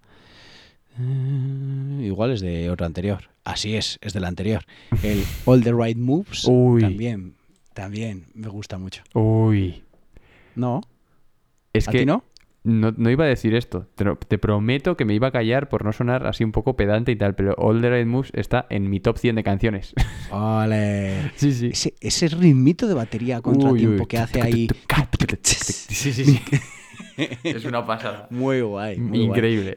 Eh, 0.98 2.00
igual 2.06 2.32
es 2.32 2.40
de 2.40 2.68
otro 2.68 2.84
anterior. 2.84 3.30
Así 3.44 3.76
es, 3.76 4.00
es 4.00 4.12
del 4.12 4.24
anterior. 4.24 4.64
El 5.04 5.22
All 5.44 5.62
the 5.62 5.72
Right 5.72 5.96
Moves 5.96 6.46
Uy. 6.48 6.80
también, 6.80 7.36
también 7.74 8.26
me 8.34 8.48
gusta 8.48 8.76
mucho. 8.76 9.04
Uy. 9.14 9.84
No, 10.56 10.80
Es 11.72 11.86
¿a 11.86 11.92
que 11.92 12.00
ti 12.00 12.06
no? 12.06 12.24
No, 12.66 12.92
no 12.96 13.10
iba 13.10 13.24
a 13.24 13.28
decir 13.28 13.54
esto. 13.54 13.86
Te, 13.94 14.38
prometo 14.38 14.96
que 14.96 15.04
me 15.04 15.14
iba 15.14 15.28
a 15.28 15.30
callar 15.30 15.68
por 15.68 15.84
no 15.84 15.92
sonar 15.92 16.26
así 16.26 16.42
un 16.42 16.50
poco 16.50 16.74
pedante 16.74 17.12
y 17.12 17.16
tal, 17.16 17.36
pero 17.36 17.54
All 17.58 17.80
the 17.80 17.90
Right 17.90 18.06
Moves 18.06 18.32
está 18.34 18.66
en 18.70 18.90
mi 18.90 18.98
top 18.98 19.18
100 19.18 19.36
de 19.36 19.42
canciones. 19.44 19.94
Vale. 20.30 21.30
sí, 21.36 21.52
sí. 21.52 21.68
Ese, 21.68 21.94
ese 22.00 22.28
ritmito 22.28 22.88
de 22.88 22.94
batería 22.94 23.36
a 23.36 23.40
contratiempo 23.40 24.02
Uy, 24.02 24.08
que 24.08 24.18
hace 24.18 24.42
ahí. 24.42 24.68
Sí, 25.42 26.12
sí, 26.12 26.24
sí. 26.24 26.40
es 27.44 27.64
una 27.64 27.86
pasada. 27.86 28.26
Muy 28.30 28.60
guay. 28.62 28.98
muy 28.98 29.18
guay. 29.18 29.28
Increíble. 29.28 29.76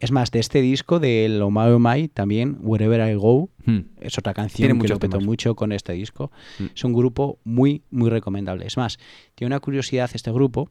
Es 0.00 0.10
más, 0.10 0.30
de 0.32 0.40
este 0.40 0.60
disco, 0.60 0.98
del 0.98 1.38
My 1.50 1.68
Oh 1.68 1.78
My, 1.78 2.08
también, 2.08 2.58
Wherever 2.60 3.08
I 3.08 3.14
Go, 3.14 3.50
Hmm. 3.66 3.80
es 4.00 4.16
otra 4.16 4.32
Tiene 4.32 4.48
canción 4.48 4.68
que 4.68 4.74
muchos 4.74 4.90
lo 4.90 4.98
petó 5.00 5.20
mucho 5.20 5.56
con 5.56 5.72
este 5.72 5.92
disco. 5.92 6.30
Mm. 6.60 6.64
Es 6.74 6.84
un 6.84 6.92
grupo 6.92 7.40
muy, 7.42 7.82
muy 7.90 8.10
recomendable. 8.10 8.64
Es 8.64 8.76
más, 8.76 8.98
tiene 9.34 9.48
una 9.48 9.60
curiosidad 9.60 10.08
este 10.14 10.30
grupo, 10.30 10.70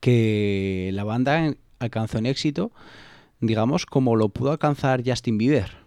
que 0.00 0.90
la 0.92 1.04
banda 1.04 1.54
alcanzó 1.78 2.18
en 2.18 2.26
éxito, 2.26 2.72
digamos, 3.40 3.86
como 3.86 4.16
lo 4.16 4.28
pudo 4.30 4.50
alcanzar 4.52 5.02
Justin 5.04 5.38
Bieber. 5.38 5.78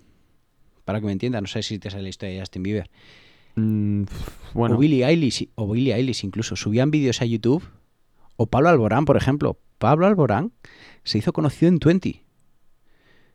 Para 0.86 0.99
que 0.99 1.05
me 1.05 1.11
entiendan, 1.11 1.43
no 1.43 1.47
sé 1.47 1.64
si 1.64 1.80
te 1.80 1.89
sale 1.89 2.03
la 2.03 2.09
historia 2.09 2.36
de 2.36 2.39
Justin 2.41 2.64
Bieber. 2.64 2.89
Mm, 3.55 4.03
bueno, 4.53 4.76
O 4.76 4.80
Billie 4.80 5.05
Eilish, 5.05 5.49
o 5.55 5.72
Billie 5.72 5.93
Eilish 5.93 6.24
incluso, 6.24 6.55
subían 6.55 6.91
vídeos 6.91 7.22
a 7.22 7.26
YouTube. 7.26 7.64
O 8.36 8.47
Pablo 8.47 8.70
Alborán, 8.70 9.05
por 9.05 9.18
ejemplo. 9.18 9.57
Pablo 9.78 10.07
Alborán 10.07 10.51
se 11.03 11.18
hizo 11.18 11.34
conocido 11.34 11.70
en 11.70 11.80
Twenty. 11.80 12.22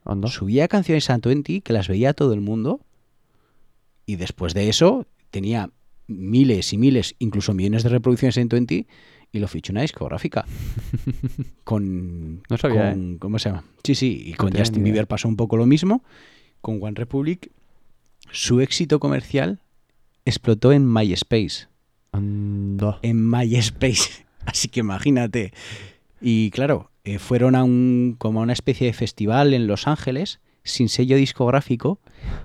anda. 0.05 0.29
Subía 0.29 0.69
canciones 0.69 1.11
a 1.11 1.19
Twenty 1.19 1.61
que 1.61 1.73
las 1.73 1.89
veía 1.89 2.15
todo 2.15 2.33
el 2.35 2.41
mundo. 2.41 2.81
Y 4.07 4.17
después 4.17 4.55
de 4.55 4.69
eso 4.69 5.07
tenía 5.31 5.71
miles 6.07 6.73
y 6.73 6.79
miles, 6.79 7.15
incluso 7.19 7.53
millones 7.53 7.83
de 7.83 7.91
reproducciones 7.91 8.39
en 8.39 8.49
Twenty 8.49 8.87
y 9.33 9.39
lo 9.41 9.49
fichó 9.49 9.73
una 9.73 9.83
discográfica. 9.83 10.45
con, 11.65 12.43
No 12.49 12.57
sabía, 12.57 12.91
¿eh? 12.91 12.93
con- 12.93 13.19
¿Cómo 13.19 13.39
se 13.39 13.51
llama? 13.51 13.65
Sí, 13.85 13.95
sí, 13.95 14.23
y 14.27 14.33
con 14.35 14.53
Justin. 14.53 14.85
Bieber 14.85 15.07
pasó 15.07 15.29
un 15.29 15.37
poco 15.37 15.57
lo 15.57 15.67
mismo. 15.67 16.03
Con 16.61 16.83
One 16.83 16.95
Republic, 16.97 17.51
su 18.31 18.61
éxito 18.61 18.99
comercial 19.01 19.61
explotó 20.25 20.73
en 20.73 20.91
MySpace. 20.93 21.69
Anda. 22.13 22.99
En 23.03 23.29
MySpace. 23.31 24.27
Así 24.47 24.69
que 24.69 24.81
imagínate. 24.81 25.53
Y 26.21 26.51
claro, 26.51 26.91
eh, 27.05 27.19
fueron 27.19 27.55
a 27.55 27.63
un 27.65 28.17
como 28.19 28.41
a 28.41 28.43
una 28.43 28.53
especie 28.53 28.87
de 28.87 28.93
festival 28.93 29.55
en 29.55 29.67
Los 29.67 29.87
Ángeles 29.87 30.41
sin 30.69 30.89
sello 30.89 31.17
discográfico 31.17 32.01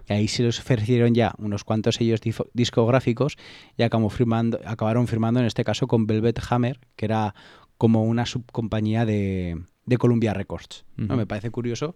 y 0.10 0.14
ahí 0.14 0.28
se 0.28 0.44
les 0.44 0.60
ofrecieron 0.60 1.14
ya 1.14 1.34
unos 1.38 1.64
cuantos 1.64 1.96
sellos 1.96 2.20
discográficos 2.54 3.38
y 3.78 3.84
acabó 3.84 4.10
firmando, 4.10 4.60
acabaron 4.66 5.08
firmando 5.08 5.40
en 5.40 5.46
este 5.46 5.64
caso 5.64 5.88
con 5.88 6.08
Velvet 6.08 6.40
Hammer, 6.50 6.80
que 6.96 7.06
era 7.06 7.36
como 7.78 8.04
una 8.04 8.26
subcompañía 8.26 9.06
de, 9.06 9.62
de 9.86 9.98
Columbia 9.98 10.34
Records. 10.34 10.86
Me 10.96 11.26
parece 11.26 11.50
curioso 11.52 11.96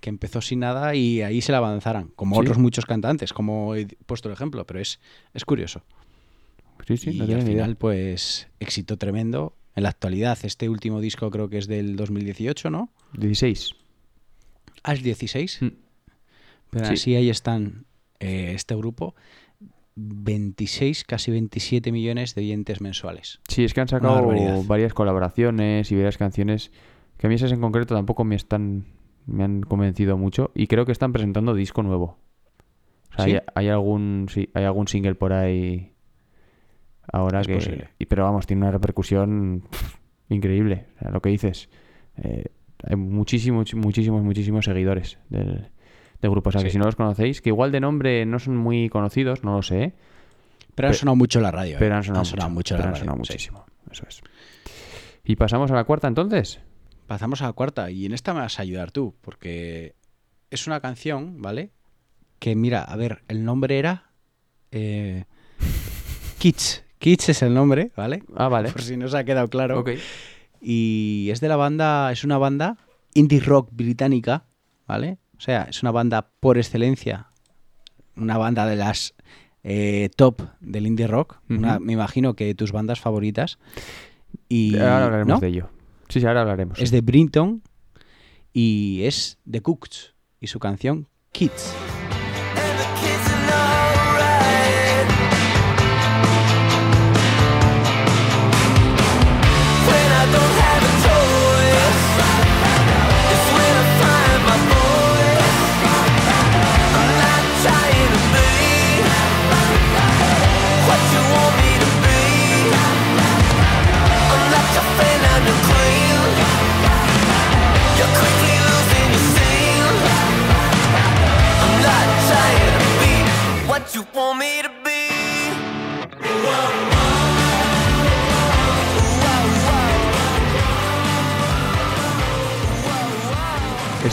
que 0.00 0.10
empezó 0.10 0.40
sin 0.40 0.58
nada 0.60 0.94
y 0.96 1.22
ahí 1.22 1.40
se 1.40 1.52
la 1.52 1.58
avanzaran, 1.58 2.08
como 2.16 2.34
Sí. 2.34 2.40
otros 2.42 2.58
muchos 2.58 2.86
cantantes, 2.86 3.32
como 3.32 3.76
he 3.76 3.86
puesto 4.06 4.28
el 4.28 4.34
ejemplo, 4.34 4.66
pero 4.66 4.80
es, 4.80 4.98
es 5.32 5.44
curioso 5.44 5.84
Sí, 6.86 6.96
sí, 6.96 7.10
y 7.10 7.18
no 7.18 7.24
al 7.24 7.30
idea. 7.30 7.40
final, 7.46 7.76
pues, 7.76 8.48
éxito 8.58 8.96
tremendo. 8.98 9.54
En 9.76 9.84
la 9.84 9.90
actualidad, 9.90 10.36
este 10.42 10.68
último 10.68 11.00
disco 11.00 11.30
creo 11.30 11.48
que 11.48 11.56
es 11.58 11.68
del 11.68 11.94
2018, 11.94 12.68
¿no? 12.70 12.90
16. 13.12 13.76
Es 14.86 15.02
16. 15.02 15.62
Mm. 15.62 15.68
Pero 16.70 16.86
Sí. 16.86 16.92
así 16.94 17.14
ahí 17.16 17.30
están 17.30 17.84
eh, 18.20 18.52
este 18.54 18.74
grupo. 18.74 19.14
26, 19.94 21.04
casi 21.04 21.30
27 21.30 21.92
millones 21.92 22.34
de 22.34 22.40
oyentes 22.42 22.80
mensuales. 22.80 23.40
Sí, 23.48 23.64
es 23.64 23.74
que 23.74 23.80
han 23.82 23.88
sacado 23.88 24.26
varias 24.66 24.94
colaboraciones 24.94 25.92
y 25.92 25.96
varias 25.96 26.16
canciones 26.16 26.70
que 27.18 27.26
a 27.26 27.28
mí 27.28 27.34
esas 27.34 27.52
en 27.52 27.60
concreto 27.60 27.94
tampoco 27.94 28.24
me 28.24 28.34
están 28.36 28.86
me 29.26 29.44
han 29.44 29.60
convencido 29.62 30.16
mucho 30.16 30.50
y 30.54 30.66
creo 30.66 30.84
que 30.86 30.92
están 30.92 31.12
presentando 31.12 31.54
disco 31.54 31.82
nuevo. 31.82 32.18
O 33.12 33.16
sea, 33.16 33.24
¿Sí? 33.26 33.32
hay, 33.32 33.40
hay 33.54 33.68
algún 33.68 34.26
sí, 34.30 34.48
hay 34.54 34.64
algún 34.64 34.88
single 34.88 35.14
por 35.14 35.32
ahí 35.34 35.92
ahora 37.12 37.42
Es 37.42 37.46
que 37.46 37.54
posible. 37.56 37.90
y- 37.98 38.06
pero 38.06 38.24
vamos, 38.24 38.46
tiene 38.46 38.62
una 38.62 38.72
repercusión 38.72 39.62
pff, 39.70 39.96
increíble, 40.30 40.86
o 40.96 40.98
sea, 41.00 41.10
lo 41.10 41.20
que 41.20 41.28
dices. 41.28 41.68
Eh, 42.16 42.46
hay 42.84 42.96
muchísimos 42.96 43.74
muchísimos 43.74 44.22
muchísimos 44.22 44.64
seguidores 44.64 45.18
del, 45.28 45.70
del 46.20 46.30
grupo, 46.30 46.48
o 46.48 46.52
sea, 46.52 46.62
que 46.62 46.70
si 46.70 46.78
no 46.78 46.84
los 46.84 46.96
conocéis, 46.96 47.40
que 47.40 47.50
igual 47.50 47.72
de 47.72 47.80
nombre 47.80 48.24
no 48.26 48.38
son 48.38 48.56
muy 48.56 48.88
conocidos, 48.88 49.44
no 49.44 49.56
lo 49.56 49.62
sé, 49.62 49.82
¿eh? 49.82 49.94
Pero 50.74 50.88
han 50.88 50.94
sonado 50.94 51.16
mucho 51.16 51.38
en 51.38 51.42
la 51.42 51.50
radio. 51.50 51.76
¿eh? 51.76 51.78
Pero 51.78 51.96
han 51.96 52.02
sonado, 52.04 52.24
mucho, 52.24 52.48
mucho 52.50 52.74
en 52.74 52.78
pero 52.78 52.84
la 52.84 52.88
han 52.88 52.94
radio. 52.94 53.00
sonado 53.00 53.24
sí. 53.24 53.32
muchísimo. 53.32 53.66
Eso 53.90 54.04
es. 54.08 54.22
Y 55.24 55.36
pasamos 55.36 55.70
a 55.70 55.74
la 55.74 55.84
cuarta 55.84 56.08
entonces. 56.08 56.60
Pasamos 57.06 57.42
a 57.42 57.46
la 57.46 57.52
cuarta 57.52 57.90
y 57.90 58.06
en 58.06 58.12
esta 58.12 58.32
me 58.32 58.40
vas 58.40 58.58
a 58.58 58.62
ayudar 58.62 58.90
tú, 58.90 59.14
porque 59.20 59.94
es 60.50 60.66
una 60.66 60.80
canción, 60.80 61.42
¿vale? 61.42 61.70
Que 62.38 62.56
mira, 62.56 62.82
a 62.82 62.96
ver, 62.96 63.22
el 63.28 63.44
nombre 63.44 63.78
era 63.78 64.12
eh, 64.70 65.24
Kids. 66.38 66.84
Kids 66.98 67.28
es 67.28 67.42
el 67.42 67.52
nombre, 67.52 67.92
¿vale? 67.96 68.22
Ah, 68.34 68.48
vale. 68.48 68.70
Por 68.70 68.82
si 68.82 68.96
no 68.96 69.08
se 69.08 69.18
ha 69.18 69.24
quedado 69.24 69.48
claro. 69.48 69.80
Ok. 69.80 69.90
Y 70.62 71.28
es 71.32 71.40
de 71.40 71.48
la 71.48 71.56
banda, 71.56 72.12
es 72.12 72.22
una 72.24 72.38
banda 72.38 72.76
indie 73.14 73.40
rock 73.40 73.68
británica, 73.72 74.44
¿vale? 74.86 75.18
O 75.36 75.40
sea, 75.40 75.64
es 75.64 75.82
una 75.82 75.90
banda 75.90 76.30
por 76.40 76.56
excelencia, 76.56 77.26
una 78.16 78.38
banda 78.38 78.64
de 78.66 78.76
las 78.76 79.14
eh, 79.64 80.08
top 80.16 80.42
del 80.60 80.86
indie 80.86 81.06
rock, 81.08 81.40
una- 81.48 81.78
me 81.80 81.92
imagino 81.94 82.34
que 82.34 82.54
tus 82.54 82.70
bandas 82.72 83.00
favoritas. 83.00 83.58
Y, 84.48 84.76
ahora 84.78 85.04
hablaremos 85.06 85.34
¿no? 85.34 85.40
de 85.40 85.48
ello. 85.48 85.70
Sí, 86.08 86.20
sí, 86.20 86.26
ahora 86.26 86.42
hablaremos. 86.42 86.78
Es 86.78 86.90
sí. 86.90 86.94
de 86.94 87.00
Brinton 87.00 87.62
y 88.52 89.02
es 89.04 89.38
de 89.44 89.60
Cooks 89.62 90.14
y 90.40 90.46
su 90.46 90.58
canción 90.58 91.08
Kids. 91.32 91.74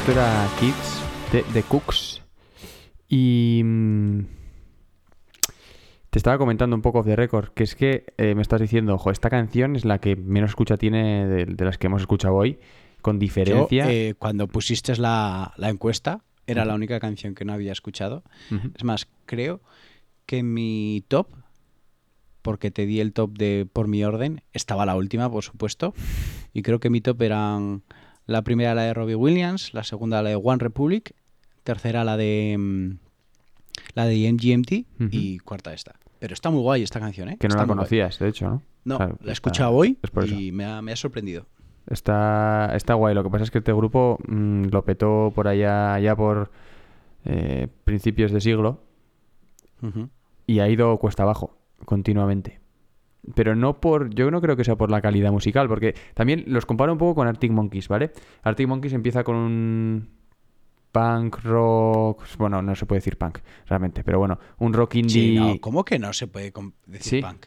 Esto 0.09 0.21
era 0.21 0.47
Kids 0.59 1.01
de, 1.31 1.53
de 1.53 1.61
Cooks. 1.61 2.23
Y. 3.07 3.61
mm, 3.63 4.19
Te 6.09 6.17
estaba 6.17 6.39
comentando 6.39 6.75
un 6.75 6.81
poco 6.81 6.99
off 6.99 7.05
the 7.05 7.15
record, 7.15 7.49
que 7.49 7.63
es 7.63 7.75
que 7.75 8.05
eh, 8.17 8.33
me 8.33 8.41
estás 8.41 8.59
diciendo, 8.59 8.95
ojo, 8.95 9.11
esta 9.11 9.29
canción 9.29 9.75
es 9.75 9.85
la 9.85 9.99
que 9.99 10.15
menos 10.15 10.49
escucha 10.49 10.77
tiene 10.77 11.27
de, 11.27 11.45
de 11.45 11.65
las 11.65 11.77
que 11.77 11.85
hemos 11.87 12.01
escuchado 12.01 12.33
hoy, 12.33 12.57
con 13.03 13.17
Yo, 13.17 13.19
diferencia. 13.19 13.91
eh, 13.91 14.15
cuando 14.17 14.47
pusiste 14.47 14.97
la, 14.97 15.53
la 15.57 15.69
encuesta, 15.69 16.23
era 16.47 16.65
la 16.65 16.73
única 16.73 16.99
canción 16.99 17.35
que 17.35 17.45
no 17.45 17.53
había 17.53 17.71
escuchado. 17.71 18.23
Es 18.75 18.83
más, 18.83 19.07
creo 19.27 19.61
que 20.25 20.41
mi 20.41 21.03
top, 21.07 21.27
porque 22.41 22.71
te 22.71 22.87
di 22.87 22.99
el 22.99 23.13
top 23.13 23.37
de 23.37 23.67
por 23.71 23.87
mi 23.87 24.03
orden, 24.03 24.41
estaba 24.53 24.87
la 24.87 24.95
última, 24.95 25.29
por 25.29 25.43
supuesto. 25.43 25.93
Y 26.51 26.63
creo 26.63 26.79
que 26.79 26.89
mi 26.89 26.99
top 26.99 27.21
eran 27.21 27.83
la 28.29 28.41
primera 28.43 28.73
la 28.75 28.83
de 28.83 28.93
Robbie 28.93 29.15
Williams, 29.15 29.73
la 29.73 29.83
segunda 29.83 30.21
la 30.21 30.29
de 30.29 30.35
One 30.35 30.59
Republic, 30.59 31.13
tercera 31.63 32.03
la 32.03 32.15
de 32.17 32.55
mm, 32.57 32.91
la 33.95 34.05
de 34.05 34.31
MGMT 34.31 34.71
Ujú. 35.01 35.09
y 35.11 35.39
cuarta 35.39 35.73
esta. 35.73 35.95
Pero 36.19 36.33
está 36.33 36.49
muy 36.49 36.61
guay 36.61 36.83
esta 36.83 36.99
canción, 36.99 37.29
¿eh? 37.29 37.37
que 37.39 37.47
no 37.47 37.53
Está 37.53 37.61
la 37.61 37.65
guay. 37.65 37.75
conocías, 37.77 38.19
de 38.19 38.27
hecho, 38.27 38.49
¿no? 38.49 38.61
No, 38.85 38.97
la 38.99 39.29
he 39.29 39.31
escuchado 39.31 39.71
hoy 39.71 39.97
es 40.01 40.31
y 40.31 40.51
me 40.51 40.65
ha, 40.65 40.81
me 40.81 40.91
ha 40.91 40.95
sorprendido. 40.95 41.45
Está, 41.87 42.71
está 42.75 42.93
guay. 42.93 43.15
Lo 43.15 43.23
que 43.23 43.29
pasa 43.29 43.43
es 43.43 43.51
que 43.51 43.57
este 43.59 43.73
grupo 43.73 44.17
mm, 44.27 44.65
lo 44.71 44.83
petó 44.85 45.31
por 45.33 45.47
allá, 45.47 45.93
allá 45.93 46.15
por 46.15 46.51
eh, 47.25 47.67
principios 47.83 48.31
de 48.31 48.41
siglo 48.41 48.81
y 50.45 50.59
ha 50.59 50.67
ido 50.69 50.97
cuesta 50.97 51.23
abajo 51.23 51.57
continuamente. 51.85 52.58
Pero 53.35 53.55
no 53.55 53.79
por. 53.81 54.09
Yo 54.13 54.31
no 54.31 54.41
creo 54.41 54.55
que 54.55 54.63
sea 54.63 54.75
por 54.75 54.91
la 54.91 55.01
calidad 55.01 55.31
musical, 55.31 55.67
porque 55.67 55.93
también 56.13 56.43
los 56.47 56.65
comparo 56.65 56.91
un 56.91 56.97
poco 56.97 57.15
con 57.15 57.27
Arctic 57.27 57.51
Monkeys, 57.51 57.87
¿vale? 57.87 58.11
Arctic 58.43 58.67
Monkeys 58.67 58.93
empieza 58.93 59.23
con 59.23 59.35
un 59.35 60.09
punk 60.91 61.37
rock. 61.43 62.23
Bueno, 62.37 62.61
no 62.61 62.75
se 62.75 62.85
puede 62.85 62.99
decir 62.99 63.17
punk, 63.17 63.39
realmente, 63.67 64.03
pero 64.03 64.19
bueno, 64.19 64.39
un 64.59 64.73
rock 64.73 64.95
indie. 64.95 65.11
Sí, 65.13 65.35
no, 65.35 65.59
¿cómo 65.61 65.85
que 65.85 65.99
no 65.99 66.13
se 66.13 66.27
puede 66.27 66.51
decir 66.87 67.19
Sí. 67.19 67.21
punk? 67.21 67.45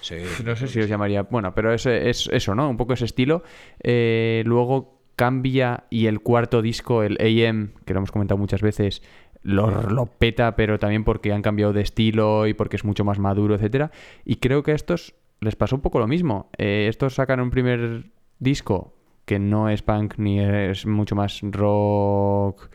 Sí. 0.00 0.16
No 0.44 0.56
sé 0.56 0.66
si 0.66 0.80
os 0.80 0.88
llamaría. 0.88 1.22
Bueno, 1.24 1.54
pero 1.54 1.74
es, 1.74 1.84
es 1.84 2.26
eso, 2.32 2.54
¿no? 2.54 2.70
Un 2.70 2.78
poco 2.78 2.94
ese 2.94 3.04
estilo. 3.04 3.42
Eh, 3.82 4.42
luego 4.46 4.98
cambia 5.14 5.84
y 5.90 6.06
el 6.06 6.20
cuarto 6.20 6.62
disco, 6.62 7.02
el 7.02 7.18
AM, 7.20 7.72
que 7.84 7.92
lo 7.92 7.98
hemos 7.98 8.10
comentado 8.10 8.38
muchas 8.38 8.62
veces, 8.62 9.02
lo, 9.42 9.70
lo 9.88 10.06
peta, 10.06 10.54
pero 10.56 10.78
también 10.78 11.04
porque 11.04 11.32
han 11.32 11.42
cambiado 11.42 11.72
de 11.72 11.80
estilo 11.82 12.46
y 12.46 12.54
porque 12.54 12.76
es 12.76 12.84
mucho 12.84 13.04
más 13.04 13.18
maduro, 13.18 13.54
etcétera. 13.54 13.90
Y 14.24 14.36
creo 14.36 14.62
que 14.62 14.72
a 14.72 14.74
estos 14.74 15.14
les 15.40 15.56
pasó 15.56 15.76
un 15.76 15.82
poco 15.82 15.98
lo 15.98 16.06
mismo. 16.06 16.50
Eh, 16.58 16.86
estos 16.88 17.14
sacan 17.14 17.40
un 17.40 17.50
primer 17.50 18.10
disco 18.38 18.94
que 19.24 19.38
no 19.38 19.68
es 19.68 19.82
punk 19.82 20.14
ni 20.18 20.40
es 20.40 20.86
mucho 20.86 21.14
más 21.14 21.40
rock, 21.42 22.68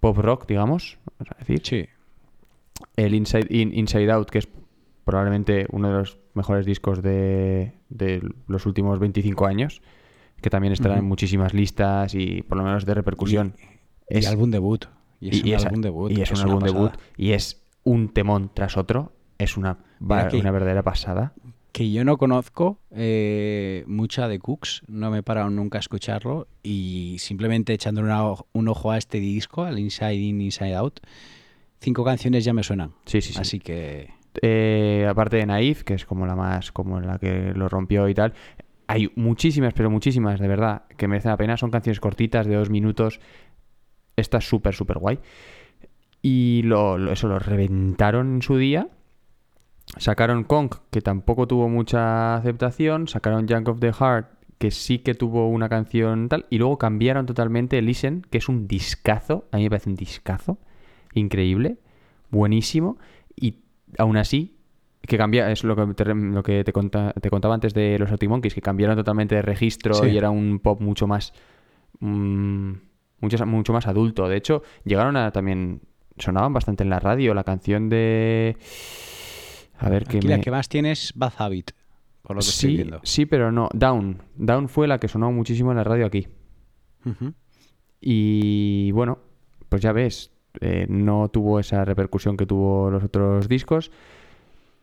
pop 0.00 0.16
rock, 0.18 0.46
digamos. 0.46 0.98
Vamos 1.18 1.32
a 1.34 1.38
decir 1.38 1.60
Sí. 1.64 1.86
el 2.96 3.14
Inside 3.14 3.46
In, 3.50 3.74
Inside 3.74 4.10
Out, 4.12 4.30
que 4.30 4.38
es 4.38 4.48
probablemente 5.04 5.66
uno 5.70 5.88
de 5.88 5.94
los 5.98 6.18
mejores 6.34 6.66
discos 6.66 7.02
de, 7.02 7.72
de 7.88 8.22
los 8.46 8.66
últimos 8.66 8.98
25 9.00 9.46
años, 9.46 9.80
que 10.40 10.50
también 10.50 10.72
estará 10.72 10.98
en 10.98 11.04
muchísimas 11.04 11.54
listas 11.54 12.14
y 12.14 12.42
por 12.42 12.58
lo 12.58 12.64
menos 12.64 12.84
de 12.84 12.94
repercusión. 12.94 13.54
Y 14.08 14.24
álbum 14.26 14.50
debut. 14.50 14.84
Y 15.20 15.30
es 15.30 15.42
un 15.42 15.48
es- 15.52 15.64
álbum 15.66 15.80
debut. 15.82 16.10
y 16.12 16.20
es 16.22 16.30
un 16.30 16.36
una 16.38 16.44
álbum 16.44 16.60
pasada. 16.60 16.78
debut 16.80 16.92
y 17.16 17.32
es 17.32 17.62
un 17.84 18.08
temón 18.08 18.50
tras 18.54 18.76
otro. 18.76 19.12
Es 19.38 19.56
una, 19.56 19.78
va- 20.00 20.28
una 20.32 20.50
verdadera 20.50 20.82
pasada. 20.82 21.32
Que 21.72 21.92
yo 21.92 22.04
no 22.04 22.16
conozco 22.16 22.78
eh, 22.90 23.84
mucha 23.86 24.26
de 24.26 24.38
Cooks, 24.38 24.82
no 24.88 25.10
me 25.10 25.18
he 25.18 25.22
parado 25.22 25.48
nunca 25.50 25.78
a 25.78 25.80
escucharlo 25.80 26.48
y 26.62 27.16
simplemente 27.20 27.72
echando 27.72 28.00
una 28.00 28.22
un 28.52 28.68
ojo 28.68 28.90
a 28.90 28.98
este 28.98 29.20
disco, 29.20 29.64
al 29.64 29.78
Inside 29.78 30.14
In, 30.14 30.40
Inside 30.40 30.74
Out, 30.74 31.00
cinco 31.80 32.04
canciones 32.04 32.44
ya 32.44 32.52
me 32.52 32.62
suenan. 32.62 32.92
Sí, 33.04 33.20
sí, 33.20 33.32
sí. 33.32 33.38
Así 33.40 33.60
que 33.60 34.10
Eh, 34.42 35.06
aparte 35.08 35.36
de 35.36 35.46
Naif, 35.46 35.84
que 35.84 35.94
es 35.94 36.04
como 36.04 36.26
la 36.26 36.34
más, 36.36 36.72
como 36.72 37.00
la 37.00 37.18
que 37.18 37.52
lo 37.54 37.68
rompió 37.68 38.08
y 38.08 38.14
tal, 38.14 38.34
hay 38.86 39.10
muchísimas, 39.16 39.74
pero 39.74 39.90
muchísimas, 39.90 40.40
de 40.40 40.48
verdad, 40.48 40.82
que 40.96 41.06
merecen 41.08 41.30
la 41.30 41.36
pena. 41.36 41.56
Son 41.56 41.70
canciones 41.70 42.00
cortitas 42.00 42.46
de 42.46 42.54
dos 42.54 42.70
minutos. 42.70 43.20
Esta 44.18 44.38
es 44.38 44.48
súper, 44.48 44.74
súper 44.74 44.98
guay. 44.98 45.18
Y 46.22 46.62
lo, 46.64 46.98
lo- 46.98 47.12
eso 47.12 47.28
lo 47.28 47.38
reventaron 47.38 48.34
en 48.36 48.42
su 48.42 48.56
día. 48.56 48.88
Sacaron 49.96 50.44
Kong, 50.44 50.70
que 50.90 51.00
tampoco 51.00 51.46
tuvo 51.46 51.68
mucha 51.68 52.34
aceptación. 52.36 53.08
Sacaron 53.08 53.48
Junk 53.48 53.68
of 53.68 53.80
the 53.80 53.92
Heart, 53.92 54.26
que 54.58 54.70
sí 54.70 54.98
que 54.98 55.14
tuvo 55.14 55.48
una 55.48 55.68
canción 55.68 56.28
tal. 56.28 56.46
Y 56.50 56.58
luego 56.58 56.76
cambiaron 56.78 57.24
totalmente 57.26 57.80
Listen, 57.80 58.22
que 58.30 58.38
es 58.38 58.48
un 58.48 58.66
discazo. 58.68 59.46
A 59.52 59.56
mí 59.56 59.62
me 59.64 59.70
parece 59.70 59.88
un 59.90 59.96
discazo. 59.96 60.58
Increíble. 61.14 61.78
Buenísimo. 62.30 62.98
Y 63.34 63.54
aún 63.96 64.16
así, 64.18 64.56
que 65.00 65.16
cambia, 65.16 65.50
es 65.50 65.64
lo 65.64 65.74
que 65.74 65.94
te, 65.94 66.04
lo 66.14 66.42
que 66.42 66.64
te, 66.64 66.72
conta- 66.72 67.12
te 67.14 67.30
contaba 67.30 67.54
antes 67.54 67.72
de 67.72 67.98
los 67.98 68.10
Arctic 68.10 68.28
Monkeys, 68.28 68.54
que 68.54 68.60
cambiaron 68.60 68.96
totalmente 68.96 69.36
de 69.36 69.42
registro 69.42 69.94
Sí. 69.94 70.08
y 70.08 70.18
era 70.18 70.28
un 70.30 70.58
pop 70.58 70.80
mucho 70.80 71.06
más. 71.06 71.32
mm, 72.00 72.72
mucho, 73.20 73.44
mucho 73.46 73.72
más 73.72 73.86
adulto. 73.86 74.28
De 74.28 74.36
hecho, 74.36 74.62
llegaron 74.84 75.16
a 75.16 75.30
también. 75.30 75.80
Sonaban 76.18 76.52
bastante 76.52 76.82
en 76.82 76.90
la 76.90 76.98
radio. 76.98 77.34
La 77.34 77.44
canción 77.44 77.88
de. 77.88 78.56
A 79.78 79.88
ver 79.88 80.04
qué 80.04 80.20
me... 80.20 80.28
la 80.28 80.40
que 80.40 80.50
más 80.50 80.68
tienes 80.68 81.12
Bad 81.14 81.34
Habit, 81.38 81.70
por 82.22 82.34
lo 82.34 82.40
que 82.40 82.48
estoy 82.48 82.70
sí, 82.70 82.76
viendo. 82.76 83.00
sí, 83.04 83.26
pero 83.26 83.52
no. 83.52 83.68
Down. 83.72 84.22
Down 84.36 84.68
fue 84.68 84.88
la 84.88 84.98
que 84.98 85.08
sonó 85.08 85.30
muchísimo 85.30 85.70
en 85.70 85.76
la 85.76 85.84
radio 85.84 86.06
aquí. 86.06 86.26
Y 88.00 88.90
bueno, 88.92 89.18
pues 89.68 89.82
ya 89.82 89.92
ves, 89.92 90.30
eh, 90.60 90.86
no 90.88 91.28
tuvo 91.28 91.60
esa 91.60 91.84
repercusión 91.84 92.36
que 92.36 92.46
tuvo 92.46 92.90
los 92.90 93.04
otros 93.04 93.48
discos. 93.48 93.90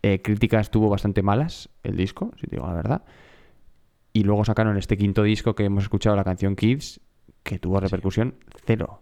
Eh, 0.02 0.22
críticas 0.22 0.70
tuvo 0.70 0.90
bastante 0.90 1.24
malas 1.24 1.70
el 1.84 1.98
disco, 1.98 2.32
si 2.40 2.48
te 2.48 2.56
digo 2.56 2.68
la 2.68 2.74
verdad. 2.74 3.04
Y 4.14 4.24
luego 4.24 4.46
sacaron 4.46 4.78
este 4.78 4.98
quinto 4.98 5.24
disco 5.24 5.56
que 5.56 5.66
hemos 5.66 5.84
escuchado, 5.84 6.16
la 6.16 6.24
canción 6.24 6.56
Kids, 6.56 7.02
que 7.46 7.60
tuvo 7.60 7.80
repercusión 7.80 8.36
cero. 8.66 9.02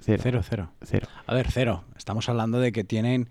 Cero. 0.00 0.20
Cero, 0.22 0.40
cero. 0.42 0.70
Cero. 0.82 1.06
A 1.26 1.34
ver, 1.34 1.46
cero. 1.50 1.84
Estamos 1.96 2.28
hablando 2.28 2.58
de 2.58 2.72
que 2.72 2.82
tienen 2.82 3.28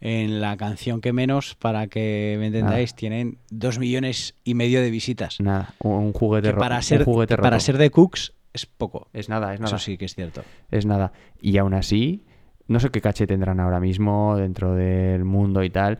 en 0.00 0.40
la 0.40 0.56
canción 0.56 1.00
que 1.00 1.12
menos, 1.12 1.54
para 1.56 1.86
que 1.88 2.36
me 2.38 2.46
entendáis, 2.46 2.94
tienen 2.94 3.38
dos 3.50 3.78
millones 3.78 4.34
y 4.44 4.54
medio 4.54 4.80
de 4.80 4.90
visitas. 4.90 5.38
Nada, 5.40 5.74
un- 5.82 5.92
un 6.04 6.12
juguete 6.12 6.48
Que 6.48 6.52
ro- 6.52 6.58
para 6.60 6.76
un 6.76 6.82
ser, 6.82 7.04
juguete 7.04 7.36
que 7.36 7.42
para 7.42 7.56
roto. 7.56 7.64
ser 7.64 7.78
de 7.78 7.90
Cooks 7.90 8.32
es 8.52 8.66
poco. 8.66 9.08
Es 9.12 9.28
nada, 9.28 9.52
es 9.54 9.60
nada. 9.60 9.76
Eso 9.76 9.84
sí 9.84 9.98
que 9.98 10.06
es 10.06 10.14
cierto. 10.14 10.42
es 10.70 10.86
nada. 10.86 11.12
Y 11.40 11.58
aún 11.58 11.74
así, 11.74 12.24
no 12.66 12.80
sé 12.80 12.90
qué 12.90 13.00
caché 13.00 13.26
tendrán 13.26 13.60
ahora 13.60 13.80
mismo 13.80 14.36
dentro 14.36 14.74
del 14.74 15.24
mundo 15.24 15.62
y 15.64 15.70
tal, 15.70 15.98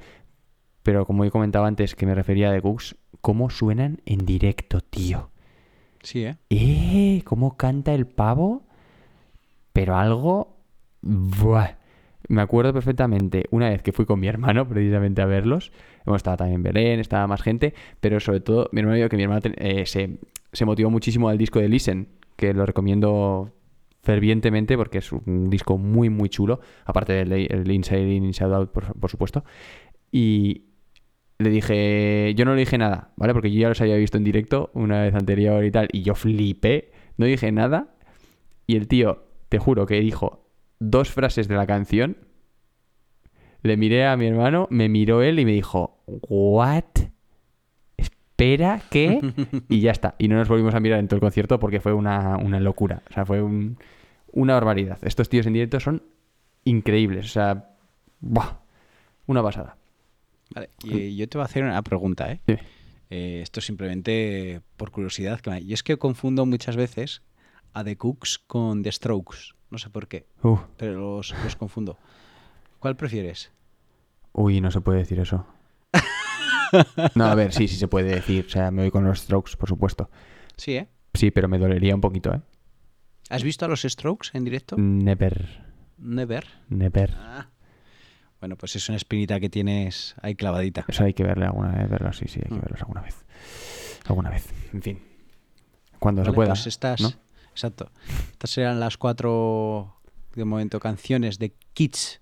pero 0.82 1.04
como 1.06 1.24
he 1.24 1.30
comentado 1.30 1.64
antes 1.66 1.94
que 1.94 2.06
me 2.06 2.14
refería 2.14 2.50
de 2.50 2.60
Cooks, 2.62 2.96
cómo 3.20 3.50
suenan 3.50 4.00
en 4.06 4.24
directo, 4.26 4.80
tío. 4.80 5.30
Sí, 6.06 6.24
¿eh? 6.24 6.36
¡Eh! 6.50 7.22
¿Cómo 7.24 7.56
canta 7.56 7.92
el 7.92 8.06
pavo? 8.06 8.64
Pero 9.72 9.96
algo... 9.96 10.56
¡Buah! 11.02 11.78
Me 12.28 12.42
acuerdo 12.42 12.72
perfectamente 12.72 13.46
una 13.50 13.70
vez 13.70 13.82
que 13.82 13.90
fui 13.90 14.06
con 14.06 14.20
mi 14.20 14.28
hermano 14.28 14.68
precisamente 14.68 15.20
a 15.20 15.26
verlos. 15.26 15.72
Hemos 16.06 16.18
estado 16.18 16.36
también 16.36 16.62
Belén, 16.62 17.00
estaba 17.00 17.26
más 17.26 17.42
gente, 17.42 17.74
pero 18.00 18.20
sobre 18.20 18.38
todo 18.38 18.68
mi 18.70 18.82
hermano 18.82 18.98
dijo 18.98 19.08
que 19.08 19.16
mi 19.16 19.24
hermano 19.24 19.40
eh, 19.56 19.84
se, 19.86 20.20
se 20.52 20.64
motivó 20.64 20.90
muchísimo 20.90 21.28
al 21.28 21.38
disco 21.38 21.58
de 21.58 21.68
Listen, 21.68 22.06
que 22.36 22.54
lo 22.54 22.64
recomiendo 22.66 23.50
fervientemente 24.04 24.76
porque 24.76 24.98
es 24.98 25.10
un 25.10 25.50
disco 25.50 25.76
muy, 25.76 26.08
muy 26.08 26.28
chulo, 26.28 26.60
aparte 26.84 27.14
del 27.14 27.32
el 27.32 27.68
Inside 27.68 28.14
In, 28.14 28.24
Inside 28.24 28.54
Out, 28.54 28.70
por, 28.70 28.96
por 28.96 29.10
supuesto. 29.10 29.44
Y 30.12 30.66
le 31.38 31.50
dije, 31.50 32.32
yo 32.36 32.44
no 32.44 32.54
le 32.54 32.60
dije 32.60 32.78
nada, 32.78 33.10
¿vale? 33.16 33.32
Porque 33.32 33.50
yo 33.52 33.60
ya 33.60 33.68
los 33.68 33.80
había 33.80 33.96
visto 33.96 34.16
en 34.16 34.24
directo 34.24 34.70
una 34.74 35.02
vez 35.02 35.14
anterior 35.14 35.64
y 35.64 35.70
tal, 35.70 35.88
y 35.92 36.02
yo 36.02 36.14
flipé, 36.14 36.90
no 37.18 37.26
dije 37.26 37.52
nada. 37.52 37.94
Y 38.66 38.76
el 38.76 38.88
tío, 38.88 39.24
te 39.48 39.58
juro 39.58 39.86
que 39.86 40.00
dijo 40.00 40.48
dos 40.78 41.10
frases 41.10 41.46
de 41.48 41.54
la 41.56 41.66
canción. 41.66 42.16
Le 43.62 43.76
miré 43.76 44.06
a 44.06 44.16
mi 44.16 44.26
hermano, 44.26 44.66
me 44.70 44.88
miró 44.88 45.22
él 45.22 45.38
y 45.38 45.44
me 45.44 45.52
dijo, 45.52 46.02
¿What? 46.06 46.84
Espera, 47.96 48.82
¿qué? 48.90 49.20
Y 49.68 49.80
ya 49.80 49.90
está. 49.92 50.14
Y 50.18 50.28
no 50.28 50.36
nos 50.36 50.48
volvimos 50.48 50.74
a 50.74 50.80
mirar 50.80 50.98
en 51.00 51.08
todo 51.08 51.16
el 51.16 51.20
concierto 51.20 51.58
porque 51.58 51.80
fue 51.80 51.92
una, 51.92 52.36
una 52.36 52.60
locura. 52.60 53.02
O 53.10 53.12
sea, 53.12 53.24
fue 53.24 53.42
un- 53.42 53.78
una 54.32 54.54
barbaridad. 54.54 54.98
Estos 55.02 55.28
tíos 55.28 55.46
en 55.46 55.54
directo 55.54 55.80
son 55.80 56.02
increíbles. 56.64 57.26
O 57.26 57.28
sea, 57.28 57.70
¡buah! 58.20 58.58
una 59.26 59.42
pasada. 59.42 59.75
Vale, 60.54 60.70
y 60.84 61.16
yo 61.16 61.28
te 61.28 61.38
voy 61.38 61.42
a 61.42 61.46
hacer 61.46 61.64
una 61.64 61.82
pregunta, 61.82 62.30
¿eh? 62.32 62.40
Dime. 62.46 62.62
Eh, 63.10 63.40
esto 63.42 63.60
simplemente 63.60 64.62
por 64.76 64.90
curiosidad. 64.90 65.40
Que 65.40 65.50
me... 65.50 65.64
Yo 65.64 65.74
es 65.74 65.82
que 65.82 65.96
confundo 65.96 66.46
muchas 66.46 66.76
veces 66.76 67.22
a 67.72 67.84
The 67.84 67.96
Cooks 67.96 68.38
con 68.38 68.82
The 68.82 68.92
Strokes. 68.92 69.54
No 69.70 69.78
sé 69.78 69.90
por 69.90 70.06
qué, 70.08 70.26
pero 70.76 70.94
los, 71.16 71.34
los 71.42 71.56
confundo. 71.56 71.98
¿Cuál 72.78 72.96
prefieres? 72.96 73.50
Uy, 74.32 74.60
no 74.60 74.70
se 74.70 74.80
puede 74.80 75.00
decir 75.00 75.18
eso. 75.18 75.44
No, 77.14 77.24
a 77.26 77.34
ver, 77.34 77.52
sí, 77.52 77.68
sí 77.68 77.76
se 77.76 77.88
puede 77.88 78.14
decir. 78.14 78.46
O 78.46 78.50
sea, 78.50 78.70
me 78.70 78.82
voy 78.82 78.90
con 78.90 79.04
los 79.04 79.20
Strokes, 79.20 79.56
por 79.56 79.68
supuesto. 79.68 80.10
Sí, 80.56 80.76
¿eh? 80.76 80.88
Sí, 81.14 81.30
pero 81.30 81.48
me 81.48 81.58
dolería 81.58 81.94
un 81.94 82.00
poquito, 82.00 82.32
¿eh? 82.34 82.40
¿Has 83.28 83.42
visto 83.42 83.64
a 83.64 83.68
los 83.68 83.82
Strokes 83.82 84.30
en 84.34 84.44
directo? 84.44 84.76
Never, 84.78 85.64
Never. 85.98 86.46
never. 86.68 87.14
Ah. 87.16 87.48
Bueno, 88.40 88.56
pues 88.56 88.76
es 88.76 88.88
una 88.88 88.96
espinita 88.96 89.40
que 89.40 89.48
tienes 89.48 90.14
ahí 90.22 90.34
clavadita. 90.34 90.84
Eso 90.88 91.04
hay 91.04 91.14
que 91.14 91.24
verle 91.24 91.46
alguna 91.46 91.72
vez, 91.72 91.88
verlos, 91.90 92.18
sí, 92.18 92.26
sí, 92.28 92.40
hay 92.44 92.50
que 92.50 92.60
verlos 92.60 92.80
alguna 92.82 93.00
vez. 93.02 93.24
Alguna 94.06 94.30
vez, 94.30 94.46
en 94.72 94.82
fin. 94.82 94.98
Cuando 95.98 96.22
se 96.22 96.26
Vale, 96.30 96.34
pueda. 96.36 96.48
pues 96.50 96.66
estas, 96.66 97.00
¿no? 97.00 97.12
exacto. 97.50 97.90
Estas 98.32 98.50
serán 98.50 98.78
las 98.78 98.98
cuatro, 98.98 99.96
de 100.34 100.44
momento, 100.44 100.78
canciones 100.80 101.38
de 101.38 101.54
Kids 101.72 102.20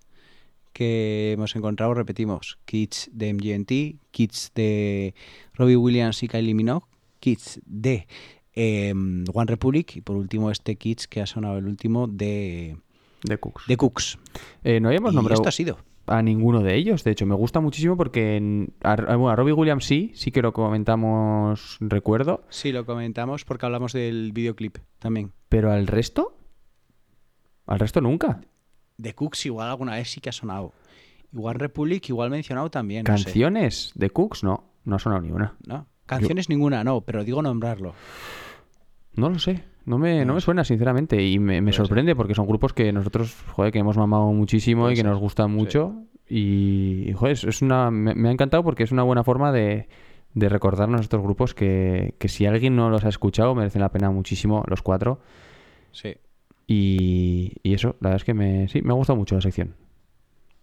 que 0.73 1.33
hemos 1.33 1.55
encontrado. 1.57 1.95
Repetimos, 1.95 2.59
Kids 2.65 3.11
de 3.13 3.35
MGMT, 3.35 4.11
Kids 4.13 4.53
de 4.55 5.15
Robbie 5.55 5.77
Williams 5.77 6.23
y 6.23 6.29
Kylie 6.29 6.55
Minogue, 6.55 6.87
Kids 7.21 7.61
de 7.67 8.07
em, 8.53 9.25
One 9.33 9.47
Republic 9.51 9.97
y 9.97 10.01
por 10.01 10.17
último 10.17 10.51
este 10.51 10.77
Kids 10.77 11.09
que 11.09 11.21
ha 11.21 11.27
sonado 11.27 11.59
el 11.59 11.67
último 11.67 12.07
de, 12.07 12.77
De 13.25 13.37
Cooks. 13.39 13.67
de 13.67 13.77
Cooks. 13.77 14.19
Eh, 14.63 14.79
no 14.81 14.89
habíamos 14.89 15.13
y 15.13 15.17
nombrado 15.17 15.41
esto 15.43 15.49
ha 15.49 15.53
sido. 15.53 15.79
A 16.07 16.23
ninguno 16.23 16.61
de 16.63 16.77
ellos. 16.77 17.05
De 17.05 17.11
hecho, 17.11 17.27
me 17.27 17.35
gusta 17.35 17.61
muchísimo 17.61 17.97
porque 17.97 18.37
en- 18.37 18.75
a, 18.83 18.97
bueno, 19.17 19.29
a 19.31 19.37
Robbie 19.37 19.53
Williams 19.53 19.85
sí, 19.85 20.13
sí 20.15 20.31
que 20.31 20.43
lo 20.43 20.53
comentamos, 20.53 21.77
recuerdo. 21.81 22.45
Sí, 22.51 22.73
lo 22.73 22.85
comentamos 22.87 23.45
porque 23.45 23.67
hablamos 23.67 23.93
del 23.93 24.33
videoclip 24.33 24.79
también. 24.99 25.33
Pero 25.49 25.71
al 25.73 25.87
resto, 25.87 26.37
al 27.67 27.79
resto 27.79 28.01
nunca. 28.01 28.41
De 28.97 29.15
Cooks 29.15 29.47
igual 29.47 29.69
alguna 29.71 29.95
vez 29.97 30.11
sí 30.11 30.21
que 30.21 30.29
ha 30.29 30.33
sonado. 30.33 30.73
Igual 31.33 31.57
Republic, 31.57 32.09
igual 32.11 32.31
mencionado 32.31 32.71
también. 32.71 33.05
no 33.09 33.19
sé. 33.19 33.25
Canciones 33.25 33.93
de 33.95 34.11
Cooks, 34.11 34.45
no. 34.45 34.71
No 34.85 34.97
ha 34.97 34.99
sonado 34.99 35.23
ni 35.23 35.31
una. 35.33 35.57
¿No? 35.67 35.87
Canciones 36.07 36.49
ninguna, 36.49 36.85
no, 36.85 37.01
pero 37.01 37.25
digo 37.25 37.41
nombrarlo. 37.43 37.95
No 39.15 39.31
lo 39.31 39.39
sé. 39.39 39.65
No 39.87 39.99
me, 39.99 40.25
no 40.25 40.35
me 40.35 40.41
suena, 40.41 40.65
sinceramente. 40.65 41.23
Y 41.23 41.39
me, 41.39 41.61
me 41.61 41.71
ser. 41.73 41.77
sorprende 41.77 42.17
porque 42.17 42.35
son 42.35 42.47
grupos 42.47 42.73
que 42.73 42.93
nosotros, 42.93 43.37
joder, 43.53 43.73
que 43.73 43.79
hemos 43.81 43.97
mamado 43.97 44.33
muchísimo 44.33 44.83
Puede 44.83 44.95
y 44.95 44.97
que 44.97 45.03
ser, 45.03 45.11
nos 45.11 45.21
gustan 45.21 45.51
mucho. 45.51 45.95
Y, 46.29 47.05
y, 47.09 47.13
joder, 47.13 47.33
es- 47.33 47.63
una, 47.63 47.91
me, 47.91 48.15
me 48.15 48.29
ha 48.29 48.33
encantado 48.33 48.63
porque 48.65 48.83
es 48.83 48.93
una 48.93 49.03
buena 49.03 49.25
forma 49.25 49.53
de, 49.53 49.89
de 50.33 50.49
recordarnos 50.49 51.03
estos 51.03 51.21
grupos 51.23 51.55
que, 51.55 52.15
que 52.19 52.29
si 52.29 52.47
alguien 52.47 52.77
no 52.77 52.89
los 52.89 53.05
ha 53.05 53.09
escuchado, 53.11 53.55
merecen 53.55 53.83
la 53.83 53.91
pena 53.93 54.11
muchísimo 54.11 54.65
los 54.69 54.81
cuatro. 54.81 55.21
Sí, 55.93 56.15
Y, 56.67 57.53
y 57.63 57.75
eso, 57.75 57.97
la 58.01 58.09
verdad 58.09 58.17
es 58.17 58.25
que 58.25 58.33
me, 58.35 58.69
sí, 58.69 58.81
me 58.83 58.91
ha 58.93 58.97
gustado 58.97 59.19
mucho 59.19 59.35
la 59.35 59.43
sección. 59.43 59.75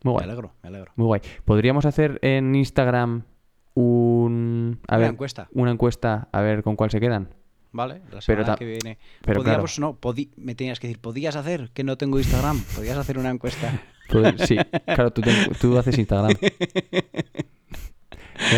Muy 0.03 0.13
me 0.13 0.19
guay. 0.19 0.23
alegro, 0.23 0.51
me 0.63 0.69
alegro. 0.69 0.91
Muy 0.95 1.05
guay. 1.05 1.21
¿Podríamos 1.45 1.85
hacer 1.85 2.17
en 2.23 2.55
Instagram 2.55 3.21
un... 3.75 4.79
A 4.87 4.95
Una 4.95 5.01
ver, 5.03 5.11
encuesta. 5.11 5.47
Una 5.53 5.71
encuesta 5.71 6.27
a 6.31 6.41
ver 6.41 6.63
con 6.63 6.75
cuál 6.75 6.89
se 6.89 6.99
quedan. 6.99 7.29
Vale, 7.73 7.95
la 7.95 8.01
Pero 8.09 8.21
semana 8.21 8.45
ta- 8.45 8.55
que 8.55 8.65
viene. 8.65 8.97
pero 9.23 9.41
Podíamos, 9.43 9.79
no, 9.79 9.97
podi- 9.99 10.29
me 10.35 10.55
tenías 10.55 10.79
que 10.79 10.87
decir, 10.87 11.01
¿podías 11.01 11.35
hacer? 11.37 11.69
Que 11.73 11.83
no 11.85 11.97
tengo 11.97 12.19
Instagram. 12.19 12.61
¿Podías 12.75 12.97
hacer 12.97 13.17
una 13.17 13.29
encuesta? 13.29 13.81
Poder- 14.09 14.45
Sí, 14.45 14.57
claro, 14.85 15.11
tú, 15.11 15.21
tú 15.59 15.77
haces 15.77 15.97
Instagram. 15.97 16.33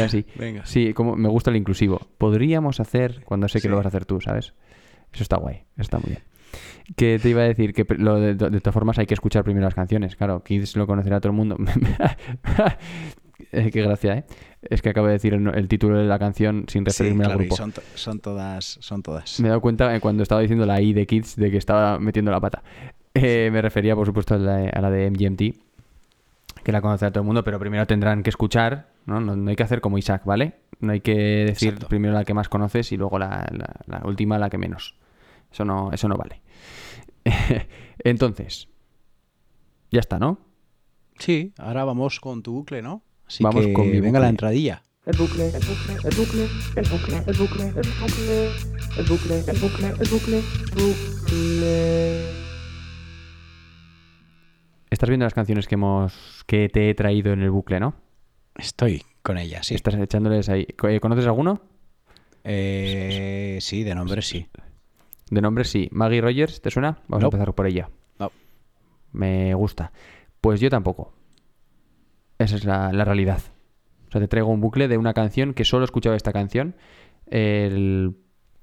Así. 0.03 0.25
Venga. 0.35 0.65
Sí, 0.65 0.93
como 0.93 1.15
me 1.15 1.29
gusta 1.29 1.49
el 1.51 1.57
inclusivo. 1.57 1.99
Podríamos 2.17 2.79
hacer 2.79 3.23
cuando 3.25 3.47
sé 3.47 3.59
que 3.59 3.63
Sí. 3.63 3.67
lo 3.67 3.77
vas 3.77 3.85
a 3.85 3.89
hacer 3.89 4.05
tú, 4.05 4.19
¿sabes? 4.21 4.53
Eso 5.13 5.23
está 5.23 5.37
guay, 5.37 5.57
eso 5.75 5.81
está 5.81 5.99
muy 5.99 6.09
bien. 6.11 6.23
Que 6.95 7.19
te 7.19 7.29
iba 7.29 7.41
a 7.41 7.45
decir 7.45 7.73
que 7.73 7.85
lo 7.97 8.19
de, 8.19 8.35
de 8.35 8.59
todas 8.61 8.73
formas 8.73 8.97
hay 8.99 9.05
que 9.05 9.13
escuchar 9.13 9.43
primero 9.43 9.65
las 9.65 9.75
canciones. 9.75 10.15
Claro, 10.15 10.43
Kids 10.43 10.75
lo 10.75 10.87
conocerá 10.87 11.19
todo 11.19 11.31
el 11.31 11.37
mundo. 11.37 11.57
Eh, 13.53 13.69
qué 13.73 13.81
gracia, 13.81 14.13
¿eh? 14.17 14.23
Es 14.69 14.81
que 14.81 14.89
acabo 14.89 15.07
de 15.07 15.13
decir 15.13 15.33
el, 15.33 15.47
el 15.55 15.67
título 15.67 15.97
de 15.97 16.05
la 16.05 16.17
canción 16.19 16.65
sin 16.67 16.81
Sí, 16.83 16.85
referirme 16.85 17.23
al 17.25 17.31
claro, 17.31 17.43
y 17.43 17.45
grupo. 17.47 17.55
son, 17.57 17.71
to- 17.71 17.81
son 17.95 18.19
todas, 18.19 18.77
son 18.81 19.03
todas. 19.03 19.39
Me 19.39 19.47
he 19.47 19.49
dado 19.49 19.61
cuenta 19.61 19.95
eh, 19.95 19.99
cuando 19.99 20.23
estaba 20.23 20.41
diciendo 20.41 20.65
la 20.65 20.81
I 20.81 20.93
de 20.93 21.05
Kids 21.05 21.35
de 21.35 21.51
que 21.51 21.57
estaba 21.57 21.99
metiendo 21.99 22.31
la 22.31 22.39
pata. 22.39 22.63
Eh, 23.13 23.49
me 23.51 23.61
refería, 23.61 23.95
por 23.95 24.05
supuesto, 24.07 24.35
a 24.35 24.37
la, 24.37 24.69
a 24.69 24.81
la 24.81 24.89
de 24.89 25.09
MGMT, 25.11 25.41
que 26.63 26.71
la 26.71 26.81
conocerá 26.81 27.11
todo 27.11 27.21
el 27.21 27.25
mundo, 27.27 27.43
pero 27.43 27.59
primero 27.59 27.85
tendrán 27.85 28.23
que 28.23 28.29
escuchar, 28.29 28.89
¿no? 29.05 29.19
No, 29.19 29.35
no 29.35 29.49
hay 29.49 29.55
que 29.55 29.63
hacer 29.63 29.81
como 29.81 29.97
Isaac, 29.97 30.23
¿vale? 30.25 30.53
No 30.79 30.93
hay 30.93 31.01
que 31.01 31.13
decir 31.13 31.69
Exacto. 31.73 31.89
primero 31.89 32.13
la 32.13 32.23
que 32.23 32.33
más 32.33 32.47
conoces 32.49 32.91
y 32.91 32.97
luego 32.97 33.19
la, 33.19 33.47
la- 33.51 33.75
la 33.85 34.01
última 34.07 34.37
la 34.39 34.49
que 34.49 34.57
menos. 34.57 34.95
Eso 35.51 35.65
no, 35.65 35.91
eso 35.91 36.07
no 36.07 36.15
vale. 36.17 36.41
Entonces, 37.99 38.67
ya 39.91 39.99
está, 39.99 40.19
¿no? 40.19 40.39
Sí, 41.19 41.53
ahora 41.57 41.83
vamos 41.85 42.19
con 42.19 42.41
tu 42.41 42.53
bucle, 42.53 42.81
¿no? 42.81 43.03
Así 43.27 43.43
Vamos 43.43 43.65
que 43.65 43.73
con 43.73 43.89
mi 43.89 43.99
venga 43.99 44.19
la 44.19 44.29
entradilla. 44.29 44.83
El 45.05 45.17
bucle, 45.17 45.47
el 45.47 45.53
bucle, 45.53 45.93
el 46.03 46.15
bucle, 46.15 46.43
el 46.75 46.85
bucle, 46.85 47.15
el 47.25 47.37
bucle, 47.37 47.67
el 47.67 47.73
bucle, 47.99 48.49
el 48.97 49.05
bucle, 49.05 49.39
el 49.39 49.59
bucle, 49.59 49.87
el 49.87 50.09
bucle, 50.09 50.41
bucle. 50.75 52.43
Estás 54.89 55.09
viendo 55.09 55.25
las 55.25 55.33
canciones 55.33 55.67
que 55.67 55.75
hemos 55.75 56.43
que 56.45 56.69
te 56.69 56.89
he 56.89 56.93
traído 56.93 57.33
en 57.33 57.41
el 57.41 57.49
bucle, 57.51 57.79
¿no? 57.79 57.95
Estoy 58.55 59.03
con 59.23 59.37
ella, 59.37 59.63
sí. 59.63 59.73
Estás 59.75 59.95
echándoles 59.95 60.47
ahí. 60.49 60.67
Eh, 60.87 60.99
¿Conoces 60.99 61.25
alguno? 61.25 61.61
Eh, 62.43 63.57
sí, 63.61 63.83
de 63.83 63.95
nombre 63.95 64.21
sí. 64.21 64.47
De 65.31 65.41
nombre 65.41 65.63
sí. 65.63 65.89
Maggie 65.91 66.21
Rogers, 66.21 66.61
¿te 66.61 66.69
suena? 66.69 66.99
Vamos 67.07 67.21
No. 67.21 67.27
a 67.27 67.29
empezar 67.29 67.53
por 67.55 67.65
ella. 67.67 67.89
No. 68.19 68.31
Me 69.11 69.53
gusta. 69.55 69.91
Pues 70.39 70.59
yo 70.59 70.69
tampoco. 70.69 71.13
Esa 72.39 72.55
es 72.55 72.65
la, 72.65 72.91
la 72.91 73.05
realidad. 73.05 73.39
O 74.07 74.11
sea, 74.11 74.21
te 74.21 74.27
traigo 74.27 74.49
un 74.49 74.61
bucle 74.61 74.87
de 74.87 74.97
una 74.97 75.13
canción 75.13 75.53
que 75.53 75.65
solo 75.65 75.85
escuchaba 75.85 76.15
esta 76.15 76.33
canción. 76.33 76.75
El- 77.27 78.15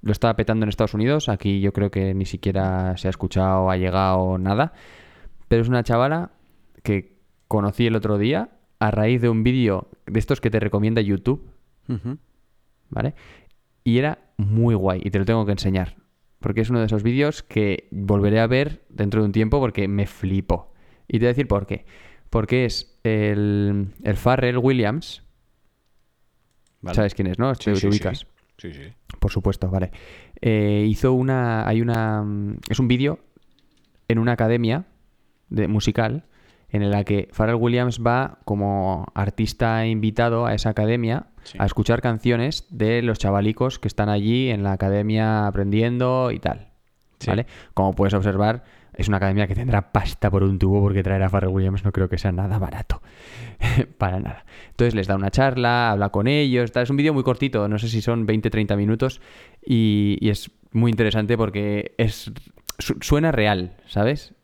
lo 0.03 0.12
estaba 0.12 0.35
petando 0.35 0.64
en 0.64 0.71
Estados 0.71 0.95
Unidos. 0.95 1.29
Aquí 1.29 1.61
yo 1.61 1.73
creo 1.73 1.91
que 1.91 2.14
ni 2.14 2.25
siquiera 2.25 2.97
se 2.97 3.09
ha 3.09 3.11
escuchado, 3.11 3.71
ha 3.71 3.77
llegado 3.77 4.39
nada. 4.39 4.73
Pero 5.49 5.61
es 5.62 5.68
una 5.68 5.83
chavala 5.83 6.31
que 6.83 7.18
conocí 7.49 7.87
el 7.87 7.97
otro 7.97 8.16
día 8.16 8.51
a 8.79 8.91
raíz 8.91 9.21
de 9.21 9.29
un 9.29 9.43
vídeo 9.43 9.89
de 10.07 10.18
estos 10.18 10.41
que 10.41 10.51
te 10.51 10.59
recomienda 10.61 11.03
YouTube. 11.03 11.45
¿vale? 12.89 13.14
Y 13.85 13.99
era 13.99 14.18
muy 14.39 14.75
guay 14.75 15.01
y 15.05 15.11
te 15.11 15.18
lo 15.18 15.25
tengo 15.27 15.45
que 15.45 15.53
enseñar. 15.53 15.97
Porque 16.39 16.62
es 16.62 16.71
uno 16.71 16.79
de 16.81 16.87
esos 16.87 17.03
vídeos 17.03 17.43
que 17.43 17.89
volveré 17.91 18.41
a 18.41 18.47
ver 18.47 18.83
dentro 18.89 19.21
de 19.21 19.27
un 19.27 19.33
tiempo 19.33 19.61
porque 19.61 19.87
me 19.89 20.07
flipo. 20.07 20.73
Y 21.09 21.14
te 21.14 21.18
voy 21.18 21.27
a 21.27 21.29
decir 21.29 21.47
por 21.49 21.66
qué. 21.66 21.85
Porque 22.31 22.64
es 22.64 22.99
el, 23.05 23.89
el 24.03 24.16
Farrell 24.16 24.59
Williams. 24.59 25.22
Vale. 26.81 26.95
¿Sabes 26.95 27.14
quién 27.14 27.26
es, 27.28 27.39
no? 27.39 27.55
Sí, 27.55 27.64
Te, 27.64 27.76
sí, 27.76 27.89
ubicas. 27.89 28.26
Sí, 28.57 28.72
sí. 28.72 28.83
Por 29.18 29.31
supuesto, 29.31 29.68
vale. 29.70 29.91
Eh, 30.41 30.87
hizo 30.89 31.12
una. 31.12 31.66
Hay 31.68 31.81
una. 31.83 32.24
Es 32.68 32.78
un 32.78 32.89
vídeo 32.89 33.18
en 34.09 34.18
una 34.18 34.33
academia 34.33 34.85
de 35.49 35.68
musical 35.68 36.24
en 36.70 36.89
la 36.91 37.03
que 37.05 37.28
Pharrell 37.33 37.57
Williams 37.57 38.01
va 38.01 38.39
como 38.45 39.07
artista 39.14 39.87
invitado 39.87 40.47
a 40.47 40.55
esa 40.55 40.70
academia 40.70 41.26
Sí. 41.43 41.57
a 41.59 41.64
escuchar 41.64 42.03
canciones 42.03 42.66
de 42.70 43.01
los 43.03 43.18
chavalicos 43.18 43.78
que 43.78 43.89
están 43.89 44.11
allí 44.11 44.51
en 44.51 44.62
la 44.62 44.72
academia 44.72 45.47
aprendiendo 45.47 46.31
y 46.33 46.39
tal. 46.39 46.68
Sí. 47.18 47.28
¿Vale? 47.31 47.47
Como 47.74 47.95
puedes 47.95 48.12
observar, 48.14 48.62
es 48.95 49.09
una 49.09 49.16
academia 49.18 49.47
que 49.47 49.55
tendrá 49.55 49.93
pasta 49.93 50.30
por 50.30 50.43
un 50.43 50.59
tubo 50.59 50.80
porque 50.80 51.03
traer 51.03 51.22
a 51.22 51.28
Pharrell 51.28 51.51
Williams 51.53 51.84
no 51.84 51.93
creo 51.93 52.09
que 52.09 52.18
sea 52.18 52.32
nada 52.32 52.59
barato. 52.59 53.01
Para 53.99 54.20
nada. 54.20 54.45
Entonces 54.70 54.95
les 54.95 55.07
da 55.07 55.16
una 55.16 55.30
charla, 55.30 55.91
habla 55.93 56.09
con 56.11 56.26
ellos. 56.28 56.72
tal. 56.72 56.82
Es 56.84 56.91
un 56.91 56.97
vídeo 56.97 57.12
muy 57.14 57.22
cortito, 57.22 57.68
no 57.68 57.78
sé 57.78 57.88
si 57.88 58.01
son 58.03 58.26
20-30 58.26 58.76
minutos. 58.76 59.20
Y, 59.64 60.16
y 60.20 60.30
es 60.30 60.51
muy 60.72 60.91
interesante 60.91 61.36
porque 61.36 61.95
es 61.99 62.30
su- 62.78 62.97
suena 63.01 63.32
real, 63.32 63.76
¿sabes? 63.86 64.34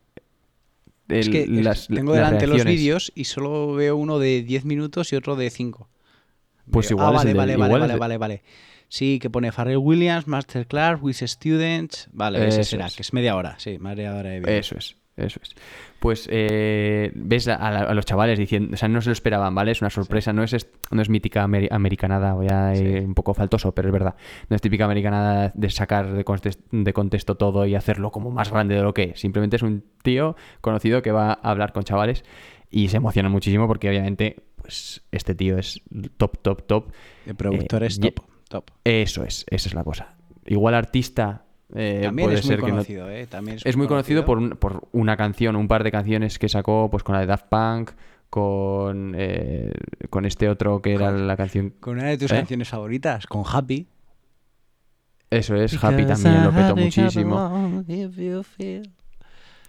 Es 1.08 1.28
que 1.28 1.46
las- 1.46 1.86
tengo 1.88 2.12
las 2.14 2.24
delante 2.24 2.46
los 2.46 2.64
vídeos 2.64 3.12
y 3.14 3.24
solo 3.24 3.74
veo 3.74 3.96
uno 3.96 4.18
de 4.18 4.42
10 4.42 4.64
minutos 4.64 5.12
y 5.12 5.16
otro 5.16 5.36
de 5.36 5.50
5. 5.50 5.88
Pues 6.70 6.90
igual 6.90 7.06
ah, 7.06 7.10
es 7.10 7.16
vale, 7.18 7.30
de- 7.32 7.38
vale, 7.38 7.52
igual 7.52 7.70
vale, 7.70 7.76
es 7.76 7.80
vale, 7.80 7.92
de- 7.94 7.98
vale, 8.00 8.18
vale. 8.18 8.42
Sí, 8.88 9.18
que 9.18 9.30
pone 9.30 9.50
Farrell 9.52 9.78
Williams, 9.78 10.26
Masterclass, 10.28 11.00
with 11.02 11.16
Students. 11.16 12.08
Vale, 12.12 12.46
ese 12.46 12.64
será, 12.64 12.86
es. 12.86 12.96
que 12.96 13.02
es 13.02 13.12
media 13.12 13.36
hora, 13.36 13.56
sí, 13.58 13.78
media 13.78 14.14
hora 14.14 14.30
de 14.30 14.40
vídeo. 14.40 14.52
Eso 14.54 14.76
es, 14.78 14.96
eso 15.16 15.40
es. 15.42 15.54
Pues 15.98 16.28
eh, 16.30 17.10
ves 17.14 17.48
a, 17.48 17.56
a- 17.56 17.90
a 17.90 17.94
los 17.94 18.04
chavales 18.04 18.38
diciendo, 18.38 18.74
o 18.74 18.76
sea, 18.76 18.88
no 18.88 19.00
se 19.00 19.08
lo 19.08 19.12
esperaban, 19.14 19.54
¿vale? 19.54 19.72
Es 19.72 19.80
una 19.80 19.90
sorpresa, 19.90 20.32
no 20.32 20.44
es 20.44 20.54
no 20.92 21.02
es 21.02 21.08
mítica 21.10 21.44
ameri- 21.44 21.68
americanada, 21.70 22.34
voy 22.34 22.46
a 22.48 22.74
ir 22.76 23.00
un 23.04 23.14
poco 23.14 23.34
faltoso, 23.34 23.72
pero 23.74 23.88
es 23.88 23.92
verdad. 23.92 24.14
No 24.48 24.54
es 24.56 24.62
típica 24.62 24.84
americanada 24.84 25.50
de 25.54 25.70
sacar 25.70 26.12
de, 26.12 26.24
contes- 26.24 26.58
de 26.70 26.92
contexto 26.92 27.36
todo 27.36 27.66
y 27.66 27.74
hacerlo 27.74 28.12
como 28.12 28.30
más 28.30 28.50
grande 28.52 28.76
de 28.76 28.82
lo 28.82 28.94
que 28.94 29.12
es. 29.14 29.20
Simplemente 29.20 29.56
es 29.56 29.62
un 29.62 29.82
tío 30.02 30.36
conocido 30.60 31.02
que 31.02 31.10
va 31.10 31.32
a 31.32 31.50
hablar 31.50 31.72
con 31.72 31.82
chavales 31.82 32.24
y 32.70 32.88
se 32.88 32.98
emociona 32.98 33.28
muchísimo 33.28 33.66
porque 33.66 33.88
obviamente, 33.88 34.36
pues 34.56 35.02
este 35.10 35.34
tío 35.34 35.58
es 35.58 35.80
top, 36.18 36.38
top, 36.42 36.62
top. 36.66 36.92
De 37.24 37.34
productores 37.34 37.98
Eh, 37.98 38.12
top, 38.12 38.24
top. 38.48 38.70
Eso 38.84 39.24
es, 39.24 39.44
esa 39.50 39.68
es 39.68 39.74
la 39.74 39.84
cosa. 39.84 40.14
Igual 40.46 40.74
artista 40.74 41.44
eh, 41.74 42.02
También 42.04 42.26
puede 42.26 42.38
es 42.38 42.44
muy 42.44 42.48
ser 42.50 42.60
que 42.60 42.66
no 42.66 42.72
conocido, 42.72 43.10
¿eh? 43.10 43.26
También 43.26 43.58
es 43.64 43.76
muy 43.76 43.86
conocido 43.88 44.24
por, 44.24 44.38
un- 44.38 44.50
por 44.50 44.86
una 44.92 45.16
canción, 45.16 45.56
un 45.56 45.66
par 45.68 45.82
de 45.84 45.90
canciones 45.90 46.38
que 46.38 46.48
sacó 46.48 46.88
pues 46.90 47.02
con 47.02 47.14
la 47.14 47.20
de 47.22 47.26
Daft 47.26 47.46
Punk, 47.48 47.90
con, 48.30 49.14
eh, 49.16 49.72
con 50.10 50.24
este 50.26 50.48
otro 50.48 50.80
que 50.82 50.94
era 50.94 51.10
la 51.10 51.36
canción... 51.36 51.70
Con 51.80 51.98
una 51.98 52.08
de 52.08 52.18
tus 52.18 52.30
¿Eh? 52.30 52.36
canciones 52.36 52.68
favoritas, 52.68 53.26
con 53.26 53.42
Happy. 53.46 53.88
Eso 55.30 55.56
es, 55.56 55.72
Happy 55.82 56.06
también 56.06 56.44
lo 56.44 56.52
petó 56.52 56.76
muchísimo. 56.76 57.82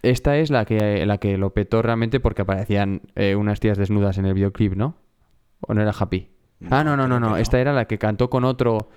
Esta 0.04 0.38
es 0.38 0.52
la 0.52 0.66
que, 0.66 1.06
la 1.06 1.18
que 1.18 1.38
lo 1.38 1.54
petó 1.54 1.82
realmente 1.82 2.20
porque 2.20 2.44
aparecían 2.44 3.02
eh, 3.16 3.36
unas 3.36 3.60
tías 3.60 3.78
desnudas 3.78 4.18
en 4.20 4.26
el 4.26 4.36
videoclip, 4.36 4.76
¿no? 4.76 4.96
¿O 5.62 5.74
no 5.74 5.82
era 5.82 5.92
Happy? 5.98 6.30
Ah, 6.70 6.84
no, 6.84 6.98
no, 6.98 7.08
no, 7.08 7.20
no. 7.20 7.38
Esta 7.38 7.60
era 7.60 7.74
la 7.74 7.86
que 7.86 7.98
cantó 7.98 8.30
con 8.30 8.44
otro... 8.44 8.90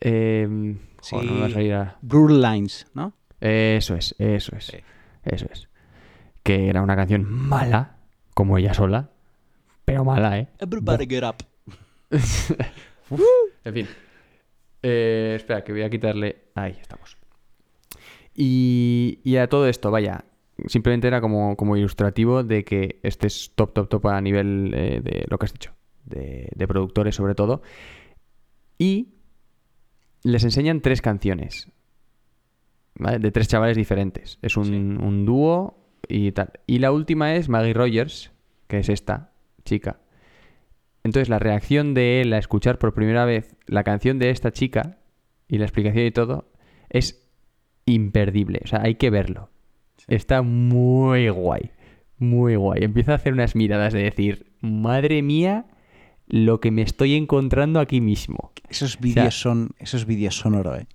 Eh, 0.00 0.76
Sí. 1.02 1.16
no 1.16 1.32
me 1.32 1.40
va 1.40 1.46
a 1.46 1.50
salir 1.50 1.72
ahora. 1.72 1.96
Blur 2.02 2.30
Lines, 2.30 2.86
¿no? 2.92 3.14
Eso 3.40 3.94
es, 3.94 4.14
eso 4.18 4.54
es. 4.54 4.66
Sí. 4.66 4.76
Eso 5.24 5.46
es. 5.50 5.68
Que 6.42 6.68
era 6.68 6.82
una 6.82 6.94
canción 6.94 7.24
mala, 7.24 7.96
como 8.34 8.58
ella 8.58 8.74
sola, 8.74 9.08
pero 9.86 10.04
mala, 10.04 10.38
¿eh? 10.38 10.48
Everybody 10.58 11.06
get 11.06 11.24
up. 11.24 11.36
En 13.64 13.74
fin. 13.74 13.88
Eh, 14.82 15.32
espera, 15.36 15.64
que 15.64 15.72
voy 15.72 15.82
a 15.82 15.90
quitarle. 15.90 16.44
Ahí 16.54 16.76
estamos. 16.80 17.16
Y, 18.34 19.20
y 19.24 19.36
a 19.36 19.48
todo 19.48 19.66
esto, 19.68 19.90
vaya. 19.90 20.24
Simplemente 20.66 21.08
era 21.08 21.20
como, 21.20 21.56
como 21.56 21.76
ilustrativo 21.76 22.44
de 22.44 22.64
que 22.64 23.00
este 23.02 23.26
es 23.26 23.52
top, 23.54 23.72
top, 23.72 23.88
top 23.88 24.06
a 24.08 24.20
nivel 24.20 24.72
eh, 24.74 25.00
de 25.02 25.24
lo 25.28 25.38
que 25.38 25.46
has 25.46 25.52
dicho. 25.52 25.72
De, 26.10 26.48
de 26.54 26.68
productores, 26.68 27.14
sobre 27.14 27.34
todo. 27.34 27.62
Y 28.78 29.14
les 30.22 30.44
enseñan 30.44 30.80
tres 30.80 31.00
canciones. 31.00 31.70
¿vale? 32.94 33.18
De 33.18 33.30
tres 33.30 33.48
chavales 33.48 33.76
diferentes. 33.76 34.38
Es 34.42 34.56
un, 34.56 34.64
Sí. 34.66 34.72
un 34.74 35.24
dúo 35.24 35.78
y 36.08 36.32
tal. 36.32 36.50
Y 36.66 36.78
la 36.80 36.92
última 36.92 37.34
es 37.34 37.48
Maggie 37.48 37.72
Rogers, 37.74 38.32
que 38.66 38.78
es 38.78 38.88
esta 38.88 39.32
chica. 39.64 40.00
Entonces 41.04 41.28
la 41.28 41.38
reacción 41.38 41.94
de 41.94 42.20
él 42.20 42.32
a 42.32 42.38
escuchar 42.38 42.78
por 42.78 42.92
primera 42.92 43.24
vez 43.24 43.56
la 43.66 43.84
canción 43.84 44.18
de 44.18 44.30
esta 44.30 44.52
chica 44.52 44.98
y 45.48 45.58
la 45.58 45.64
explicación 45.64 46.04
y 46.04 46.10
todo 46.10 46.50
es 46.90 47.26
imperdible. 47.86 48.60
O 48.64 48.66
sea, 48.66 48.82
hay 48.82 48.96
que 48.96 49.10
verlo. 49.10 49.48
Está 50.08 50.42
muy 50.42 51.28
guay. 51.30 51.70
Muy 52.18 52.56
guay. 52.56 52.84
Empieza 52.84 53.12
a 53.12 53.14
hacer 53.16 53.32
unas 53.32 53.56
miradas 53.56 53.92
de 53.94 54.02
decir, 54.02 54.52
madre 54.60 55.22
mía, 55.22 55.66
lo 56.30 56.60
que 56.60 56.70
me 56.70 56.82
estoy 56.82 57.14
encontrando 57.14 57.80
aquí 57.80 58.00
mismo. 58.00 58.52
Esos 58.68 58.98
vídeos 59.00 59.38
son 59.40 59.70
esos 59.78 60.06
vídeos 60.06 60.36
son 60.36 60.54
oro, 60.54 60.76
¿eh? 60.76 60.86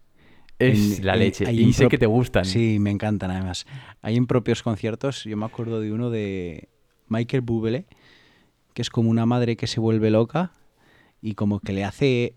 Es 0.60 1.00
En- 1.00 1.06
la 1.06 1.16
leche. 1.18 1.46
hay 1.46 1.60
Y 1.60 1.74
sé 1.74 1.88
que 1.90 1.98
te 1.98 2.06
gustan. 2.06 2.46
Sí, 2.46 2.78
me 2.80 2.90
encantan 2.90 3.30
además. 3.32 3.66
Hay 4.02 4.16
en 4.16 4.26
propios 4.28 4.64
conciertos, 4.64 5.26
yo 5.26 5.36
me 5.36 5.46
acuerdo 5.46 5.82
de 5.82 5.92
uno 5.92 6.10
de 6.10 6.70
Michael 7.10 7.42
Bublé, 7.42 7.86
que 8.74 8.82
es 8.82 8.90
como 8.90 9.10
una 9.10 9.26
madre 9.26 9.58
que 9.58 9.68
se 9.68 9.80
vuelve 9.82 10.10
loca 10.12 10.54
y 11.22 11.34
como 11.34 11.60
que 11.60 11.74
le 11.74 11.84
hace 11.84 12.36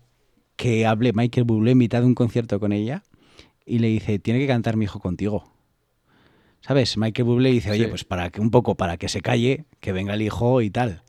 que 0.57 0.85
hable 0.85 1.13
Michael 1.13 1.45
Bublé 1.45 1.71
en 1.71 1.77
mitad 1.77 2.01
de 2.01 2.07
un 2.07 2.15
concierto 2.15 2.59
con 2.59 2.73
ella 2.73 3.03
y 3.65 3.79
le 3.79 3.87
dice, 3.87 4.19
tiene 4.19 4.39
que 4.39 4.47
cantar 4.47 4.75
mi 4.75 4.83
hijo 4.85 4.99
contigo. 4.99 5.49
¿Sabes? 6.61 6.97
Michael 6.97 7.25
Bublé 7.25 7.51
dice, 7.51 7.71
oye, 7.71 7.85
Sí. 7.85 7.89
pues 7.89 8.03
para 8.03 8.29
que 8.29 8.41
un 8.41 8.51
poco, 8.51 8.75
para 8.75 8.97
que 8.97 9.07
se 9.07 9.21
calle, 9.21 9.63
que 9.79 9.93
venga 9.93 10.13
el 10.15 10.21
hijo 10.21 10.61
y 10.61 10.69
tal. 10.69 11.03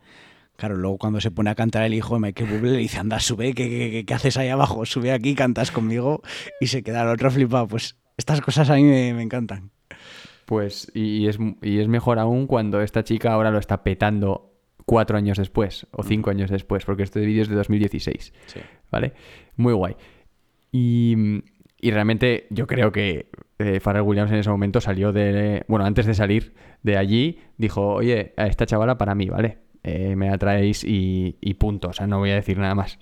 Claro, 0.60 0.76
luego 0.76 0.98
cuando 0.98 1.22
se 1.22 1.30
pone 1.30 1.48
a 1.48 1.54
cantar 1.54 1.84
el 1.84 1.94
hijo 1.94 2.12
de 2.14 2.20
Michael 2.20 2.50
Bublé 2.50 2.72
le 2.72 2.76
dice, 2.76 2.98
anda, 2.98 3.18
sube, 3.18 3.54
¿qué, 3.54 3.70
qué, 3.70 3.90
qué- 3.90 4.04
qué 4.04 4.12
haces 4.14 4.36
ahí 4.36 4.48
abajo? 4.48 4.84
Sube 4.84 5.10
aquí, 5.10 5.34
cantas 5.34 5.70
conmigo 5.70 6.20
y 6.60 6.66
se 6.66 6.82
queda 6.82 7.00
el 7.02 7.08
otro 7.08 7.30
flipado. 7.30 7.66
Pues 7.66 7.96
estas 8.18 8.42
cosas 8.42 8.68
a 8.68 8.74
mí 8.74 8.82
me, 8.82 9.14
me 9.14 9.22
encantan. 9.22 9.70
Pues, 10.44 10.92
y, 10.94 11.28
es, 11.28 11.38
y 11.62 11.78
es 11.78 11.88
mejor 11.88 12.18
aún 12.18 12.46
cuando 12.46 12.82
esta 12.82 13.02
chica 13.04 13.32
ahora 13.32 13.50
lo 13.50 13.58
está 13.58 13.82
petando 13.82 14.52
cuatro 14.84 15.16
años 15.16 15.38
después 15.38 15.86
o 15.92 16.02
cinco 16.02 16.28
años 16.28 16.50
después, 16.50 16.84
porque 16.84 17.04
este 17.04 17.20
vídeo 17.20 17.40
es 17.42 17.48
de 17.48 17.54
2016. 17.54 18.34
¿Vale? 18.90 19.14
Muy 19.56 19.72
guay. 19.72 19.96
Y, 20.72 21.42
y 21.80 21.90
realmente 21.90 22.46
yo 22.50 22.66
creo 22.66 22.92
que 22.92 23.30
eh, 23.58 23.80
Pharrell 23.80 24.02
Williams 24.02 24.30
en 24.30 24.38
ese 24.38 24.50
momento 24.50 24.80
salió 24.82 25.10
de. 25.12 25.64
Bueno, 25.68 25.86
antes 25.86 26.04
de 26.04 26.12
salir 26.12 26.54
de 26.82 26.98
allí, 26.98 27.38
dijo: 27.56 27.94
Oye, 27.94 28.34
a 28.36 28.46
esta 28.46 28.66
chavala 28.66 28.98
para 28.98 29.14
mí, 29.14 29.28
¿vale? 29.30 29.58
Eh, 29.82 30.14
me 30.16 30.28
atraéis 30.28 30.84
y, 30.84 31.36
y 31.40 31.54
punto. 31.54 31.88
O 31.88 31.92
sea, 31.92 32.06
no 32.06 32.18
voy 32.18 32.30
a 32.30 32.34
decir 32.34 32.58
nada 32.58 32.74
más. 32.74 32.98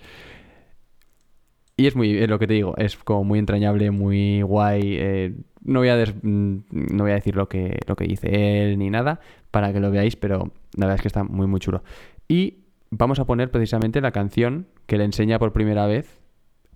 Y 1.77 1.87
es 1.87 1.95
muy, 1.95 2.17
es 2.17 2.29
lo 2.29 2.39
que 2.39 2.47
te 2.47 2.53
digo, 2.55 2.75
es 2.77 2.97
como 2.97 3.23
muy 3.23 3.39
entrañable, 3.39 3.89
muy 3.91 4.41
guay. 4.41 4.81
eh, 4.99 5.33
no, 5.63 5.79
voy 5.79 5.87
a 5.89 5.95
des- 5.95 6.13
mm, 6.21 6.57
no 6.71 7.03
voy 7.03 7.11
a 7.11 7.15
decir 7.15 7.35
lo 7.37 7.47
que, 7.47 7.77
lo 7.87 7.95
que 7.95 8.03
dice 8.05 8.63
él 8.63 8.77
ni 8.77 8.89
nada 8.89 9.21
para 9.51 9.71
que 9.71 9.79
lo 9.79 9.89
veáis, 9.89 10.15
pero 10.17 10.51
la 10.75 10.85
verdad 10.87 10.95
es 10.95 11.01
que 11.01 11.07
está 11.07 11.23
muy, 11.23 11.47
muy 11.47 11.59
chulo. 11.61 11.83
Y 12.27 12.65
vamos 12.91 13.19
a 13.19 13.25
poner 13.25 13.49
precisamente 13.49 14.01
la 14.01 14.11
canción 14.11 14.67
que 14.87 14.97
le 14.97 15.05
enseña 15.05 15.39
por 15.39 15.53
primera 15.53 15.85
vez, 15.85 16.19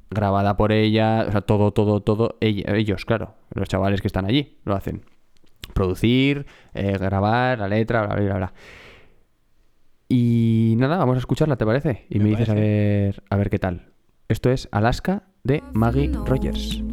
grabada 0.10 0.56
por 0.56 0.72
ella, 0.72 1.26
o 1.28 1.32
sea, 1.32 1.41
todo, 1.41 1.72
todo, 1.74 1.99
todo, 2.01 2.38
ellos, 2.39 3.04
claro, 3.06 3.36
los 3.54 3.68
chavales 3.68 3.99
que 4.01 4.08
están 4.08 4.26
allí 4.26 4.58
lo 4.64 4.74
hacen. 4.76 5.01
Producir, 5.74 6.45
eh, 6.74 6.97
grabar, 6.97 7.60
la 7.60 7.68
letra, 7.68 8.06
bla, 8.06 8.16
bla, 8.16 8.24
bla, 8.26 8.36
bla. 8.36 8.54
Y 10.16 10.76
nada, 10.78 10.97
vamos 10.97 11.16
a 11.16 11.20
escucharla, 11.20 11.55
¿te 11.55 11.66
parece? 11.66 12.05
Y 12.07 12.20
me, 12.20 12.26
Me 12.26 12.30
dices 12.30 12.49
a 12.49 12.53
ver, 12.53 13.24
a 13.32 13.36
ver 13.36 13.49
qué 13.49 13.57
tal. 13.57 13.88
Esto 14.28 14.51
es 14.51 14.70
Alaska 14.72 15.24
de 15.43 15.64
Maggie 15.74 16.11
Rogers. 16.28 16.84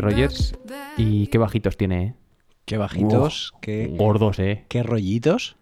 Rogers. 0.00 0.54
Y 0.96 1.26
qué 1.28 1.38
bajitos 1.38 1.76
tiene, 1.76 2.02
¿eh? 2.04 2.14
Qué 2.64 2.76
bajitos, 2.78 3.52
qué, 3.60 3.86
Gordos, 3.96 4.38
¿eh? 4.38 4.64
qué 4.68 4.82
rollitos, 4.82 5.56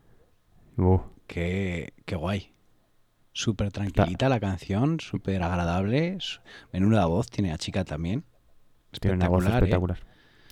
Uh, 0.76 0.98
qué, 1.26 1.92
qué 2.04 2.16
guay. 2.16 2.52
Súper 3.32 3.70
tranquilita 3.70 4.28
la 4.28 4.40
canción, 4.40 4.98
súper 5.00 5.42
agradable. 5.42 6.18
Menuda 6.72 7.06
voz 7.06 7.30
tiene 7.30 7.50
la 7.50 7.58
chica 7.58 7.84
también. 7.84 8.24
tiene 9.00 9.16
una 9.16 9.28
voz 9.28 9.44
Espectacular, 9.44 9.52
¿eh? 9.52 9.66
espectacular. 9.66 9.98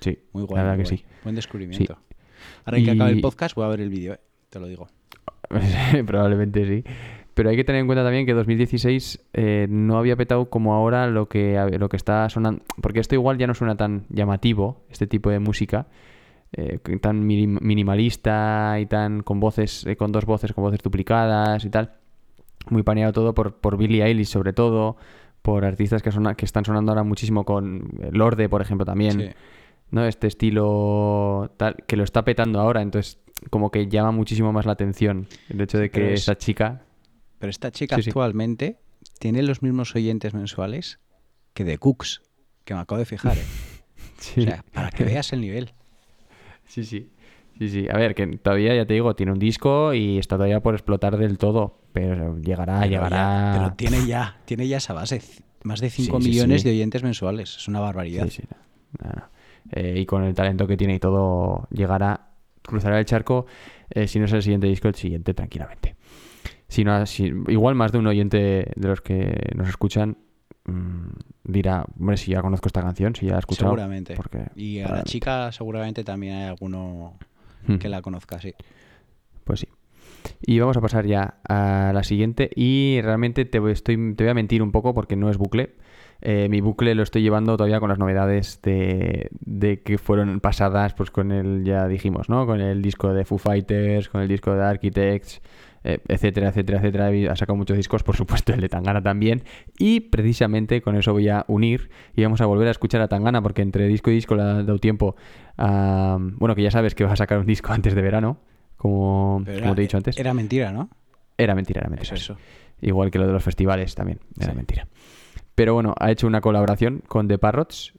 Sí, 0.01 0.19
Muy 0.33 0.43
guay. 0.45 0.57
la 0.57 0.63
verdad 0.63 0.77
muy 0.77 0.85
que 0.85 0.89
guay. 0.91 0.99
sí. 0.99 1.05
Buen 1.25 1.35
descubrimiento. 1.35 1.99
Ahora 2.65 2.79
que 2.79 2.91
acabe 2.91 3.11
el 3.13 3.21
podcast 3.21 3.55
voy 3.55 3.65
a 3.65 3.69
ver 3.69 3.81
el 3.81 3.89
vídeo, 3.89 4.15
eh, 4.15 4.21
te 4.51 4.59
lo 4.61 4.67
digo. 4.67 4.89
Probablemente 6.07 6.67
sí. 6.67 6.85
Pero 7.35 7.49
hay 7.49 7.57
que 7.57 7.65
tener 7.65 7.81
en 7.81 7.87
cuenta 7.87 8.05
también 8.05 8.27
que 8.27 8.35
2016 8.35 9.25
eh, 9.33 9.67
no 9.71 9.97
había 9.99 10.17
petado 10.17 10.51
como 10.51 10.75
ahora 10.75 11.07
lo 11.07 11.29
que, 11.29 11.59
lo 11.79 11.89
que 11.89 11.97
está 11.97 12.29
sonando. 12.29 12.63
Porque 12.81 13.01
esto 13.01 13.15
igual 13.15 13.39
ya 13.39 13.47
no 13.47 13.55
suena 13.55 13.75
tan 13.77 14.05
llamativo, 14.11 14.83
este 14.91 15.07
tipo 15.07 15.31
de 15.31 15.39
música. 15.39 15.87
eh, 16.55 16.79
tan 17.01 17.27
minim- 17.27 17.59
minimalista 17.63 18.77
y 18.79 18.85
tan 18.85 19.23
con 19.23 19.41
voces, 19.41 19.87
eh, 19.87 19.97
con 19.97 20.13
dos 20.13 20.27
voces, 20.27 20.53
con 20.53 20.63
voces 20.65 20.81
duplicadas 20.83 21.65
y 21.65 21.71
tal. 21.71 21.93
Muy 22.69 22.83
paneado 22.83 23.13
todo 23.15 23.35
por, 23.35 23.55
por 23.57 23.79
Billie 23.79 24.05
Eilish 24.05 24.27
sobre 24.29 24.53
todo, 24.53 24.97
por 25.41 25.65
artistas 25.65 26.03
que, 26.03 26.11
sona- 26.13 26.35
que 26.35 26.45
están 26.45 26.65
sonando 26.67 26.93
ahora 26.93 27.05
muchísimo 27.05 27.45
con 27.45 27.89
eh, 28.03 28.11
Lorde, 28.13 28.51
por 28.51 28.61
ejemplo, 28.61 28.85
también. 28.85 29.13
Sí. 29.13 29.29
¿no? 29.93 30.05
Este 30.07 30.27
estilo 30.27 31.51
tal, 31.57 31.77
que 31.87 31.97
lo 31.97 32.05
está 32.05 32.23
petando 32.25 32.61
ahora, 32.61 32.83
entonces 32.83 33.19
como 33.51 33.71
que 33.71 33.89
llama 33.89 34.11
muchísimo 34.13 34.53
más 34.53 34.65
la 34.67 34.73
atención 34.73 35.27
el 35.49 35.61
hecho 35.63 35.79
de 35.79 35.91
que 35.91 36.13
es- 36.13 36.21
esa 36.23 36.37
chica... 36.37 36.83
Pero 37.43 37.51
esta 37.51 37.73
chica 37.73 37.97
Sí, 37.97 38.03
sí. 38.05 38.11
actualmente 38.11 38.79
tiene 39.19 39.43
los 39.43 39.63
mismos 39.63 39.97
oyentes 39.97 40.33
mensuales 40.33 41.01
que 41.55 41.65
The 41.65 41.77
Cooks, 41.77 42.23
que 42.65 42.73
me 42.73 42.79
acabo 42.79 43.01
de 43.01 43.05
fijar. 43.05 43.37
¿eh? 43.37 43.43
Sí, 44.19 44.43
O 44.43 44.45
sea, 44.45 44.65
para 44.73 44.91
que 44.91 45.03
veas 45.03 45.33
el 45.33 45.41
nivel. 45.41 45.73
sí, 46.69 46.85
sí. 46.85 47.11
Sí, 47.59 47.69
sí. 47.69 47.87
A 47.91 47.97
ver, 47.99 48.15
que 48.15 48.25
todavía, 48.39 48.77
ya 48.77 48.87
te 48.87 48.95
digo, 48.95 49.17
tiene 49.17 49.33
un 49.33 49.41
disco 49.41 49.93
y 49.93 50.19
está 50.19 50.37
todavía 50.37 50.61
por 50.61 50.75
explotar 50.75 51.17
del 51.17 51.37
todo, 51.37 51.81
pero 51.93 52.39
llegará, 52.39 52.79
Pero 52.79 52.91
llegará... 52.93 53.17
ya- 53.17 53.53
pero 53.59 53.75
tiene 53.75 54.07
ya, 54.07 54.41
tiene 54.45 54.69
ya 54.69 54.77
esa 54.77 54.93
base. 54.95 55.21
Más 55.65 55.81
de 55.81 55.91
5 55.91 56.19
Sí, 56.19 56.23
sí, 56.23 56.31
millones 56.31 56.63
de 56.63 56.71
oyentes 56.71 57.03
mensuales. 57.03 57.57
Es 57.57 57.67
una 57.67 57.81
barbaridad. 57.81 58.25
Sí, 58.29 58.43
sí. 58.43 58.43
no, 59.03 59.11
no. 59.11 59.29
Eh, 59.73 59.99
y 59.99 60.07
con 60.07 60.23
el 60.23 60.35
talento 60.35 60.69
que 60.69 60.77
tiene 60.77 60.95
y 60.95 60.99
todo, 61.01 61.67
llegará, 61.73 62.29
cruzará 62.63 63.01
el 63.01 63.05
charco, 63.05 63.47
eh, 63.91 64.07
si 64.07 64.21
no 64.21 64.27
es 64.27 64.33
el 64.33 64.43
siguiente 64.45 64.69
disco, 64.69 64.87
el 64.87 64.95
siguiente 64.95 65.35
tranquilamente. 65.35 65.97
Si 66.73 66.85
no, 66.85 67.05
si- 67.07 67.33
igual 67.49 67.75
más 67.75 67.93
de 67.93 67.99
un 67.99 68.07
oyente 68.07 68.39
de 68.75 68.89
los 68.89 69.01
que 69.03 69.51
nos 69.55 69.69
escuchan 69.69 70.17
mm, 70.65 71.09
dirá, 71.45 71.85
hombre, 71.99 72.17
si 72.17 72.31
ya 72.31 72.41
conozco 72.41 72.69
esta 72.69 72.81
canción, 72.83 73.15
si 73.15 73.27
ya 73.27 73.33
la 73.33 73.39
he 73.39 73.41
escuchado. 73.41 73.71
Seguramente. 73.71 74.15
Porque, 74.15 74.47
Y 74.57 74.81
a 74.81 74.89
la 74.91 75.03
chica 75.03 75.53
seguramente 75.53 76.03
también 76.05 76.35
hay 76.37 76.45
alguno 76.49 77.19
Hmm. 77.67 77.77
que 77.77 77.89
la 77.89 78.01
conozca, 78.03 78.41
sí. 78.41 78.55
Pues 79.45 79.61
sí. 79.61 79.69
Y 80.47 80.59
vamos 80.61 80.77
a 80.77 80.81
pasar 80.81 81.05
ya 81.07 81.35
a 81.49 81.93
la 81.95 82.03
siguiente. 82.05 82.51
Y 82.57 83.01
realmente 83.03 83.45
te 83.45 83.59
voy, 83.59 83.73
estoy, 83.73 84.15
te 84.15 84.25
voy 84.25 84.31
a 84.31 84.35
mentir 84.35 84.63
un 84.63 84.73
poco 84.73 84.95
porque 84.95 85.15
no 85.15 85.31
es 85.31 85.37
bucle. 85.37 85.75
Eh, 86.23 86.49
mi 86.49 86.61
bucle 86.61 86.95
lo 86.95 87.03
estoy 87.03 87.23
llevando 87.23 87.57
todavía 87.57 87.81
con 87.81 87.89
las 87.89 87.99
novedades 87.99 88.61
de, 88.63 89.29
de 89.41 89.83
que 89.83 89.99
fueron 89.99 90.41
pasadas, 90.41 90.95
pues 90.95 91.11
con 91.11 91.33
el, 91.33 91.65
ya 91.65 91.87
dijimos, 91.89 92.29
¿no? 92.29 92.47
Con 92.47 92.61
el 92.61 92.81
disco 92.83 93.13
de 93.13 93.25
Foo 93.25 93.39
Fighters, 93.39 94.09
con 94.09 94.23
el 94.23 94.29
disco 94.29 94.55
de 94.55 94.63
Architects, 94.65 95.41
eh, 95.85 95.99
etcétera, 96.09 96.49
etcétera, 96.49 96.79
etcétera. 96.79 97.33
Ha 97.33 97.37
sacado 97.37 97.57
muchos 97.57 97.77
discos, 97.77 98.03
por 98.03 98.17
supuesto, 98.17 98.53
el 98.55 98.61
de 98.61 98.69
Tangana 98.69 99.03
también. 99.03 99.43
Y 99.79 100.01
precisamente 100.01 100.81
con 100.83 100.97
eso 100.97 101.13
voy 101.13 101.29
a 101.29 101.45
unir 101.49 101.91
y 102.15 102.23
vamos 102.23 102.41
a 102.41 102.47
volver 102.47 102.69
a 102.69 102.71
escuchar 102.71 103.01
a 103.01 103.09
Tangana 103.09 103.43
porque 103.43 103.63
entre 103.63 103.87
disco 103.89 104.11
y 104.11 104.15
disco 104.15 104.35
le 104.35 104.43
ha 104.43 104.47
dado 104.47 104.79
tiempo 104.79 105.17
a... 105.59 106.19
Bueno, 106.21 106.55
que 106.55 106.63
ya 106.63 106.71
sabes 106.71 106.95
que 106.95 107.05
vas 107.05 107.13
a 107.15 107.17
sacar 107.17 107.39
un 107.39 107.47
disco 107.47 107.73
antes 107.73 107.95
de 107.95 108.03
verano, 108.03 108.39
como, 108.77 109.45
como 109.61 109.75
te 109.75 109.81
he 109.81 109.85
dicho 109.85 109.97
antes. 109.97 110.19
Era 110.19 110.35
mentira, 110.35 110.73
¿no? 110.73 110.89
Era 111.39 111.55
mentira, 111.55 111.81
era 111.81 111.91
mentira. 111.91 112.15
Eso. 112.15 112.37
Igual 112.81 113.11
que 113.11 113.19
lo 113.19 113.27
de 113.27 113.33
los 113.33 113.43
festivales 113.43 113.95
también, 113.95 114.19
era 114.39 114.51
Sí. 114.51 114.57
mentira. 114.57 114.89
Pero 115.55 115.75
bueno, 115.75 115.95
ha 115.99 116.11
hecho 116.11 116.27
una 116.27 116.41
colaboración 116.41 117.03
con 117.09 117.29
The 117.29 117.39
Parrots 117.39 117.93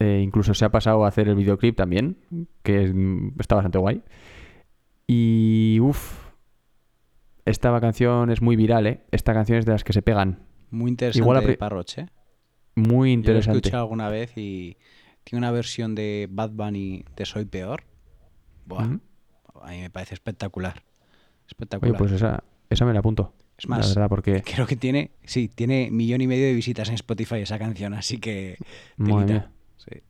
Eh, 0.00 0.20
incluso 0.24 0.52
se 0.54 0.64
ha 0.64 0.70
pasado 0.70 1.04
a 1.04 1.08
hacer 1.08 1.28
el 1.28 1.36
videoclip 1.36 1.76
también, 1.76 2.16
que 2.64 2.82
es- 2.84 2.92
mm, 2.94 3.38
está 3.38 3.54
bastante 3.54 3.78
guay. 3.78 4.02
Y 5.06 5.78
uff, 5.80 6.21
esta 7.44 7.78
canción 7.80 8.30
es 8.30 8.40
muy 8.42 8.56
viral, 8.56 8.86
¿eh? 8.86 9.00
Esta 9.10 9.32
canción 9.34 9.58
es 9.58 9.66
de 9.66 9.72
las 9.72 9.84
que 9.84 9.92
se 9.92 10.02
pegan. 10.02 10.40
Muy 10.70 10.90
interesante 10.90 11.18
Igual 11.22 11.36
a 11.38 11.40
de 11.40 11.56
Parroch, 11.56 11.98
¿eh? 11.98 12.06
Muy 12.74 12.86
Yo 12.86 12.94
lo 12.98 13.04
he 13.06 13.10
interesante. 13.12 13.58
escuchado 13.58 13.82
alguna 13.82 14.08
vez 14.08 14.32
y 14.36 14.76
tiene 15.24 15.38
una 15.40 15.50
versión 15.50 15.94
de 15.94 16.28
Bad 16.30 16.50
Bunny 16.50 17.04
de 17.16 17.26
Soy 17.26 17.44
Peor. 17.44 17.84
Buah, 18.64 18.84
a 19.62 19.70
mí 19.70 19.80
me 19.80 19.90
parece 19.90 20.14
espectacular. 20.14 20.74
Oye, 20.76 21.46
Espectacular. 21.48 21.96
pues 21.98 22.12
esa, 22.12 22.42
esa 22.70 22.86
me 22.86 22.92
la 22.94 23.00
apunto. 23.00 23.34
es 23.58 23.68
La 23.68 23.76
más, 23.76 23.94
verdad, 23.94 24.08
porque. 24.08 24.42
creo 24.42 24.66
que 24.66 24.76
tiene, 24.76 25.10
sí, 25.24 25.48
tiene 25.48 25.90
millón 25.90 26.20
y 26.22 26.26
medio 26.26 26.46
de 26.46 26.54
visitas 26.54 26.88
en 26.88 26.94
Spotify 26.94 27.36
esa 27.36 27.58
canción, 27.58 27.92
así 27.94 28.18
que... 28.18 28.56
Madre 28.96 29.26
mía. 29.34 29.50
Sí. 29.76 30.00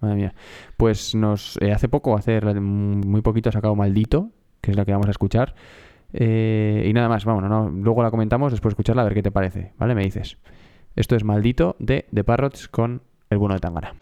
Madre 0.00 0.16
mía. 0.16 0.34
Pues 0.76 1.14
nos 1.14 1.58
eh, 1.60 1.72
hace 1.72 1.88
poco, 1.88 2.16
hace 2.16 2.40
muy 2.40 3.22
poquito 3.22 3.48
ha 3.48 3.52
sacado 3.52 3.74
Maldito, 3.74 4.30
que 4.60 4.70
es 4.70 4.76
la 4.76 4.84
que 4.84 4.92
vamos 4.92 5.08
a 5.08 5.10
escuchar. 5.10 5.54
Eh, 6.12 6.86
y 6.88 6.92
nada 6.92 7.08
más, 7.08 7.24
vamos, 7.24 7.72
luego 7.74 8.02
la 8.02 8.10
comentamos 8.10 8.52
después 8.52 8.72
de 8.72 8.74
escucharla 8.74 9.02
a 9.02 9.04
ver 9.04 9.14
qué 9.14 9.22
te 9.22 9.30
parece, 9.30 9.72
¿vale? 9.78 9.94
Me 9.94 10.02
dices. 10.02 10.38
Esto 10.96 11.14
es 11.16 11.24
Maldito 11.24 11.76
de 11.78 12.06
The 12.12 12.24
Parrots 12.24 12.68
con 12.68 13.02
el 13.30 13.38
bueno 13.38 13.54
de 13.54 13.60
Tangana. 13.60 13.94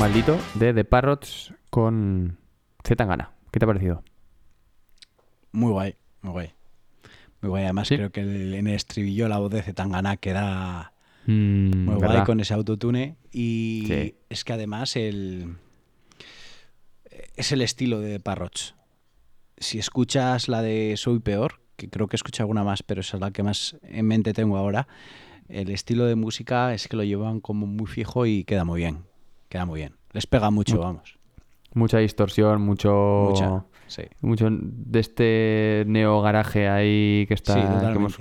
Maldito 0.00 0.38
de 0.54 0.72
The 0.72 0.84
Parrots 0.84 1.52
con 1.68 2.38
Z 2.82 2.96
Tangana. 2.96 3.32
¿Qué 3.52 3.58
te 3.58 3.66
ha 3.66 3.68
parecido? 3.68 4.02
Muy 5.52 5.70
guay, 5.72 5.94
muy 6.22 6.32
guay. 6.32 6.50
Muy 7.42 7.50
guay. 7.50 7.64
Además, 7.64 7.88
Sí. 7.88 7.96
creo 7.96 8.10
que 8.10 8.20
el- 8.22 8.54
en 8.54 8.66
el 8.66 8.74
estribillo 8.74 9.28
la 9.28 9.38
voz 9.38 9.50
de 9.52 9.62
Zetangana 9.62 10.16
queda 10.16 10.92
Mm, 11.26 11.84
muy 11.84 11.94
¿verdad? 11.96 12.14
guay 12.16 12.24
con 12.24 12.40
ese 12.40 12.54
autotune. 12.54 13.16
Y 13.30 13.84
Sí. 13.88 14.14
es 14.30 14.44
que 14.44 14.52
además 14.54 14.96
el 14.96 15.56
es 17.36 17.52
el 17.52 17.60
estilo 17.62 18.00
de 18.00 18.20
Parrots. 18.20 18.74
Si 19.58 19.78
escuchas 19.78 20.48
la 20.48 20.62
de 20.62 20.94
Soy 20.96 21.18
Peor, 21.20 21.60
que 21.76 21.88
creo 21.90 22.06
que 22.06 22.16
escuché 22.16 22.42
alguna 22.42 22.64
más, 22.64 22.82
pero 22.82 23.02
esa 23.02 23.16
es 23.18 23.20
la 23.20 23.30
que 23.32 23.42
más 23.42 23.76
en 23.82 24.06
mente 24.06 24.32
tengo 24.32 24.56
ahora, 24.56 24.88
el 25.48 25.70
estilo 25.70 26.04
de 26.06 26.14
música 26.16 26.72
es 26.72 26.88
que 26.88 26.96
lo 26.96 27.04
llevan 27.04 27.40
como 27.40 27.66
muy 27.66 27.86
fijo 27.86 28.24
y 28.26 28.44
queda 28.44 28.64
muy 28.64 28.78
bien. 28.80 29.04
Queda 29.50 29.66
muy 29.66 29.80
bien. 29.80 29.96
Les 30.12 30.26
pega 30.26 30.50
mucho, 30.50 30.76
Mu- 30.76 30.80
vamos. 30.82 31.18
Mucha 31.74 31.98
distorsión, 31.98 32.62
mucho. 32.62 33.28
Mucha. 33.30 33.64
Sí. 33.86 34.02
Mucho 34.22 34.48
de 34.50 35.00
este 35.00 35.84
neo 35.86 36.22
garaje 36.22 36.68
ahí 36.68 37.26
que 37.28 37.34
está. 37.34 37.52
sí, 37.54 37.60
que, 37.60 37.66
totalmente. 37.66 37.98
hemos- 37.98 38.16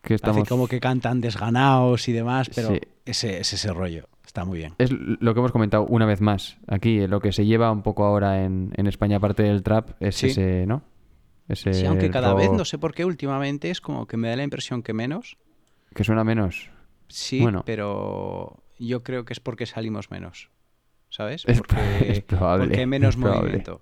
que 0.00 0.14
Hace 0.14 0.44
como 0.46 0.66
que 0.66 0.80
cantan 0.80 1.20
desganados 1.20 2.08
y 2.08 2.12
demás, 2.12 2.50
pero 2.54 2.68
Sí. 2.70 2.80
ese, 3.04 3.38
es 3.40 3.52
ese 3.52 3.72
rollo. 3.72 4.08
Está 4.24 4.44
muy 4.44 4.58
bien. 4.58 4.74
Es 4.78 4.90
lo 4.90 5.34
que 5.34 5.40
hemos 5.40 5.52
comentado 5.52 5.84
una 5.86 6.06
vez 6.06 6.20
más 6.20 6.56
aquí, 6.66 7.00
eh, 7.00 7.08
lo 7.08 7.20
que 7.20 7.32
se 7.32 7.44
lleva 7.44 7.70
un 7.70 7.82
poco 7.82 8.04
ahora 8.04 8.42
en, 8.44 8.72
en 8.76 8.86
España, 8.86 9.18
aparte 9.18 9.42
del 9.42 9.62
trap, 9.62 9.90
es 10.00 10.16
Sí. 10.16 10.28
ese, 10.28 10.64
¿no? 10.66 10.82
Ese 11.48 11.74
Sí, 11.74 11.84
aunque 11.86 12.08
cada 12.10 12.32
vez, 12.34 12.50
no 12.50 12.64
sé 12.64 12.78
por 12.78 12.94
qué, 12.94 13.04
últimamente 13.04 13.68
es 13.70 13.80
como 13.80 14.06
que 14.06 14.16
me 14.16 14.28
da 14.28 14.36
la 14.36 14.42
impresión 14.44 14.82
que 14.82 14.92
menos. 14.94 15.36
Que 15.94 16.02
suena 16.04 16.24
menos. 16.24 16.70
Sí, 17.08 17.40
Bueno. 17.42 17.62
pero 17.66 18.61
yo 18.78 19.02
creo 19.02 19.24
que 19.24 19.32
es 19.32 19.40
porque 19.40 19.66
salimos 19.66 20.10
menos. 20.10 20.50
¿Sabes? 21.08 21.44
Es 21.46 21.58
Porque, 21.58 21.76
es 22.08 22.22
probable, 22.22 22.64
porque 22.64 22.80
hay 22.80 22.86
menos 22.86 23.16
movimiento. 23.16 23.80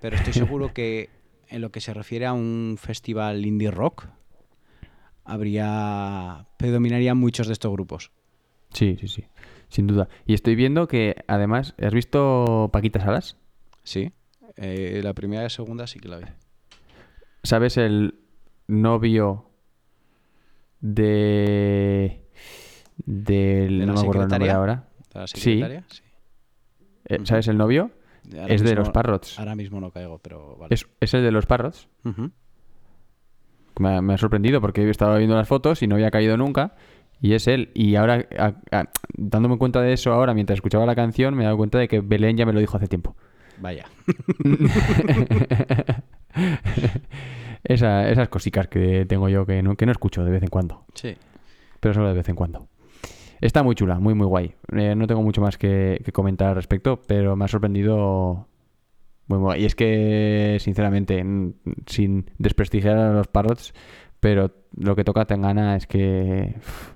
Pero 0.00 0.16
estoy 0.16 0.32
seguro 0.32 0.74
que 0.74 1.08
en 1.48 1.60
lo 1.60 1.70
que 1.70 1.80
se 1.80 1.94
refiere 1.94 2.26
a 2.26 2.32
un 2.32 2.76
festival 2.80 3.46
indie 3.46 3.70
rock, 3.70 4.06
habría. 5.24 6.46
predominarían 6.58 7.16
muchos 7.16 7.46
de 7.46 7.52
estos 7.52 7.72
grupos. 7.72 8.10
Sí, 8.72 8.96
sí, 9.00 9.08
sí. 9.08 9.24
Sin 9.68 9.86
duda. 9.86 10.08
Y 10.26 10.34
estoy 10.34 10.56
viendo 10.56 10.88
que, 10.88 11.24
además, 11.28 11.74
¿has 11.80 11.94
visto 11.94 12.70
Paquita 12.72 13.00
Salas? 13.00 13.36
Sí. 13.84 14.12
Eh, 14.56 15.00
la 15.02 15.14
primera 15.14 15.42
y 15.42 15.44
la 15.44 15.50
segunda 15.50 15.86
sí 15.86 16.00
que 16.00 16.08
la 16.08 16.18
vi. 16.18 16.26
¿Sabes 17.42 17.76
el 17.76 18.18
novio 18.66 19.50
de. 20.80 22.23
Del. 23.04 23.80
¿De 23.80 23.86
no 23.86 23.94
me 23.94 24.00
acuerdo 24.00 24.22
el 24.22 24.28
nombre 24.28 24.50
ahora. 24.50 24.88
¿De 25.12 25.20
la 25.20 25.26
Sí. 25.26 25.40
secretaria? 25.40 25.84
Sí. 25.88 26.02
Eh, 27.06 27.18
¿Sabes 27.24 27.48
el 27.48 27.56
novio? 27.58 27.90
Ahora 28.38 28.54
es 28.54 28.62
de 28.62 28.74
los 28.74 28.90
Parrots. 28.90 29.38
Ahora 29.38 29.54
mismo 29.54 29.80
no 29.80 29.90
caigo, 29.90 30.18
pero 30.18 30.56
vale. 30.56 30.74
Es, 30.74 30.86
es 31.00 31.12
el 31.14 31.22
de 31.22 31.30
los 31.30 31.44
Parrots. 31.46 31.88
Me 33.78 33.88
ha, 33.96 34.00
me 34.00 34.14
ha 34.14 34.18
sorprendido 34.18 34.60
porque 34.60 34.88
estaba 34.88 35.18
viendo 35.18 35.36
las 35.36 35.46
fotos 35.48 35.82
y 35.82 35.86
no 35.86 35.96
había 35.96 36.10
caído 36.10 36.36
nunca. 36.36 36.74
Y 37.20 37.34
es 37.34 37.46
él. 37.48 37.70
Y 37.74 37.96
ahora, 37.96 38.26
a- 38.38 38.54
a- 38.70 38.88
dándome 39.16 39.58
cuenta 39.58 39.80
de 39.82 39.92
eso 39.92 40.12
ahora, 40.12 40.32
mientras 40.34 40.56
escuchaba 40.56 40.86
la 40.86 40.94
canción, 40.94 41.34
me 41.34 41.42
he 41.42 41.44
dado 41.44 41.56
cuenta 41.56 41.78
de 41.78 41.88
que 41.88 42.00
Belén 42.00 42.36
ya 42.36 42.46
me 42.46 42.52
lo 42.52 42.60
dijo 42.60 42.76
hace 42.76 42.86
tiempo. 42.88 43.14
Vaya. 43.60 43.84
Esa- 47.64 48.10
esas 48.10 48.28
cositas 48.28 48.68
que 48.68 49.06
tengo 49.06 49.28
yo 49.28 49.46
que 49.46 49.62
no, 49.62 49.74
que 49.76 49.86
no 49.86 49.92
escucho 49.92 50.24
de 50.24 50.30
vez 50.30 50.42
en 50.42 50.48
cuando. 50.50 50.84
Sí. 50.94 51.16
Pero 51.80 51.94
solo 51.94 52.08
de 52.08 52.14
vez 52.14 52.28
en 52.28 52.34
cuando. 52.36 52.68
Está 53.44 53.62
muy 53.62 53.74
chula, 53.74 53.98
muy, 54.00 54.14
muy 54.14 54.26
guay. 54.26 54.54
Eh, 54.72 54.94
no 54.94 55.06
tengo 55.06 55.22
mucho 55.22 55.42
más 55.42 55.58
que, 55.58 56.00
que 56.02 56.12
comentar 56.12 56.48
al 56.48 56.54
respecto, 56.54 57.02
pero 57.06 57.36
me 57.36 57.44
ha 57.44 57.48
sorprendido 57.48 58.48
muy, 59.26 59.38
guay. 59.38 59.62
Y 59.62 59.66
es 59.66 59.74
que, 59.74 60.56
sinceramente, 60.60 61.22
sin 61.84 62.30
desprestigiar 62.38 62.96
a 62.96 63.12
los 63.12 63.28
Parrots, 63.28 63.74
pero 64.18 64.50
lo 64.74 64.96
que 64.96 65.04
toca 65.04 65.26
Tengana 65.26 65.76
es 65.76 65.86
que 65.86 66.54
uf, 66.56 66.92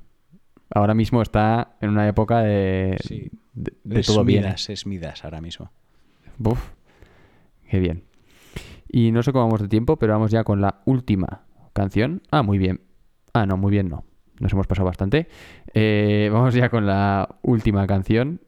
ahora 0.75 0.95
mismo 0.95 1.21
está 1.21 1.77
en 1.83 1.91
una 1.91 2.09
época 2.09 2.41
de, 2.41 2.97
Sí. 3.05 3.31
de, 3.53 3.75
de 3.85 4.01
es 4.01 4.07
todo 4.07 4.25
bien. 4.25 4.45
Midas, 4.45 4.71
es 4.71 4.87
Midas 4.87 5.25
ahora 5.25 5.43
mismo. 5.43 5.71
Buf, 6.39 6.71
qué 7.69 7.79
bien. 7.79 8.05
Y 8.91 9.13
no 9.13 9.23
sé 9.23 9.33
cómo 9.33 9.45
vamos 9.45 9.61
de 9.61 9.69
tiempo, 9.69 9.99
pero 9.99 10.15
vamos 10.15 10.31
ya 10.31 10.45
con 10.45 10.63
la 10.63 10.81
última 10.87 11.43
canción. 11.75 12.23
Ah, 12.31 12.43
muy 12.43 12.57
bien. 12.57 12.81
Ah, 13.35 13.45
no, 13.45 13.59
muy 13.59 13.71
bien 13.71 13.91
no. 13.91 14.05
Nos 14.41 14.53
hemos 14.53 14.67
pasado 14.69 14.87
bastante. 14.87 15.27
Eh, 15.75 16.31
vamos 16.33 16.55
ya 16.55 16.69
con 16.71 16.87
la 16.87 17.37
última 17.43 17.87
canción 17.87 18.41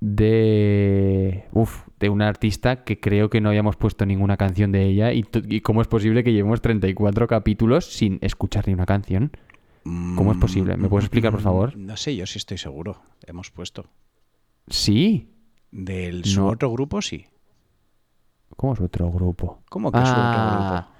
de... 0.00 1.44
Uf, 1.52 1.86
de 1.98 2.08
una 2.10 2.28
artista 2.28 2.84
que 2.84 3.00
creo 3.00 3.30
que 3.30 3.40
no 3.40 3.48
habíamos 3.48 3.76
puesto 3.76 4.04
ninguna 4.06 4.36
canción 4.36 4.72
de 4.72 4.84
ella. 4.84 5.12
¿Y, 5.12 5.24
y 5.48 5.60
cómo 5.60 5.80
es 5.80 5.88
posible 5.88 6.22
que 6.24 6.32
llevemos 6.32 6.60
34 6.60 7.26
capítulos 7.26 7.86
sin 7.86 8.18
escuchar 8.20 8.66
ni 8.68 8.74
una 8.74 8.86
canción? 8.86 9.32
¿Cómo 9.84 10.32
es 10.32 10.38
posible? 10.38 10.76
¿Me 10.76 10.88
puedes 10.88 11.04
explicar, 11.04 11.30
por 11.30 11.40
favor? 11.40 11.76
No 11.76 11.96
sé, 11.96 12.16
yo 12.16 12.26
sí 12.26 12.38
estoy 12.38 12.58
seguro. 12.58 13.00
Hemos 13.24 13.52
puesto. 13.52 13.86
Sí. 14.66 15.30
Del 15.70 16.24
su 16.24 16.40
No. 16.40 16.48
otro 16.48 16.72
grupo, 16.72 17.00
sí. 17.00 17.24
¿Cómo 18.56 18.72
es 18.74 18.80
otro 18.80 19.10
grupo? 19.12 19.62
¿Cómo 19.68 19.92
que 19.92 19.98
su 19.98 20.04
otro 20.04 20.12
Ah, 20.18 20.90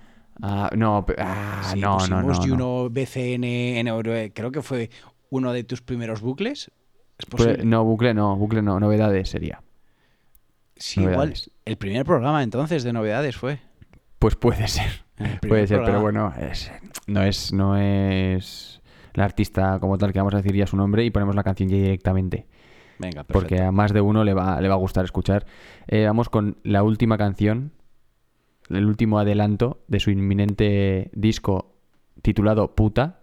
ah, 0.43 0.71
no, 0.77 1.05
ah, 1.19 1.63
Sí, 1.73 1.81
no, 1.81 1.99
no, 2.09 2.23
no, 2.23 2.29
pusimos 2.29 2.47
no. 2.47 2.55
Juno 2.55 2.91
BCN 2.91 3.45
en 3.79 3.89
Euro. 3.89 4.13
Creo 4.33 4.53
que 4.53 4.63
fue 4.63 4.89
uno 5.31 5.53
de 5.53 5.65
tus 5.65 5.83
primeros 5.83 6.21
bucles. 6.21 6.71
¿Es 7.19 7.27
Pues, 7.27 7.65
no, 7.65 7.85
bucle 7.85 8.13
no, 8.15 8.37
bucle 8.37 8.63
no, 8.63 8.79
novedades 8.81 9.29
sería. 9.31 9.63
sí, 10.77 11.01
igual. 11.03 11.35
El 11.65 11.77
primer 11.77 12.05
programa 12.05 12.43
entonces 12.43 12.85
de 12.85 12.93
novedades 12.93 13.37
fue. 13.37 13.61
Pues 14.19 14.37
puede 14.37 14.69
ser. 14.69 15.05
Puede 15.49 15.67
ser, 15.67 15.83
pero 15.85 16.01
bueno, 16.03 16.33
es- 16.39 16.71
no 17.07 17.23
es 17.23 17.53
no 17.53 17.77
es 17.79 18.81
la 19.15 19.25
artista 19.25 19.79
como 19.81 19.97
tal, 19.97 20.13
que 20.13 20.19
vamos 20.19 20.35
a 20.35 20.39
decir 20.39 20.55
ya 20.55 20.67
su 20.67 20.77
nombre 20.77 21.05
y 21.05 21.11
ponemos 21.11 21.35
la 21.35 21.43
canción 21.43 21.69
ya 21.71 21.77
directamente. 21.77 22.47
Venga, 22.99 23.25
perfecto. 23.25 23.33
Porque 23.33 23.63
a 23.63 23.73
más 23.73 23.93
de 23.95 24.01
uno 24.03 24.25
le 24.25 24.35
va, 24.35 24.61
le 24.61 24.69
va 24.69 24.75
a 24.75 24.79
gustar 24.79 25.05
escuchar. 25.07 25.47
Eh, 25.87 26.05
vamos 26.07 26.29
con 26.29 26.59
la 26.65 26.83
última 26.83 27.17
canción, 27.17 27.73
el 28.69 28.85
último 28.87 29.19
adelanto 29.19 29.81
de 29.89 30.01
su 30.01 30.11
inminente 30.11 31.11
disco 31.15 31.75
titulado 32.21 32.75
Puta, 32.75 33.21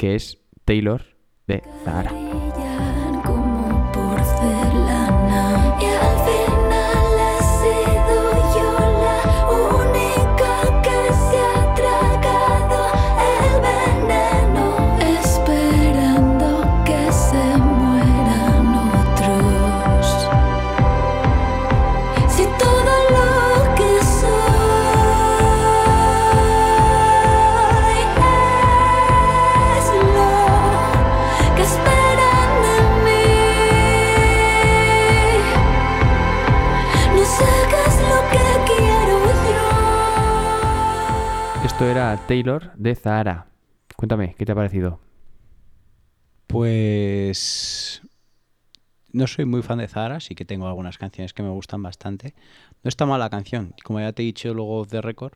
que 0.00 0.14
es 0.14 0.38
Taylor 0.64 1.04
de 1.46 1.62
Zahara. 1.84 2.29
Esto 41.80 41.90
era 41.90 42.14
Taylor 42.26 42.72
de 42.76 42.94
Zahara. 42.94 43.46
Cuéntame, 43.96 44.34
¿qué 44.36 44.44
te 44.44 44.52
ha 44.52 44.54
parecido? 44.54 45.00
Pues 46.46 48.02
no 49.12 49.26
soy 49.26 49.46
muy 49.46 49.62
fan 49.62 49.78
de 49.78 49.88
Zara, 49.88 50.20
sí 50.20 50.34
que 50.34 50.44
tengo 50.44 50.66
algunas 50.68 50.98
canciones 50.98 51.32
que 51.32 51.42
me 51.42 51.48
gustan 51.48 51.82
bastante. 51.82 52.34
No 52.82 52.88
está 52.90 53.06
mal 53.06 53.18
la 53.18 53.30
canción, 53.30 53.74
como 53.82 53.98
ya 53.98 54.12
te 54.12 54.20
he 54.20 54.26
dicho 54.26 54.52
luego 54.52 54.84
de 54.84 55.00
récord, 55.00 55.32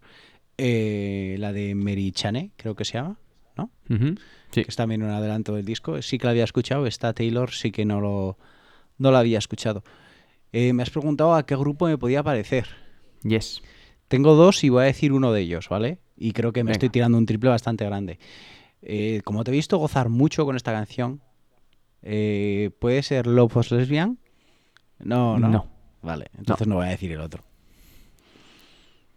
eh, 0.58 1.36
la 1.38 1.54
de 1.54 1.74
Mary 1.74 2.12
Chane, 2.12 2.50
creo 2.56 2.74
que 2.74 2.84
se 2.84 2.98
llama, 2.98 3.16
¿no? 3.56 3.70
Sí. 3.88 4.14
Que 4.50 4.68
es 4.68 4.76
también 4.76 5.02
un 5.02 5.08
adelanto 5.08 5.54
del 5.54 5.64
disco. 5.64 6.02
Sí 6.02 6.18
que 6.18 6.26
la 6.26 6.32
había 6.32 6.44
escuchado, 6.44 6.86
esta 6.86 7.14
Taylor 7.14 7.52
sí 7.52 7.72
que 7.72 7.86
no 7.86 8.02
lo 8.02 8.36
no 8.98 9.10
la 9.10 9.20
había 9.20 9.38
escuchado. 9.38 9.82
Eh, 10.52 10.74
me 10.74 10.82
has 10.82 10.90
preguntado 10.90 11.34
a 11.36 11.46
qué 11.46 11.56
grupo 11.56 11.86
me 11.86 11.96
podía 11.96 12.22
parecer. 12.22 12.66
Yes. 13.22 13.62
Tengo 14.08 14.34
dos 14.34 14.62
y 14.64 14.68
voy 14.68 14.82
a 14.82 14.86
decir 14.86 15.12
uno 15.12 15.32
de 15.32 15.40
ellos, 15.42 15.68
¿vale? 15.68 15.98
Y 16.16 16.32
creo 16.32 16.52
que 16.52 16.62
me 16.62 16.68
Venga. 16.68 16.72
estoy 16.74 16.90
tirando 16.90 17.18
un 17.18 17.26
triple 17.26 17.50
bastante 17.50 17.84
grande. 17.84 18.18
Eh, 18.82 19.22
como 19.24 19.44
te 19.44 19.50
he 19.50 19.54
visto 19.54 19.78
gozar 19.78 20.08
mucho 20.08 20.44
con 20.44 20.56
esta 20.56 20.72
canción, 20.72 21.20
eh, 22.02 22.70
¿puede 22.78 23.02
ser 23.02 23.26
Love 23.26 23.56
Was 23.56 23.70
Lesbian? 23.70 24.18
No, 24.98 25.38
no. 25.38 25.48
No. 25.48 25.66
Vale, 26.02 26.26
entonces 26.36 26.66
no. 26.66 26.76
voy 26.76 26.86
a 26.86 26.90
decir 26.90 27.10
el 27.12 27.20
otro. 27.20 27.42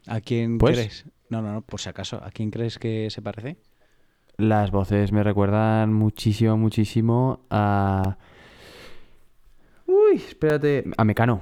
¿A 0.08 0.22
quién 0.22 0.58
Pues- 0.58 0.78
crees? 0.78 1.06
No, 1.30 1.42
no, 1.42 1.52
no, 1.52 1.62
por 1.62 1.82
si 1.82 1.90
acaso. 1.90 2.24
¿A 2.24 2.32
quién 2.32 2.50
crees 2.52 2.80
que 2.80 3.10
se 3.12 3.22
parece? 3.22 3.58
Las 4.38 4.72
voces 4.72 5.12
me 5.12 5.22
recuerdan 5.24 5.94
muchísimo, 5.94 6.56
muchísimo 6.56 7.42
a... 7.50 8.18
Uy, 9.86 10.16
espérate. 10.16 10.86
A 10.96 11.04
Mecano. 11.04 11.42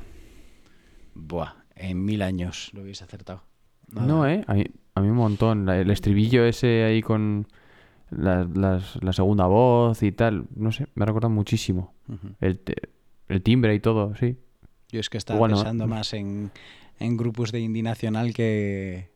Buah, 1.13 1.53
en 1.75 2.03
mil 2.05 2.21
años 2.21 2.71
lo 2.73 2.81
hubiese 2.81 3.03
acertado. 3.03 3.43
No, 3.91 4.27
¿eh? 4.27 4.43
A 4.47 4.53
mí, 4.55 4.65
a 4.95 5.01
mí 5.01 5.09
un 5.09 5.17
montón. 5.17 5.69
El 5.69 5.91
estribillo 5.91 6.45
ese 6.45 6.83
ahí 6.85 7.01
con 7.01 7.47
la, 8.09 8.47
las- 8.53 9.01
la 9.03 9.13
segunda 9.13 9.45
voz 9.45 10.01
y 10.03 10.11
tal. 10.11 10.45
No 10.55 10.71
sé, 10.71 10.87
me 10.95 11.05
recuerda 11.05 11.29
muchísimo. 11.29 11.93
Ujú. 12.07 12.29
El, 12.41 12.59
el 13.29 13.41
timbre 13.41 13.75
y 13.75 13.79
todo, 13.79 14.15
sí. 14.15 14.37
Yo 14.89 14.99
es 14.99 15.09
que 15.09 15.17
estaba 15.17 15.39
Bueno, 15.39 15.55
pensando 15.55 15.87
más 15.87 16.13
en, 16.13 16.51
en 16.99 17.17
grupos 17.17 17.51
de 17.51 17.59
indie 17.59 17.83
nacional 17.83 18.33
que, 18.33 19.09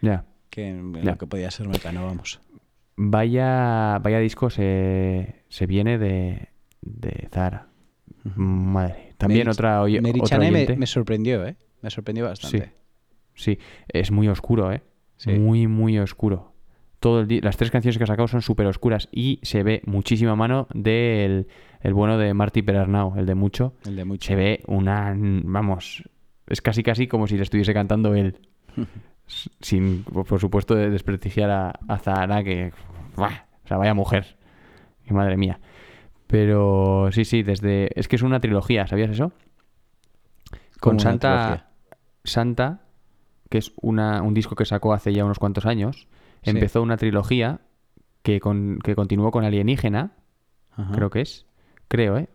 Ya. 0.00 0.24
que 0.50 0.68
en 0.68 1.04
lo 1.04 1.18
que 1.18 1.26
podía 1.26 1.50
ser 1.50 1.68
Mecano, 1.68 2.04
vamos. 2.06 2.40
Vaya, 2.96 3.98
vaya 3.98 4.18
disco 4.18 4.50
se, 4.50 5.44
se 5.48 5.66
viene 5.66 5.98
de, 5.98 6.48
de 6.82 7.28
Zara. 7.32 7.68
Madre. 8.36 9.14
También 9.18 9.48
otra, 9.48 9.82
oye, 9.82 10.00
Mary 10.00 10.20
otro 10.20 10.28
Chane 10.28 10.50
me, 10.50 10.58
oyente. 10.62 10.76
me 10.76 10.86
sorprendió, 10.86 11.44
¿eh? 11.46 11.56
Me 11.82 11.90
sorprendió 11.90 12.24
bastante. 12.24 12.72
Sí, 13.34 13.58
es 13.88 14.10
muy 14.10 14.28
oscuro, 14.28 14.72
¿eh? 14.72 14.82
Sí. 15.16 15.32
Muy, 15.32 15.66
muy 15.66 15.98
oscuro. 15.98 16.52
Todo 17.00 17.20
el 17.20 17.26
di- 17.28 17.40
Las 17.40 17.56
tres 17.56 17.70
canciones 17.70 17.98
que 17.98 18.04
ha 18.04 18.06
sacado 18.06 18.28
son 18.28 18.42
súper 18.42 18.66
oscuras 18.66 19.08
y 19.10 19.40
se 19.42 19.62
ve 19.62 19.82
muchísima 19.86 20.36
mano 20.36 20.68
del 20.74 21.48
el 21.80 21.94
bueno 21.94 22.16
de 22.18 22.32
Marty 22.34 22.62
Perarnau, 22.62 23.14
el 23.18 23.26
de 23.26 23.34
Mucho. 23.34 23.74
El 23.84 23.96
de 23.96 24.04
mucho. 24.04 24.26
Se 24.28 24.36
ve 24.36 24.62
una... 24.68 25.12
Vamos, 25.16 26.04
es 26.46 26.62
casi 26.62 26.82
casi 26.84 27.08
como 27.08 27.26
si 27.26 27.36
le 27.36 27.42
estuviese 27.42 27.74
cantando 27.74 28.14
él. 28.14 28.38
Sin, 29.60 30.02
por 30.04 30.38
supuesto, 30.40 30.74
de 30.74 30.90
desprestigiar 30.90 31.50
a, 31.50 31.70
a 31.88 31.98
Zahara, 31.98 32.44
que... 32.44 32.72
O 33.16 33.26
sea, 33.66 33.76
vaya 33.78 33.94
mujer. 33.94 34.36
Que 35.06 35.14
madre 35.14 35.36
mía. 35.36 35.58
Pero 36.26 37.08
sí, 37.12 37.24
sí, 37.24 37.42
desde... 37.42 37.88
Es 37.98 38.08
que 38.08 38.16
es 38.16 38.22
una 38.22 38.40
trilogía, 38.40 38.86
¿sabías 38.86 39.10
eso? 39.10 39.32
Con 40.80 41.00
Santa... 41.00 41.28
trilogía. 41.46 41.66
Santa, 42.24 42.82
que 43.50 43.58
es 43.58 43.72
una, 43.80 44.22
un 44.22 44.34
disco 44.34 44.54
que 44.54 44.64
sacó 44.64 44.92
hace 44.94 45.12
ya 45.12 45.24
unos 45.24 45.38
cuantos 45.38 45.66
años, 45.66 46.08
Sí. 46.42 46.50
empezó 46.50 46.82
una 46.82 46.96
trilogía 46.96 47.60
que, 48.22 48.40
con, 48.40 48.78
que 48.82 48.94
continuó 48.96 49.30
con 49.30 49.44
Alienígena, 49.44 50.12
Ajá. 50.72 50.92
creo 50.92 51.10
que 51.10 51.20
es, 51.20 51.46
creo, 51.88 52.16
¿eh? 52.18 52.28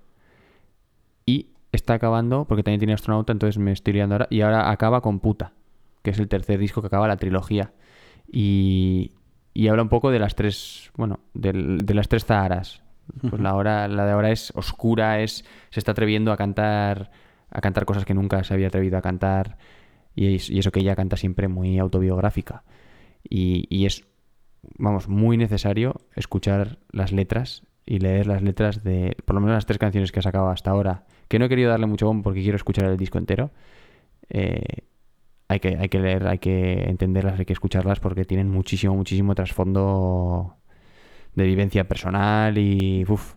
Y 1.25 1.49
está 1.71 1.95
acabando, 1.95 2.45
porque 2.45 2.63
también 2.63 2.79
tiene 2.79 2.93
astronauta, 2.93 3.33
entonces 3.33 3.57
me 3.57 3.71
estoy 3.71 3.93
liando 3.93 4.15
ahora, 4.15 4.27
y 4.29 4.41
ahora 4.41 4.71
acaba 4.71 5.01
con 5.01 5.19
Puta, 5.19 5.53
que 6.03 6.11
es 6.11 6.19
el 6.19 6.27
tercer 6.27 6.59
disco 6.59 6.81
que 6.81 6.87
acaba 6.87 7.07
la 7.07 7.17
trilogía. 7.17 7.73
Y, 8.31 9.11
y 9.53 9.67
habla 9.67 9.83
un 9.83 9.89
poco 9.89 10.11
de 10.11 10.19
las 10.19 10.35
tres, 10.35 10.91
bueno, 10.95 11.19
del- 11.33 11.79
de 11.79 11.93
las 11.93 12.07
tres 12.07 12.25
Zaharas. 12.25 12.81
Pues 13.29 13.41
la, 13.41 13.55
hora, 13.55 13.87
la 13.87 14.05
de 14.05 14.11
ahora 14.11 14.31
es 14.31 14.51
oscura, 14.55 15.21
es 15.21 15.45
se 15.69 15.79
está 15.79 15.93
atreviendo 15.93 16.31
a 16.33 16.37
cantar 16.37 17.09
a 17.49 17.61
cantar 17.61 17.85
cosas 17.85 18.03
que 18.03 18.13
nunca 18.13 18.43
se 18.43 18.53
había 18.53 18.67
atrevido 18.67 18.97
a 18.97 19.01
cantar 19.01 19.57
y, 20.17 20.35
es- 20.35 20.49
y 20.49 20.59
eso 20.59 20.71
que 20.71 20.81
ella 20.81 20.95
canta 20.95 21.15
siempre 21.15 21.47
muy 21.47 21.77
autobiográfica. 21.79 22.63
Y, 23.29 23.85
es, 23.85 24.03
vamos, 24.77 25.07
muy 25.07 25.37
necesario 25.37 26.01
escuchar 26.15 26.79
las 26.91 27.11
letras 27.11 27.63
y 27.85 27.99
leer 27.99 28.27
las 28.27 28.41
letras 28.41 28.83
de 28.83 29.15
por 29.25 29.35
lo 29.35 29.41
menos 29.41 29.55
las 29.55 29.65
tres 29.65 29.77
canciones 29.77 30.11
que 30.11 30.19
ha 30.19 30.23
sacado 30.23 30.49
hasta 30.49 30.71
ahora, 30.71 31.05
que 31.27 31.39
no 31.39 31.45
he 31.45 31.49
querido 31.49 31.69
darle 31.69 31.87
mucho 31.87 32.07
bombo 32.07 32.23
porque 32.23 32.41
quiero 32.41 32.55
escuchar 32.57 32.85
el 32.85 32.97
disco 32.97 33.17
entero. 33.17 33.51
Eh, 34.29 34.63
hay 35.49 35.59
que, 35.59 35.77
hay 35.77 35.89
que 35.89 35.99
leer, 35.99 36.27
hay 36.27 36.39
que 36.39 36.83
entenderlas, 36.89 37.39
hay 37.39 37.45
que 37.45 37.53
escucharlas 37.53 37.99
porque 37.99 38.25
tienen 38.25 38.49
muchísimo, 38.49 38.95
muchísimo 38.95 39.35
trasfondo 39.35 40.55
de 41.35 41.45
vivencia 41.45 41.87
personal 41.87 42.57
y 42.57 43.05
uf, 43.07 43.35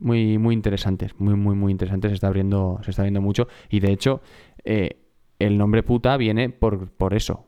muy, 0.00 0.38
muy 0.38 0.54
interesantes, 0.54 1.18
muy, 1.20 1.34
muy, 1.36 1.54
muy 1.54 1.72
interesantes. 1.72 2.10
Se 2.10 2.14
está 2.14 2.28
abriendo, 2.28 2.80
se 2.82 2.90
está 2.90 3.02
viendo 3.02 3.20
mucho. 3.20 3.48
Y 3.70 3.80
de 3.80 3.92
hecho, 3.92 4.22
eh, 4.64 5.03
el 5.38 5.58
nombre 5.58 5.82
puta 5.82 6.16
viene 6.16 6.50
por, 6.50 6.88
por 6.90 7.14
eso. 7.14 7.46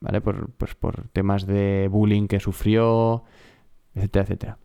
¿Vale? 0.00 0.20
Por, 0.20 0.50
pues 0.52 0.74
por 0.74 1.08
temas 1.08 1.46
de 1.46 1.88
bullying 1.90 2.26
que 2.26 2.38
sufrió, 2.40 3.24
etcétera, 3.94 4.22
etcétera. 4.24 4.58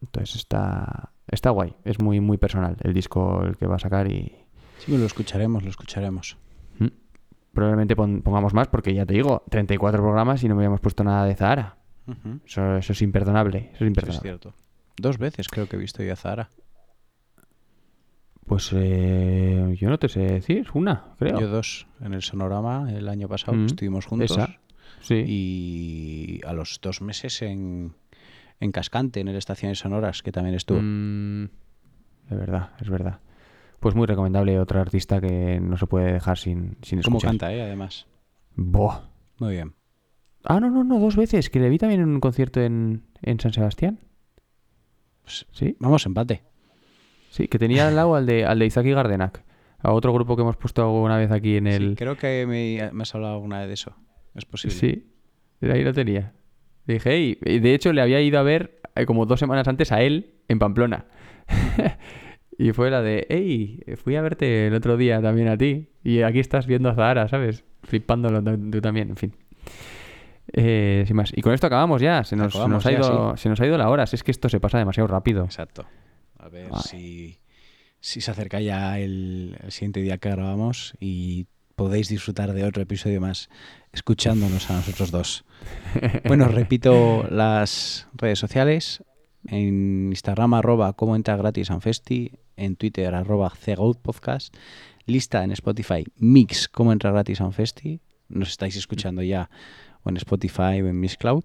Entonces 0.00 0.36
está, 0.36 1.10
está 1.28 1.50
guay. 1.50 1.74
Es 1.84 1.98
muy, 2.00 2.20
muy 2.20 2.38
personal 2.38 2.76
el 2.82 2.92
disco 2.94 3.42
el 3.44 3.56
que 3.56 3.66
va 3.66 3.76
a 3.76 3.80
sacar 3.80 4.10
y 4.10 4.32
Sí, 4.78 4.96
lo 4.96 5.06
escucharemos, 5.06 5.64
lo 5.64 5.70
escucharemos. 5.70 6.36
mm, 6.78 6.86
probablemente 7.52 7.96
pon- 7.96 8.22
pongamos 8.22 8.52
más 8.54 8.68
porque 8.68 8.94
ya 8.94 9.06
te 9.06 9.14
digo, 9.14 9.42
34 9.50 10.00
programas 10.02 10.44
y 10.44 10.48
no 10.48 10.54
habíamos 10.56 10.80
puesto 10.80 11.02
nada 11.02 11.24
de 11.24 11.34
Zahara. 11.34 11.78
Eso, 12.44 12.76
eso 12.76 12.92
es 12.92 13.02
imperdonable. 13.02 13.70
Eso 13.74 13.84
es 13.84 13.88
imperdonable. 13.88 14.20
cierto. 14.22 14.54
Dos 14.98 15.18
veces 15.18 15.48
creo 15.48 15.66
que 15.68 15.74
he 15.74 15.78
visto 15.78 16.02
yo 16.04 16.12
a 16.12 16.16
Zara. 16.16 16.50
Pues 18.46 18.70
eh, 18.72 19.74
yo 19.78 19.88
no 19.90 19.98
te 19.98 20.08
sé 20.08 20.20
decir, 20.20 20.68
una, 20.74 21.14
creo. 21.18 21.40
Yo 21.40 21.48
dos. 21.48 21.86
En 22.00 22.14
el 22.14 22.22
Sonorama 22.22 22.90
el 22.92 23.08
año 23.08 23.28
pasado 23.28 23.56
Mm, 23.56 23.66
estuvimos 23.66 24.06
juntos. 24.06 24.30
esa, 24.30 24.60
sí. 25.00 25.24
Y 25.26 26.40
a 26.46 26.52
los 26.52 26.78
dos 26.80 27.00
meses 27.02 27.42
en, 27.42 27.94
en 28.60 28.70
Cascante, 28.72 29.18
en 29.20 29.28
el 29.28 29.36
Estaciones 29.36 29.80
Sonoras, 29.80 30.22
que 30.22 30.30
también 30.32 30.54
estuvo. 30.54 30.78
Mm, 30.80 31.44
es 32.30 32.38
verdad, 32.38 32.70
es 32.80 32.88
verdad. 32.88 33.20
Pues 33.80 33.94
muy 33.94 34.06
recomendable 34.06 34.58
otro 34.60 34.80
artista 34.80 35.20
que 35.20 35.60
no 35.60 35.76
se 35.76 35.86
puede 35.86 36.12
dejar 36.12 36.38
sin, 36.38 36.76
sin 36.82 37.02
¿Cómo 37.02 37.18
escuchar. 37.18 37.30
canta, 37.32 37.52
eh? 37.52 37.62
Además. 37.62 38.06
Buah. 38.54 39.00
Muy 39.38 39.52
bien. 39.54 39.74
Ah, 40.44 40.60
no, 40.60 40.70
no, 40.70 40.84
no, 40.84 40.98
dos 41.00 41.16
veces. 41.16 41.50
Que 41.50 41.58
le 41.60 41.68
vi 41.68 41.78
también 41.78 42.00
en 42.00 42.08
un 42.08 42.20
concierto 42.20 42.60
en, 42.62 43.02
en 43.22 43.40
San 43.40 43.52
Sebastián. 43.52 43.98
Pues, 45.22 45.46
Sí, 45.50 45.76
Vamos, 45.80 46.06
empate. 46.06 46.42
Sí, 47.36 47.48
que 47.48 47.58
tenía 47.58 47.88
al 47.88 47.96
lado 47.96 48.14
al 48.14 48.26
de, 48.26 48.44
al 48.44 48.58
de 48.58 48.66
Izaki 48.66 48.92
Gardenak. 48.92 49.44
A 49.78 49.92
otro 49.92 50.12
grupo 50.12 50.36
que 50.36 50.42
hemos 50.42 50.56
puesto 50.56 50.82
alguna 50.82 51.18
vez 51.18 51.30
aquí 51.30 51.58
en 51.58 51.66
Sí, 51.66 51.74
el... 51.74 51.96
creo 51.96 52.16
que 52.16 52.46
me, 52.46 52.90
me 52.92 53.02
has 53.02 53.14
hablado 53.14 53.34
alguna 53.34 53.58
vez 53.60 53.68
de 53.68 53.74
eso. 53.74 53.94
Es 54.34 54.44
posible. 54.44 54.76
Sí, 54.76 55.06
ahí 55.62 55.84
lo 55.84 55.92
tenía. 55.92 56.32
Le 56.86 56.94
dije, 56.94 57.10
hey, 57.12 57.38
y 57.44 57.58
de 57.58 57.74
hecho 57.74 57.92
le 57.92 58.00
había 58.00 58.20
ido 58.20 58.38
a 58.38 58.42
ver 58.42 58.80
eh, 58.94 59.06
como 59.06 59.26
dos 59.26 59.38
semanas 59.38 59.68
antes 59.68 59.92
a 59.92 60.02
él 60.02 60.34
en 60.48 60.58
Pamplona. 60.58 61.06
y 62.58 62.72
fue 62.72 62.90
la 62.90 63.02
de, 63.02 63.26
hey, 63.28 63.80
fui 63.96 64.16
a 64.16 64.22
verte 64.22 64.68
el 64.68 64.74
otro 64.74 64.96
día 64.96 65.20
también 65.20 65.48
a 65.48 65.56
ti. 65.56 65.90
Y 66.02 66.22
aquí 66.22 66.40
estás 66.40 66.66
viendo 66.66 66.88
a 66.88 66.94
Zahara, 66.94 67.28
¿sabes? 67.28 67.64
Flipándolo 67.82 68.42
tú 68.42 68.80
también, 68.80 69.10
en 69.10 69.16
fin. 69.16 69.32
Eh, 70.52 71.04
sin 71.06 71.16
más. 71.16 71.32
Y 71.36 71.42
con 71.42 71.52
esto 71.52 71.66
acabamos 71.66 72.00
ya. 72.00 72.24
Se 72.24 72.36
nos, 72.36 72.52
se 72.52 72.58
Acabamos 72.58 72.84
nos 72.84 72.86
ha 72.86 72.90
ya, 72.92 72.98
ido, 72.98 73.36
se 73.36 73.48
nos 73.48 73.60
ha 73.60 73.66
ido 73.66 73.76
la 73.76 73.90
hora. 73.90 74.06
Si 74.06 74.16
es 74.16 74.22
que 74.22 74.30
esto 74.30 74.48
se 74.48 74.60
pasa 74.60 74.78
demasiado 74.78 75.06
rápido. 75.06 75.44
Exacto. 75.44 75.84
A 76.56 76.62
ver 76.62 76.70
Vale. 76.70 76.82
si, 76.82 77.38
si 78.00 78.20
se 78.20 78.30
acerca 78.30 78.60
ya 78.60 78.98
el, 78.98 79.58
el 79.62 79.72
siguiente 79.72 80.00
día 80.00 80.18
que 80.18 80.30
grabamos 80.30 80.94
y 81.00 81.46
podéis 81.74 82.08
disfrutar 82.08 82.54
de 82.54 82.64
otro 82.64 82.82
episodio 82.82 83.20
más 83.20 83.50
escuchándonos 83.92 84.70
a 84.70 84.74
nosotros 84.74 85.10
dos. 85.10 85.44
Bueno, 86.24 86.48
repito 86.48 87.26
las 87.30 88.08
redes 88.14 88.38
sociales. 88.38 89.02
En 89.46 90.08
Instagram 90.08 90.54
arroba 90.54 90.94
como 90.94 91.14
entra 91.14 91.36
gratis 91.36 91.70
Anfesti, 91.70 92.32
en 92.56 92.76
Twitter 92.76 93.14
arroba 93.14 93.52
Podcast, 94.02 94.54
lista 95.04 95.44
en 95.44 95.52
Spotify 95.52 96.04
Mix 96.16 96.68
como 96.68 96.92
entra 96.92 97.12
gratis 97.12 97.40
Anfesti. 97.40 98.00
Nos 98.28 98.48
estáis 98.48 98.76
escuchando 98.76 99.22
ya 99.22 99.50
o 100.02 100.08
en 100.08 100.16
Spotify 100.16 100.80
o 100.82 100.88
en 100.88 100.98
Mixcloud 100.98 101.44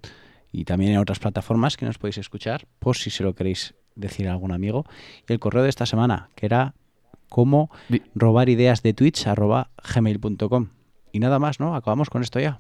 y 0.52 0.66
también 0.66 0.94
en 0.94 0.98
otras 0.98 1.20
plataformas 1.20 1.78
que 1.78 1.86
nos 1.86 1.98
podéis 1.98 2.18
escuchar 2.18 2.66
por 2.80 2.98
si 2.98 3.10
se 3.10 3.24
lo 3.24 3.36
queréis 3.36 3.76
decir 3.96 4.28
a 4.28 4.32
algún 4.32 4.52
amigo. 4.52 4.86
Y 5.28 5.34
el 5.34 5.40
correo 5.40 5.64
de 5.64 5.70
esta 5.70 5.86
semana, 5.86 6.30
que 6.36 6.46
era 6.46 6.74
como 7.30 7.70
Di- 7.90 8.02
robar 8.16 8.50
ideas 8.50 8.84
de 8.84 8.94
Twitch 8.94 9.28
arroba 9.28 9.70
gmail.com. 9.96 10.68
Y 11.12 11.20
nada 11.20 11.40
más, 11.40 11.60
¿no? 11.60 11.76
Acabamos 11.76 12.10
con 12.10 12.22
esto 12.22 12.40
ya. 12.40 12.60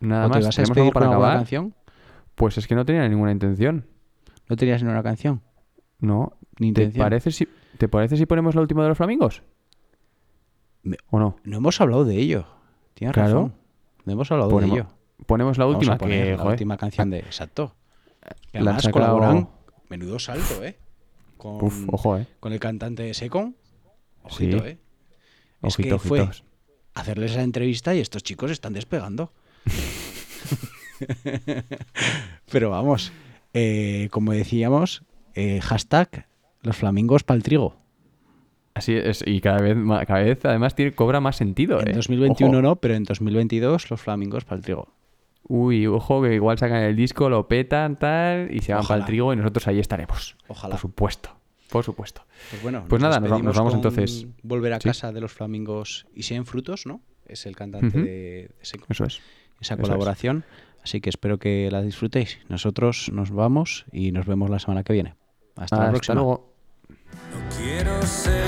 Nada 0.00 0.26
¿O 0.26 0.30
te 0.30 0.36
más. 0.38 0.44
vas 0.46 0.54
a 0.54 0.62
¿Tenemos 0.62 0.68
despedir 0.68 0.80
algo 0.88 0.92
para 0.92 1.06
acabar? 1.06 1.36
canción? 1.38 1.74
Pues 2.34 2.58
es 2.58 2.66
que 2.66 2.74
no 2.74 2.84
tenía 2.84 3.08
ninguna 3.08 3.32
intención. 3.32 3.86
¿No 4.48 4.56
tenías 4.56 4.82
ni 4.82 4.90
una 4.90 5.02
canción? 5.02 5.40
No. 5.98 6.32
Ni 6.58 6.72
¿Te 6.72 6.82
intención. 6.82 7.04
parece, 7.04 7.30
si, 7.30 7.48
¿Te 7.78 7.88
parece 7.88 8.16
si 8.16 8.26
ponemos 8.26 8.54
la 8.54 8.60
última 8.60 8.82
de 8.82 8.88
los 8.90 8.96
flamingos? 8.96 9.42
Me- 10.82 10.96
¿O 11.10 11.18
no? 11.18 11.36
No 11.44 11.56
hemos 11.58 11.80
hablado 11.80 12.04
de 12.04 12.16
ello. 12.16 12.46
Tienes 12.94 13.14
Claro. 13.14 13.28
razón. 13.34 13.54
No 14.04 14.12
hemos 14.12 14.30
hablado 14.30 14.50
Ponemos- 14.50 14.74
de 14.76 14.80
ello. 14.82 14.88
Ponemos 15.26 15.58
la 15.58 15.64
Vamos 15.64 15.76
a 15.76 15.78
última, 15.78 15.98
poner 15.98 16.24
que, 16.24 16.30
la 16.32 16.36
joder, 16.38 16.50
última 16.52 16.76
canción 16.76 17.10
de 17.10 17.18
Exacto. 17.20 17.74
Que 18.52 18.60
la 18.60 18.70
han 18.72 18.76
además 18.76 18.88
colaboran. 18.92 19.48
Menudo 19.88 20.18
salto, 20.18 20.64
¿eh? 20.64 20.76
Con, 21.36 21.62
Uf, 21.62 21.84
ojo, 21.88 22.18
eh. 22.18 22.26
con 22.40 22.52
el 22.52 22.60
cantante 22.60 23.02
de 23.02 23.14
Secon. 23.14 23.56
Ojito, 24.22 24.60
Sí. 24.60 24.68
¿eh? 24.68 24.78
Es 25.62 25.74
Ojito, 25.74 25.98
que 25.98 26.08
fue 26.08 26.28
hacerles 26.94 27.36
la 27.36 27.42
entrevista 27.42 27.94
y 27.94 28.00
estos 28.00 28.22
chicos 28.22 28.50
están 28.50 28.72
despegando. 28.72 29.32
Pero 32.50 32.70
vamos, 32.70 33.12
eh, 33.52 34.08
como 34.10 34.32
decíamos, 34.32 35.02
eh, 35.34 35.60
hashtag 35.60 36.26
los 36.62 36.76
flamingos 36.76 37.22
para 37.22 37.36
el 37.36 37.42
trigo. 37.42 37.76
Así 38.74 38.94
es, 38.94 39.22
y 39.26 39.40
cada 39.40 39.60
vez, 39.60 39.76
cada 40.06 40.20
vez 40.20 40.44
además 40.44 40.74
tiene, 40.74 40.92
cobra 40.92 41.20
más 41.20 41.36
sentido. 41.36 41.80
En 41.80 41.88
eh. 41.88 41.92
2021 41.94 42.58
Ojo. 42.58 42.62
no, 42.62 42.76
pero 42.76 42.94
en 42.94 43.04
2022 43.04 43.90
los 43.90 44.00
flamingos 44.00 44.44
para 44.44 44.56
el 44.56 44.62
trigo. 44.62 44.88
Uy, 45.48 45.86
ojo, 45.86 46.22
que 46.22 46.34
igual 46.34 46.58
sacan 46.58 46.82
el 46.82 46.96
disco, 46.96 47.28
lo 47.28 47.46
petan, 47.46 47.96
tal, 47.96 48.48
y 48.52 48.60
se 48.60 48.74
van 48.74 48.84
para 48.86 49.00
el 49.00 49.06
trigo 49.06 49.32
y 49.32 49.36
nosotros 49.36 49.66
ahí 49.68 49.78
estaremos. 49.78 50.36
Ojalá. 50.48 50.72
Por 50.72 50.80
supuesto, 50.80 51.30
por 51.70 51.84
supuesto. 51.84 52.22
Pues 52.50 52.62
bueno, 52.62 52.84
Pues 52.88 53.00
nada, 53.00 53.20
nos 53.20 53.32
va- 53.32 53.38
nos 53.38 53.56
vamos 53.56 53.72
con 53.72 53.78
entonces. 53.78 54.26
Volver 54.42 54.72
a 54.72 54.80
Sí. 54.80 54.88
casa 54.88 55.12
de 55.12 55.20
los 55.20 55.32
flamingos 55.32 56.06
y 56.14 56.24
sean 56.24 56.46
frutos, 56.46 56.84
¿no? 56.86 57.00
Es 57.26 57.46
el 57.46 57.54
cantante 57.56 57.98
de, 57.98 58.04
de 58.04 58.50
Secon. 58.62 58.86
Eso 58.90 59.04
es. 59.04 59.14
esa 59.14 59.22
Eso 59.60 59.74
es. 59.74 59.80
colaboración. 59.80 60.44
Así 60.82 61.00
que 61.00 61.10
espero 61.10 61.38
que 61.38 61.68
la 61.70 61.82
disfrutéis. 61.82 62.38
Nosotros 62.48 63.10
nos 63.12 63.30
vamos 63.30 63.86
y 63.92 64.12
nos 64.12 64.26
vemos 64.26 64.50
la 64.50 64.58
semana 64.60 64.84
que 64.84 64.92
viene. 64.92 65.14
Hasta, 65.56 65.76
la 65.76 65.82
Hasta 65.82 65.90
próxima. 65.92 66.14
luego. 66.16 66.52
No 66.88 67.56
quiero 67.56 68.02
ser 68.02 68.46